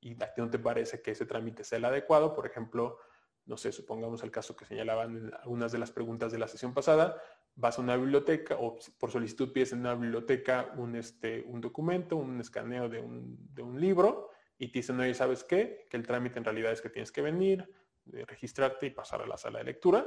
[0.01, 2.97] Y a ti no te parece que ese trámite sea el adecuado, por ejemplo,
[3.45, 6.73] no sé, supongamos el caso que señalaban en algunas de las preguntas de la sesión
[6.73, 7.21] pasada,
[7.55, 12.15] vas a una biblioteca o por solicitud pides en una biblioteca un, este, un documento,
[12.15, 15.87] un escaneo de un, libro y te dicen, oye, ¿sabes qué?
[15.89, 17.69] Que el trámite en realidad es que tienes que venir,
[18.13, 20.05] eh, registrarte y pasar a la sala de lectura.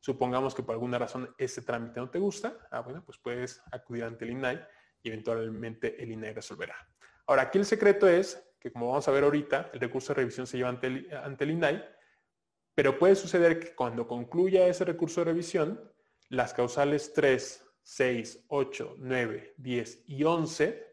[0.00, 4.04] Supongamos que por alguna razón ese trámite no te gusta, ah, bueno, pues puedes acudir
[4.04, 4.60] ante el INAI
[5.02, 6.76] y eventualmente el INAI resolverá.
[7.26, 10.46] Ahora, aquí el secreto es que como vamos a ver ahorita, el recurso de revisión
[10.46, 11.84] se lleva ante ante el INAI,
[12.74, 15.92] pero puede suceder que cuando concluya ese recurso de revisión,
[16.28, 20.86] las causales 3, 6, 8, 9, 10 y 11,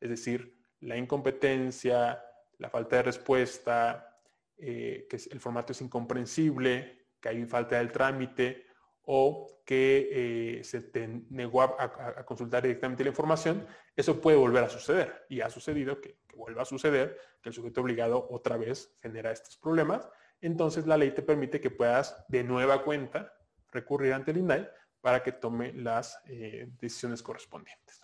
[0.00, 2.22] es decir, la incompetencia,
[2.58, 4.20] la falta de respuesta,
[4.56, 8.66] eh, que el formato es incomprensible, que hay falta del trámite
[9.06, 13.66] o que eh, se te negó a, consultar directamente la información,
[13.96, 15.24] eso puede volver a suceder.
[15.28, 19.32] Y ha sucedido que, que vuelva a suceder, que el sujeto obligado otra vez genera
[19.32, 20.08] estos problemas
[20.46, 23.32] entonces la ley te permite que puedas de nueva cuenta
[23.70, 24.68] recurrir ante el INAI
[25.00, 28.00] para que tome las eh, decisiones correspondientes.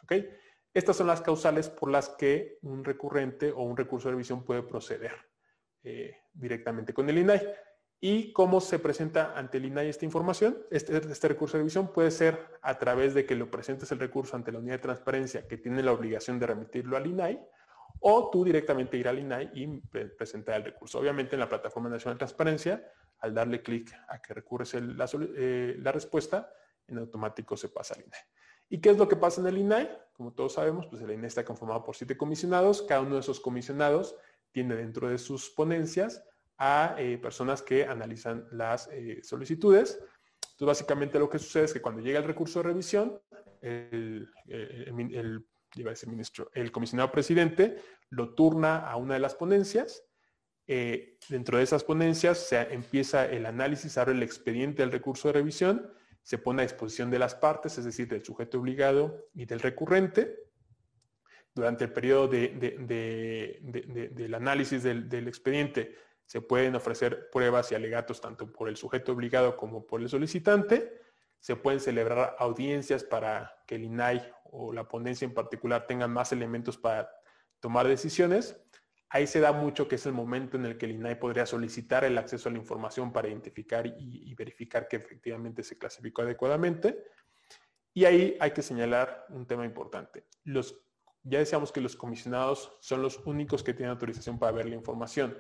[0.73, 4.63] Estas son las causales por las que un recurrente o un recurso de revisión puede
[4.63, 5.13] proceder
[5.83, 7.43] eh, directamente con el INAI.
[8.03, 10.59] ¿Y cómo se presenta ante el INAI esta información?
[10.71, 14.37] Este, este, recurso de revisión puede ser a través de que lo presentes el recurso
[14.37, 17.41] ante la unidad de transparencia que tiene la obligación de remitirlo al INAI
[18.01, 19.81] o tú directamente ir al INAI y
[20.17, 20.99] presentar el recurso.
[20.99, 25.93] Obviamente en la Plataforma Nacional de Transparencia, al darle clic a que recurres eh, la,
[25.93, 26.53] respuesta,
[26.87, 28.21] en automático se pasa al INAI.
[28.71, 29.91] ¿Y qué es lo que pasa en el INAI?
[30.13, 32.83] Como todos sabemos, pues el INAI está conformado por siete comisionados.
[32.83, 34.17] Cada uno de esos comisionados
[34.53, 36.25] tiene dentro de sus ponencias
[36.57, 39.99] a eh, personas que analizan las eh, solicitudes.
[40.61, 43.21] Entonces, básicamente lo que sucede es que cuando llega el recurso de revisión,
[43.63, 44.29] el,
[46.07, 47.77] ministro, el comisionado presidente
[48.11, 50.05] lo turna a una de las ponencias.
[50.67, 55.35] Eh, dentro de esas ponencias se empieza el análisis, abre el expediente del recurso de
[55.35, 55.93] revisión,
[56.23, 60.51] se pone a disposición de las partes, es decir, del sujeto obligado y del recurrente.
[61.55, 62.75] Durante el periodo del
[64.35, 65.97] análisis del expediente
[66.31, 71.01] se pueden ofrecer pruebas y alegatos tanto por el sujeto obligado como por el solicitante.
[71.41, 76.33] Se pueden celebrar audiencias para que el INAI o la ponencia en particular tengan más
[76.33, 77.11] elementos para
[77.61, 78.61] tomar decisiones.
[79.09, 82.05] Ahí se da mucho que es el momento en el que el INAI podría solicitar
[82.05, 87.05] el acceso a la información para identificar y, verificar que efectivamente se clasificó adecuadamente.
[87.93, 90.27] Y ahí hay que señalar un tema importante.
[90.45, 90.81] Los,
[91.25, 95.37] ya decíamos que los comisionados son los únicos que tienen autorización para ver la información.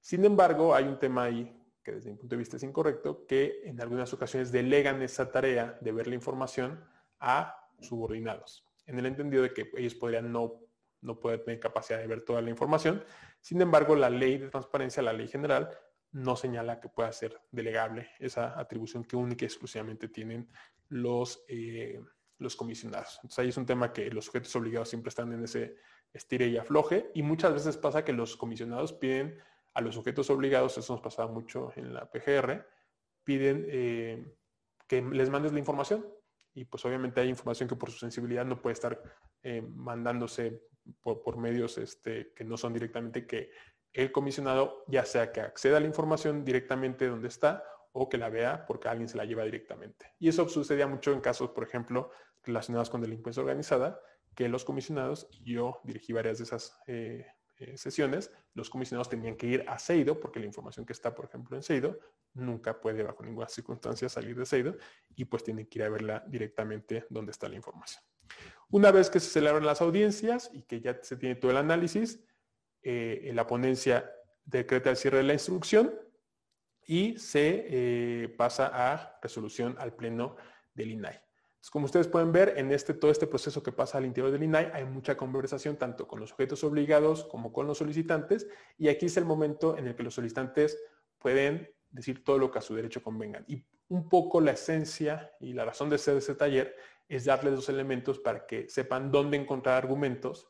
[0.00, 3.62] Sin embargo, hay un tema ahí que desde mi punto de vista es incorrecto, que
[3.64, 6.84] en algunas ocasiones delegan esa tarea de ver la información
[7.20, 10.60] a subordinados, en el entendido de que ellos podrían no,
[11.00, 13.02] no poder tener capacidad de ver toda la información.
[13.40, 15.70] Sin embargo, la ley de transparencia, la ley general,
[16.12, 20.48] no señala que pueda ser delegable esa atribución que única y exclusivamente tienen
[20.88, 22.00] los, eh,
[22.38, 23.16] los comisionados.
[23.16, 25.76] Entonces ahí es un tema que los sujetos obligados siempre están en ese
[26.12, 29.38] estire y afloje y muchas veces pasa que los comisionados piden
[29.74, 32.66] a los sujetos obligados, eso nos pasaba mucho en la PGR,
[33.24, 34.34] piden eh,
[34.86, 36.06] que les mandes la información
[36.56, 38.98] y pues obviamente hay información que por su sensibilidad no puede estar
[39.42, 40.62] eh, mandándose
[41.02, 43.50] por, medios este, que no son directamente que
[43.92, 47.62] el comisionado ya sea que acceda a la información directamente donde está
[47.92, 50.14] o que la vea porque alguien se la lleva directamente.
[50.18, 52.10] Y eso sucedía mucho en casos, por ejemplo,
[52.42, 54.00] relacionados con delincuencia organizada,
[54.34, 57.26] que los comisionados, y yo dirigí varias de esas eh,
[57.58, 61.24] eh, sesiones, los comisionados tenían que ir a Seido, porque la información que está, por
[61.24, 61.98] ejemplo, en Seido,
[62.34, 64.76] nunca puede bajo ninguna circunstancia salir de Seido,
[65.14, 68.02] y pues tienen que ir a verla directamente donde está la información.
[68.68, 72.24] Una vez que se celebran las audiencias y que ya se tiene todo el análisis,
[72.82, 74.12] eh, la ponencia
[74.44, 75.94] decreta el cierre de la instrucción
[76.84, 80.36] y se eh, pasa a resolución al pleno
[80.74, 81.25] del INAI
[81.70, 84.70] como ustedes pueden ver, en este, todo este proceso que pasa al interior del INAI
[84.72, 88.46] hay mucha conversación tanto con los sujetos obligados como con los solicitantes
[88.78, 90.78] y aquí es el momento en el que los solicitantes
[91.18, 93.44] pueden decir todo lo que a su derecho convengan.
[93.48, 96.76] Y un poco la esencia y la razón de ser de ese taller
[97.08, 100.48] es darles los elementos para que sepan dónde encontrar argumentos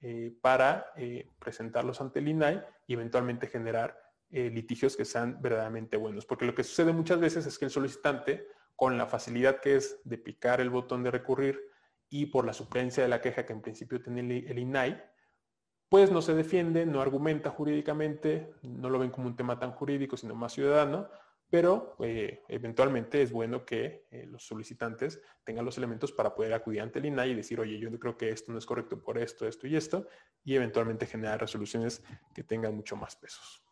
[0.00, 3.98] eh, para eh, presentarlos ante el INAI y eventualmente generar
[4.30, 6.26] eh, litigios que sean verdaderamente buenos.
[6.26, 8.46] Porque lo que sucede muchas veces es que el solicitante
[8.76, 11.60] con la facilidad que es de picar el botón de recurrir
[12.08, 15.02] y por la suplencia de la queja que en principio tiene el INAI,
[15.88, 20.16] pues no se defiende, no argumenta jurídicamente, no lo ven como un tema tan jurídico,
[20.16, 21.08] sino más ciudadano,
[21.48, 26.80] pero eh, eventualmente es bueno que eh, los solicitantes tengan los elementos para poder acudir
[26.80, 29.46] ante el INAI y decir, oye, yo creo que esto no es correcto por esto,
[29.46, 30.08] esto y esto,
[30.44, 32.02] y eventualmente generar resoluciones
[32.34, 33.62] que tengan mucho más pesos.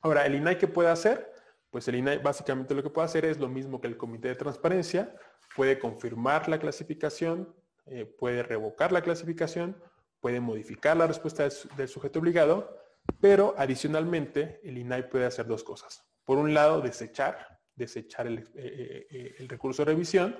[0.00, 1.32] Ahora, ¿el INAI qué puede hacer?
[1.76, 4.34] Pues el INAI básicamente lo que puede hacer es lo mismo que el Comité de
[4.34, 5.14] Transparencia,
[5.54, 7.54] puede confirmar la clasificación,
[7.84, 9.76] eh, puede revocar la clasificación,
[10.18, 11.46] puede modificar la respuesta
[11.76, 12.74] del, sujeto obligado,
[13.20, 16.02] pero adicionalmente el INAI puede hacer dos cosas.
[16.24, 20.34] Por un lado, desechar, desechar el, eh, eh, el recurso de revisión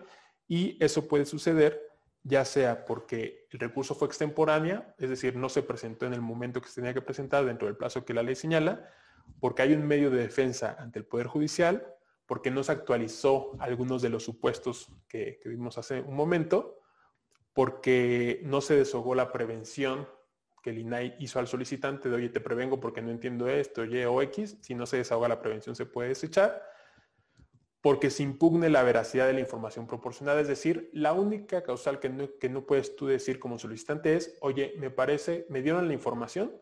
[0.49, 1.83] y eso puede suceder
[2.23, 6.63] ya sea porque el recurso fue extemporánea, es decir, no se presentó en el momento
[6.63, 8.91] que se tenía que presentar dentro del plazo que la ley señala,
[9.40, 11.94] porque hay un medio de defensa ante el Poder Judicial,
[12.27, 16.81] porque no se actualizó algunos de los supuestos que, vimos hace un momento,
[17.53, 20.09] porque no se deshogó la prevención
[20.62, 24.05] que el INAI hizo al solicitante de, oye, te prevengo porque no entiendo esto, Y
[24.05, 26.61] o X, si no se desahoga la prevención se puede desechar,
[27.81, 32.09] porque se impugne la veracidad de la información proporcionada, es decir, la única causal que
[32.09, 35.94] no, que no puedes tú decir como solicitante es, oye, me parece, me dieron la
[35.94, 36.53] información,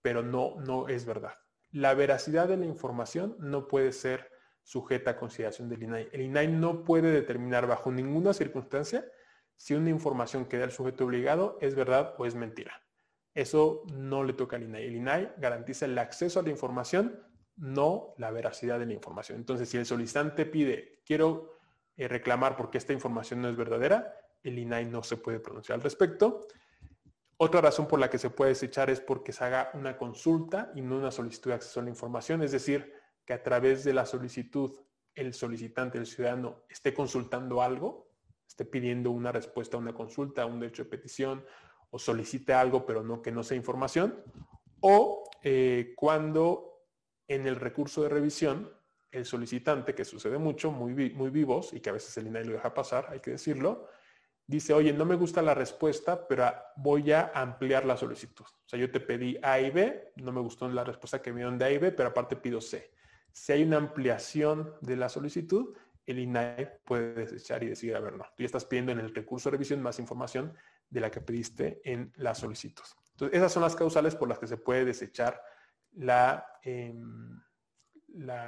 [0.00, 1.43] pero no, no es verdad
[1.74, 4.30] la veracidad de la información no puede ser
[4.62, 6.08] sujeta a consideración del INAI.
[6.12, 9.04] El INAI no puede determinar bajo ninguna circunstancia
[9.56, 12.80] si una información que da el sujeto obligado es verdad o es mentira.
[13.34, 14.86] Eso no le toca al INAI.
[14.86, 17.20] El INAI garantiza el acceso a la información,
[17.56, 19.38] no la veracidad de la información.
[19.38, 21.58] Entonces, si el solicitante pide, quiero
[21.96, 24.14] eh, reclamar porque esta información no es verdadera,
[24.44, 26.46] el INAI no se puede pronunciar al respecto.
[27.36, 30.82] Otra razón por la que se puede desechar es porque se haga una consulta y
[30.82, 32.92] no una solicitud de acceso a la información, es decir,
[33.24, 34.72] que a través de la solicitud
[35.14, 38.04] el solicitante, el ciudadano, esté consultando algo
[38.54, 41.44] esté pidiendo una respuesta a una consulta, un derecho de petición,
[41.90, 44.22] o solicite algo, pero no que no sea información,
[44.80, 46.86] o eh, cuando
[47.26, 48.70] en el recurso de revisión
[49.10, 52.52] el solicitante, que sucede mucho, muy, muy vivos y que a veces el INAI lo
[52.52, 53.88] deja pasar, hay que decirlo,
[54.46, 58.44] dice, oye, no me gusta la respuesta, pero voy a ampliar la solicitud.
[58.44, 61.38] O sea, yo te pedí A y B, no me gustó la respuesta que me
[61.38, 62.92] dieron de A y B, pero aparte pido C.
[63.32, 65.76] Si hay una ampliación de la solicitud,
[66.06, 69.14] el INAI puede desechar y decir, a ver, no, tú ya estás pidiendo en el
[69.14, 70.54] recurso de revisión más información
[70.90, 72.84] de la que pediste en la solicitud.
[73.12, 75.40] Entonces, esas son las causales por las que se puede desechar
[75.92, 77.40] la, em,
[78.14, 78.40] el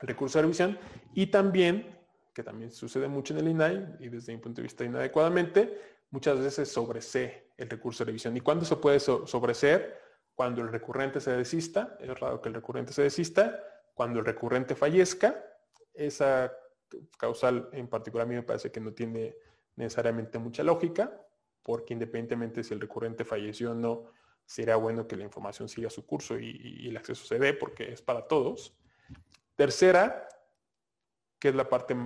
[0.00, 0.78] recurso de revisión
[1.14, 1.97] y también,
[2.38, 5.76] que también sucede mucho en el INAI y desde mi punto de vista inadecuadamente,
[6.10, 8.36] muchas veces sobresee el recurso de revisión.
[8.36, 10.00] ¿Y cuándo se puede sobreseer?
[10.36, 13.60] Cuando el recurrente se desista, es raro que el recurrente se desista,
[13.92, 15.44] cuando el recurrente fallezca,
[15.92, 16.52] esa
[17.16, 19.34] causal en particular a mí me parece que no tiene
[19.74, 21.20] necesariamente mucha lógica,
[21.64, 24.12] porque independientemente si el recurrente falleció o no,
[24.46, 28.00] será bueno que la información siga su curso y, el acceso se dé porque es
[28.00, 28.78] para todos.
[29.56, 30.28] Tercera,
[31.38, 31.96] que es la parte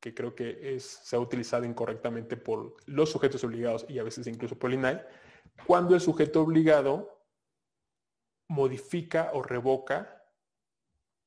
[0.00, 4.26] que creo que es, se ha utilizado incorrectamente por los sujetos obligados y a veces
[4.26, 5.02] incluso por el INAI,
[5.66, 7.20] cuando el sujeto obligado
[8.48, 10.20] modifica o revoca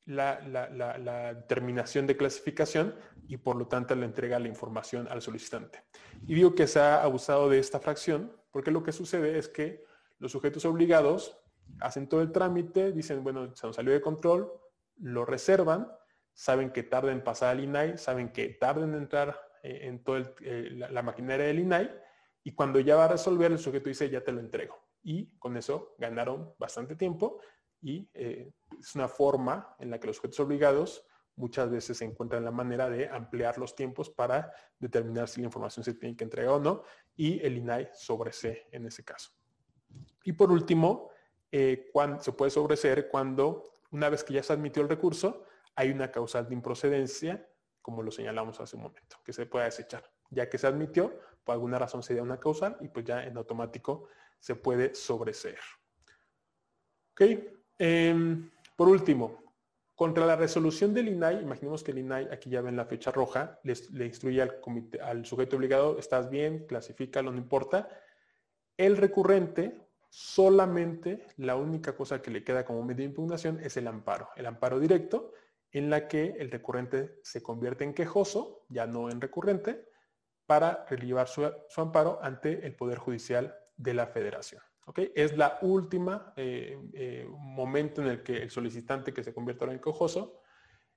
[0.06, 2.96] la, la, determinación de clasificación
[3.28, 5.84] y por lo tanto le entrega la información al solicitante.
[6.28, 9.86] Y digo que se ha abusado de esta fracción porque lo que sucede es que
[10.20, 11.40] los sujetos obligados
[11.80, 14.52] hacen todo el trámite, dicen, bueno, se nos salió de control,
[14.98, 15.92] lo reservan,
[16.34, 20.34] saben que tarda en pasar al INAI, saben que tarda en entrar eh, en toda
[20.42, 21.92] eh, la, maquinaria del INAI
[22.44, 24.78] y cuando ya va a resolver el sujeto dice, ya te lo entrego.
[25.04, 27.40] Y con eso ganaron bastante tiempo
[27.82, 31.06] y eh, es una forma en la que los sujetos obligados
[31.36, 35.84] muchas veces se encuentran la manera de ampliar los tiempos para determinar si la información
[35.84, 36.84] se tiene que entregar o no
[37.16, 39.32] y el INAI sobresee en ese caso.
[40.24, 41.10] Y por último,
[41.52, 45.46] se puede sobreseer cuando una vez que ya se admitió el recurso,
[45.76, 47.48] hay una causal de improcedencia,
[47.82, 50.04] como lo señalamos hace un momento, que se puede desechar.
[50.30, 53.38] Ya que se admitió, por alguna razón se da una causal y pues ya en
[53.38, 54.08] automático
[54.40, 55.60] se puede sobreseer.
[57.12, 57.22] ¿Ok?
[57.78, 59.44] Em, por último,
[59.96, 63.60] contra la resolución del INAI, imaginemos que el INAI, aquí ya ven la fecha roja,
[63.64, 67.90] le instruye al, comité, al sujeto obligado, estás bien, clasifícalo, no importa.
[68.76, 69.78] El recurrente,
[70.10, 74.46] solamente la única cosa que le queda como medio de impugnación es el amparo, el
[74.46, 75.34] amparo directo,
[75.74, 79.90] en la que el recurrente se convierte en quejoso, ya no en recurrente,
[80.46, 84.62] para relivar su amparo ante el Poder Judicial de la Federación.
[85.16, 89.80] Es la última eh, eh, momento en el que el solicitante que se convierte en
[89.80, 90.42] cojoso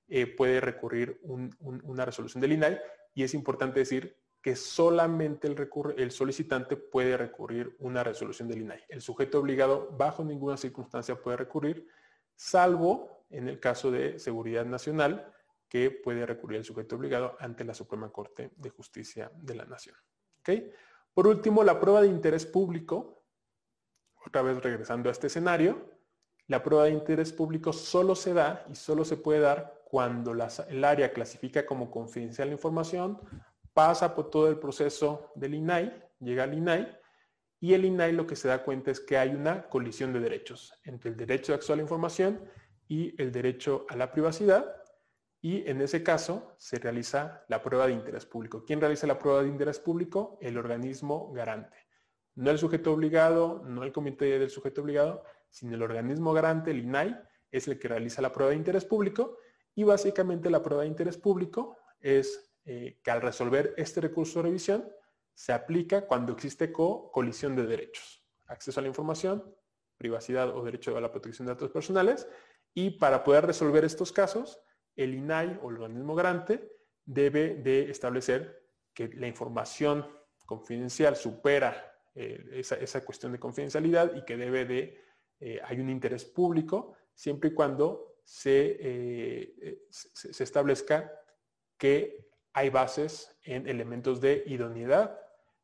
[0.07, 2.79] eh, puede recurrir una resolución del INAI
[3.13, 8.83] y es importante decir que solamente el, el solicitante puede recurrir una resolución del INAI.
[8.89, 11.87] El sujeto obligado bajo ninguna circunstancia puede recurrir,
[12.35, 15.33] salvo en el caso de seguridad nacional,
[15.67, 19.95] que puede recurrir el sujeto obligado ante la Suprema Corte de Justicia de la Nación.
[21.13, 23.17] Por último, la prueba de interés público
[24.27, 25.89] otra vez regresando a este escenario,
[26.47, 30.83] la prueba de interés público solo se da y solo se puede dar cuando el
[30.83, 33.19] área clasifica como confidencial la información,
[33.73, 36.97] pasa por todo el proceso del INAI, llega al INAI,
[37.59, 40.73] y el INAI lo que se da cuenta es que hay una colisión de derechos
[40.83, 42.41] entre el derecho de acceso a la información
[42.87, 44.77] y el derecho a la privacidad,
[45.41, 48.63] y en ese caso se realiza la prueba de interés público.
[48.65, 50.37] ¿Quién realiza la prueba de interés público?
[50.41, 51.77] El organismo garante.
[52.35, 56.79] No el sujeto obligado, no el comité del sujeto obligado, sino el organismo garante, el
[56.79, 57.17] INAI,
[57.51, 59.37] es el que realiza la prueba de interés público
[59.73, 64.49] y básicamente la prueba de interés público es eh, que al resolver este recurso de
[64.49, 64.89] revisión
[65.33, 69.55] se aplica cuando existe colisión de derechos, acceso a la información,
[69.97, 72.27] privacidad o derecho a la protección de datos personales
[72.77, 74.61] y para poder resolver estos casos,
[74.95, 76.71] el INAI o el organismo garante
[77.03, 80.07] debe de establecer que la información
[80.45, 85.01] confidencial supera eh, esa, cuestión de confidencialidad y que debe de,
[85.39, 91.11] eh, hay un interés público siempre y cuando eh, se, se, establezca
[91.79, 95.19] que hay bases en elementos de idoneidad,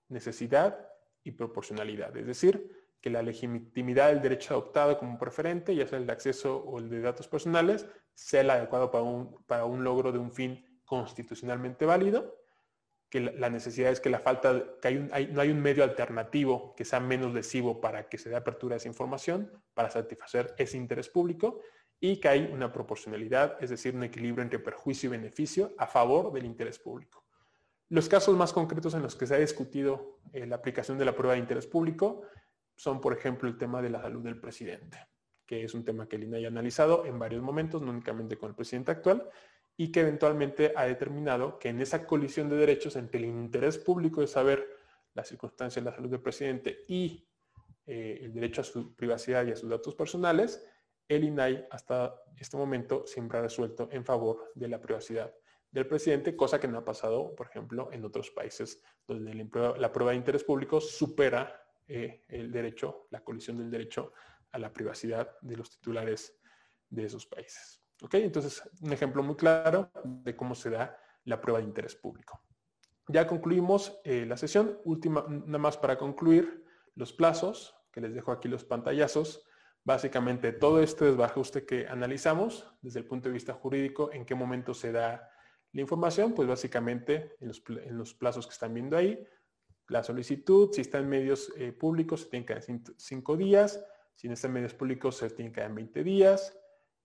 [0.08, 0.90] necesidad
[1.24, 2.18] y proporcionalidad.
[2.18, 6.58] Es decir, que la legitimidad del derecho adoptado como preferente, ya sea el de acceso
[6.58, 10.32] o el de datos personales, sea el adecuado para un, para un logro de un
[10.32, 12.40] fin constitucionalmente válido
[13.14, 16.84] que la necesidad es que la falta, que hay no hay un medio alternativo que
[16.84, 21.10] sea menos lesivo para que se dé apertura a esa información, para satisfacer ese interés
[21.10, 21.60] público,
[22.00, 26.34] y que hay una proporcionalidad, es decir, un equilibrio entre perjuicio y beneficio a favor
[26.34, 27.24] del interés público.
[27.90, 31.14] Los casos más concretos en los que se ha discutido eh, la aplicación de la
[31.14, 32.24] prueba de interés público
[32.76, 34.98] son, por ejemplo, el tema de la salud del presidente,
[35.46, 38.50] que es un tema que el INAI ha analizado en varios momentos, no únicamente con
[38.50, 39.30] el presidente actual,
[39.76, 44.22] y que eventualmente ha determinado que en esa colisión de derechos entre el interés público
[44.22, 44.68] de saber
[45.14, 47.28] las circunstancias de la salud del presidente y
[47.86, 50.66] eh, el derecho a su privacidad y a sus datos personales,
[51.08, 55.34] el INAI hasta este momento siempre ha resuelto en favor de la privacidad
[55.72, 59.34] del presidente, cosa que no ha pasado, por ejemplo, en otros países donde
[59.78, 61.63] la prueba de interés público supera
[61.96, 64.14] eh, el derecho, la colisión del derecho
[64.52, 66.36] a la privacidad de los titulares
[66.90, 67.84] de esos países.
[68.02, 68.16] ¿Ok?
[68.16, 72.42] Entonces, un ejemplo muy claro de cómo se da la prueba de interés público.
[73.08, 74.80] Ya concluimos eh, la sesión.
[74.86, 76.66] Última, nada más para concluir,
[76.96, 79.46] los plazos, que les dejo aquí los pantallazos.
[79.84, 84.74] Básicamente, todo este desbajuste que analizamos desde el punto de vista jurídico, en qué momento
[84.74, 85.30] se da
[85.74, 87.50] la información, pues básicamente en
[87.98, 89.24] los, plazos que están viendo ahí,
[89.94, 93.80] la solicitud, si está en medios eh, públicos, se tiene que dar en cinco días,
[94.16, 96.58] si no está en medios públicos, se tiene que dar en 20 días,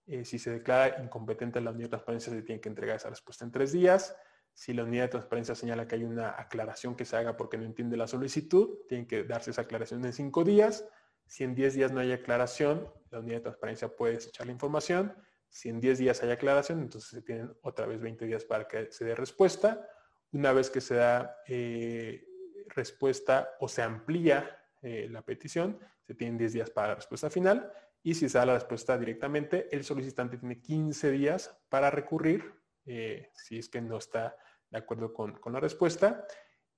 [0.06, 3.44] eh, si se declara incompetente la unidad de transparencia, se tiene que entregar esa respuesta
[3.44, 4.16] en tres días,
[4.54, 7.64] si la unidad de transparencia señala que hay una aclaración que se haga porque no
[7.64, 10.88] entiende la solicitud, tiene que darse esa aclaración en cinco días,
[11.26, 15.14] si en 10 días no hay aclaración, la unidad de transparencia puede desechar la información,
[15.50, 18.90] si en 10 días hay aclaración, entonces se tienen otra vez 20 días para que
[18.90, 19.86] se dé respuesta.
[20.32, 22.28] Una vez que se da eh,
[22.74, 27.72] respuesta o se amplía eh, la petición, se tienen 10 días para la respuesta final.
[28.02, 32.54] Y si se da la respuesta directamente, el solicitante tiene 15 días para recurrir,
[32.86, 34.36] eh, si es que no está
[34.70, 36.24] de acuerdo con, con la respuesta.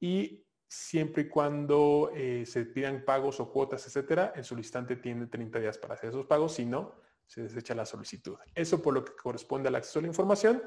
[0.00, 2.12] Y siempre y cuando
[2.44, 6.54] se pidan pagos o cuotas, etcétera, el solicitante tiene 30 días para hacer esos pagos.
[6.54, 6.94] Si no,
[7.30, 8.36] se desecha la solicitud.
[8.56, 10.64] Eso por lo que corresponde al acceso a la información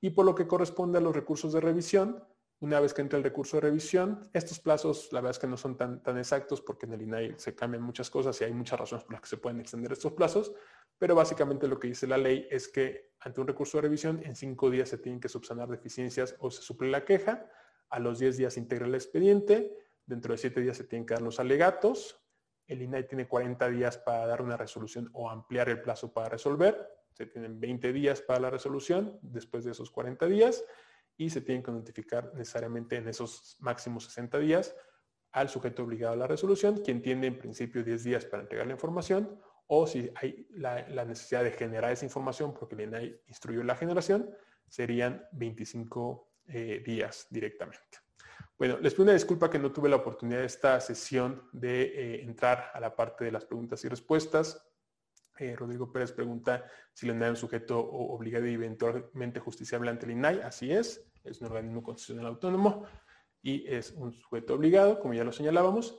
[0.00, 2.22] y por lo que corresponde a los recursos de revisión.
[2.58, 5.58] Una vez que entra el recurso de revisión, estos plazos la verdad es que no
[5.58, 8.80] son tan, tan exactos porque en el INAI se cambian muchas cosas y hay muchas
[8.80, 10.54] razones por las que se pueden extender estos plazos,
[10.96, 14.34] pero básicamente lo que dice la ley es que ante un recurso de revisión en
[14.34, 17.46] cinco días se tienen que subsanar deficiencias o se suple la queja,
[17.90, 19.76] a los diez días se integra el expediente,
[20.06, 22.22] dentro de siete días se tienen que dar los alegatos,
[22.66, 26.88] el INAI tiene 40 días para dar una resolución o ampliar el plazo para resolver.
[27.12, 30.64] Se tienen 20 días para la resolución después de esos 40 días
[31.16, 34.74] y se tienen que notificar necesariamente en esos máximos 60 días
[35.32, 38.72] al sujeto obligado a la resolución, quien tiene en principio 10 días para entregar la
[38.72, 43.76] información, o si hay la, necesidad de generar esa información porque el INAI instruyó la
[43.76, 44.30] generación,
[44.68, 47.98] serían 25 eh, días directamente.
[48.58, 52.22] Bueno, les pido una disculpa que no tuve la oportunidad de esta sesión de eh,
[52.22, 54.66] entrar a la parte de las preguntas y respuestas.
[55.38, 60.06] Eh, Rodrigo Pérez pregunta si el INAI es un sujeto obligado y eventualmente justiciable ante
[60.06, 60.40] el INAI.
[60.40, 62.84] Así es, es un organismo constitucional autónomo
[63.42, 65.98] y es un sujeto obligado, como ya lo señalábamos.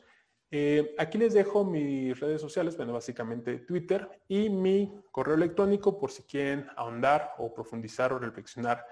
[0.49, 6.09] Eh, aquí les dejo mis redes sociales, bueno, básicamente Twitter y mi correo electrónico por
[6.09, 8.85] si quieren ahondar o profundizar o reflexionar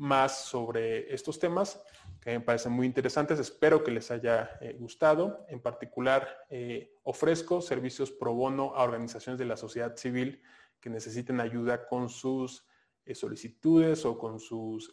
[0.00, 1.78] más sobre estos temas
[2.22, 3.38] que me parecen muy interesantes.
[3.38, 5.44] Espero que les haya eh, gustado.
[5.48, 10.42] En particular, eh, ofrezco servicios pro bono a organizaciones de la sociedad civil
[10.80, 12.66] que necesiten ayuda con sus
[13.04, 14.90] eh, solicitudes o con sus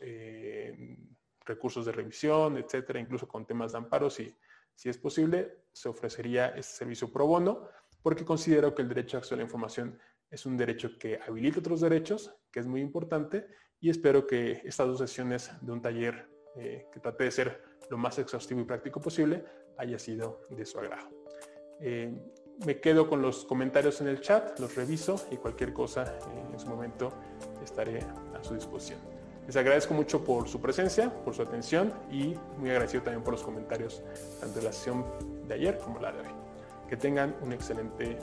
[1.45, 4.09] recursos de revisión, etcétera, incluso con temas de amparo.
[4.09, 4.35] Si,
[4.75, 7.69] si es posible, se ofrecería este servicio pro bono
[8.01, 9.97] porque considero que el derecho a acceso a la información
[10.29, 13.47] es un derecho que habilita otros derechos, que es muy importante
[13.79, 17.97] y espero que estas dos sesiones de un taller eh, que trate de ser lo
[17.97, 19.43] más exhaustivo y práctico posible
[19.77, 21.09] haya sido de su agrado.
[21.79, 22.11] Eh,
[22.65, 26.59] me quedo con los comentarios en el chat, los reviso y cualquier cosa eh, en
[26.59, 27.13] su momento
[27.63, 27.99] estaré
[28.33, 28.99] a su disposición.
[29.45, 33.43] Les agradezco mucho por su presencia, por su atención y muy agradecido también por los
[33.43, 34.03] comentarios
[34.41, 35.05] tanto de la sesión
[35.47, 36.27] de ayer como la de hoy.
[36.89, 38.17] Que tengan un excelente